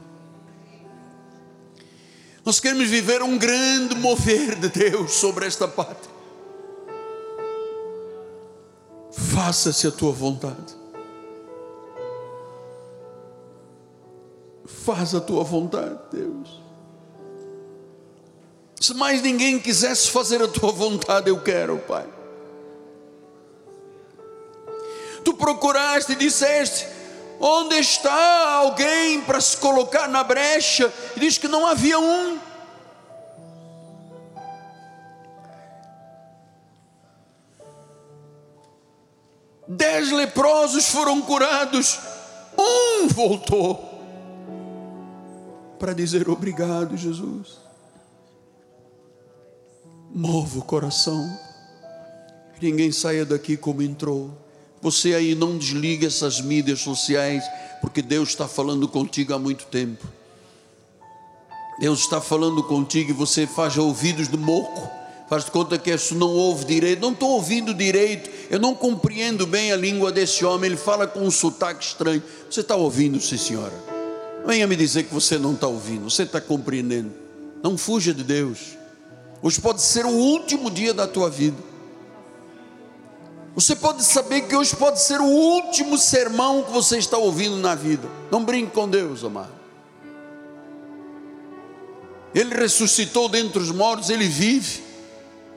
Nós 2.50 2.60
queremos 2.60 2.90
viver 2.90 3.22
um 3.22 3.38
grande 3.38 3.94
mover 3.94 4.56
de 4.56 4.70
Deus 4.70 5.12
sobre 5.12 5.46
esta 5.46 5.68
pátria. 5.68 6.12
Faça-se 9.12 9.86
a 9.86 9.92
tua 9.92 10.12
vontade. 10.12 10.74
Faz 14.66 15.14
a 15.14 15.22
tua 15.22 15.44
vontade, 15.44 16.00
Deus. 16.12 16.60
Se 18.82 18.96
mais 18.96 19.22
ninguém 19.22 19.60
quisesse 19.60 20.10
fazer 20.10 20.42
a 20.42 20.48
tua 20.48 20.72
vontade, 20.72 21.30
eu 21.30 21.40
quero, 21.44 21.78
Pai. 21.78 22.10
Tu 25.24 25.36
procuraste 25.36 26.14
e 26.14 26.16
disseste: 26.16 26.88
onde 27.40 27.76
está 27.76 28.56
alguém 28.56 29.22
para 29.22 29.40
se 29.40 29.58
colocar 29.58 30.08
na 30.08 30.24
brecha? 30.24 30.92
E 31.16 31.20
diz 31.20 31.38
que 31.38 31.48
não 31.48 31.66
havia 31.66 32.00
um. 32.00 32.40
Dez 39.68 40.12
leprosos 40.12 40.90
foram 40.90 41.22
curados, 41.22 42.00
um 42.58 43.08
voltou 43.08 43.90
para 45.80 45.94
dizer 45.94 46.30
obrigado, 46.30 46.98
Jesus. 46.98 47.58
Mova 50.12 50.60
o 50.60 50.64
coração, 50.64 51.24
ninguém 52.62 52.92
saia 52.92 53.26
daqui 53.26 53.56
como 53.56 53.82
entrou. 53.82 54.49
Você 54.82 55.14
aí 55.14 55.36
não 55.36 55.58
desliga 55.58 56.08
essas 56.08 56.40
mídias 56.40 56.80
sociais, 56.80 57.44
porque 57.82 58.02
Deus 58.02 58.30
está 58.30 58.48
falando 58.48 58.88
contigo 58.88 59.34
há 59.34 59.40
muito 59.40 59.66
tempo. 59.66 60.06
Deus 61.80 62.00
está 62.00 62.20
falando 62.20 62.62
contigo 62.64 63.12
e 63.12 63.14
você 63.14 63.48
faz 63.48 63.78
ouvidos 63.78 64.28
de 64.28 64.38
moco, 64.38 64.90
faz 65.30 65.46
de 65.46 65.52
conta 65.52 65.78
que 65.78 65.90
isso 65.90 66.14
não 66.16 66.30
ouve 66.30 66.66
direito. 66.66 67.02
Não 67.02 67.14
estou 67.14 67.30
ouvindo 67.32 67.74
direito, 67.74 68.30
eu 68.50 68.60
não 68.60 68.76
compreendo 68.76 69.48
bem 69.48 69.72
a 69.72 69.78
língua 69.78 70.12
desse 70.12 70.44
homem, 70.44 70.70
ele 70.70 70.78
fala 70.78 71.08
com 71.08 71.22
um 71.22 71.32
sotaque 71.32 71.84
estranho. 71.84 72.22
Você 72.50 72.62
está 72.62 72.76
ouvindo, 72.76 73.20
sim, 73.22 73.38
senhora? 73.38 73.74
Venha 74.46 74.68
me 74.68 74.76
dizer 74.76 75.04
que 75.04 75.14
você 75.14 75.38
não 75.38 75.54
está 75.54 75.68
ouvindo, 75.68 76.10
você 76.10 76.24
está 76.24 76.42
compreendendo. 76.42 77.12
Não 77.62 77.78
fuja 77.78 78.14
de 78.14 78.24
Deus. 78.24 78.78
Hoje 79.42 79.60
pode 79.62 79.82
ser 79.82 80.06
o 80.06 80.10
último 80.10 80.70
dia 80.70 80.94
da 80.94 81.08
tua 81.08 81.30
vida. 81.30 81.69
Você 83.56 83.76
pode 83.76 84.04
saber 84.04 84.42
que 84.42 84.56
hoje 84.56 84.76
pode 84.76 85.02
ser 85.02 85.20
o 85.20 85.26
último 85.26 85.98
sermão 85.98 86.64
que 86.64 86.72
você 86.72 86.98
está 86.98 87.18
ouvindo 87.18 87.58
na 87.58 87.76
vida. 87.76 88.08
Não 88.32 88.44
brinque 88.44 88.72
com 88.72 88.88
Deus, 88.88 89.24
amado. 89.24 89.60
Ele 92.34 92.54
ressuscitou 92.56 93.28
dentre 93.28 93.60
os 93.60 93.72
mortos, 93.72 94.10
ele 94.10 94.28
vive. 94.28 94.90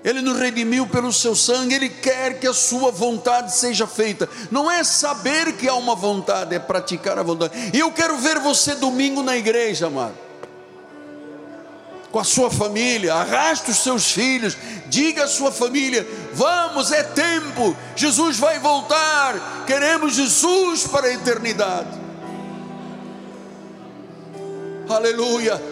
Ele 0.05 0.21
nos 0.21 0.39
redimiu 0.39 0.87
pelo 0.87 1.13
seu 1.13 1.35
sangue, 1.37 1.75
Ele 1.77 1.89
quer 1.89 2.41
que 2.41 2.47
a 2.47 2.53
sua 2.53 2.91
vontade 2.91 3.55
seja 3.55 3.87
feita. 3.87 4.29
Não 4.51 4.69
é 4.69 4.83
saber 4.83 5.53
que 5.53 5.69
há 5.69 5.75
uma 5.75 5.95
vontade, 5.95 6.55
é 6.55 6.59
praticar 6.59 7.19
a 7.19 7.23
vontade. 7.23 7.55
E 7.73 7.79
eu 7.79 7.93
quero 7.93 8.17
ver 8.17 8.41
você 8.41 8.75
domingo 8.75 9.23
na 9.23 9.37
igreja, 9.37 9.87
amado. 9.87 10.15
Com 12.13 12.19
a 12.19 12.25
sua 12.25 12.51
família, 12.51 13.15
arraste 13.15 13.71
os 13.71 13.79
seus 13.79 14.13
filhos, 14.13 14.57
diga 14.87 15.25
à 15.25 15.27
sua 15.27 15.51
família: 15.51 16.07
vamos, 16.35 16.93
é 16.93 17.03
tempo, 17.03 17.75
Jesus 17.97 18.39
vai 18.39 18.59
voltar, 18.59 19.65
queremos 19.67 20.15
Jesus 20.15 20.87
para 20.87 21.07
a 21.07 21.15
eternidade. 21.15 22.01
Aleluia. 24.89 25.72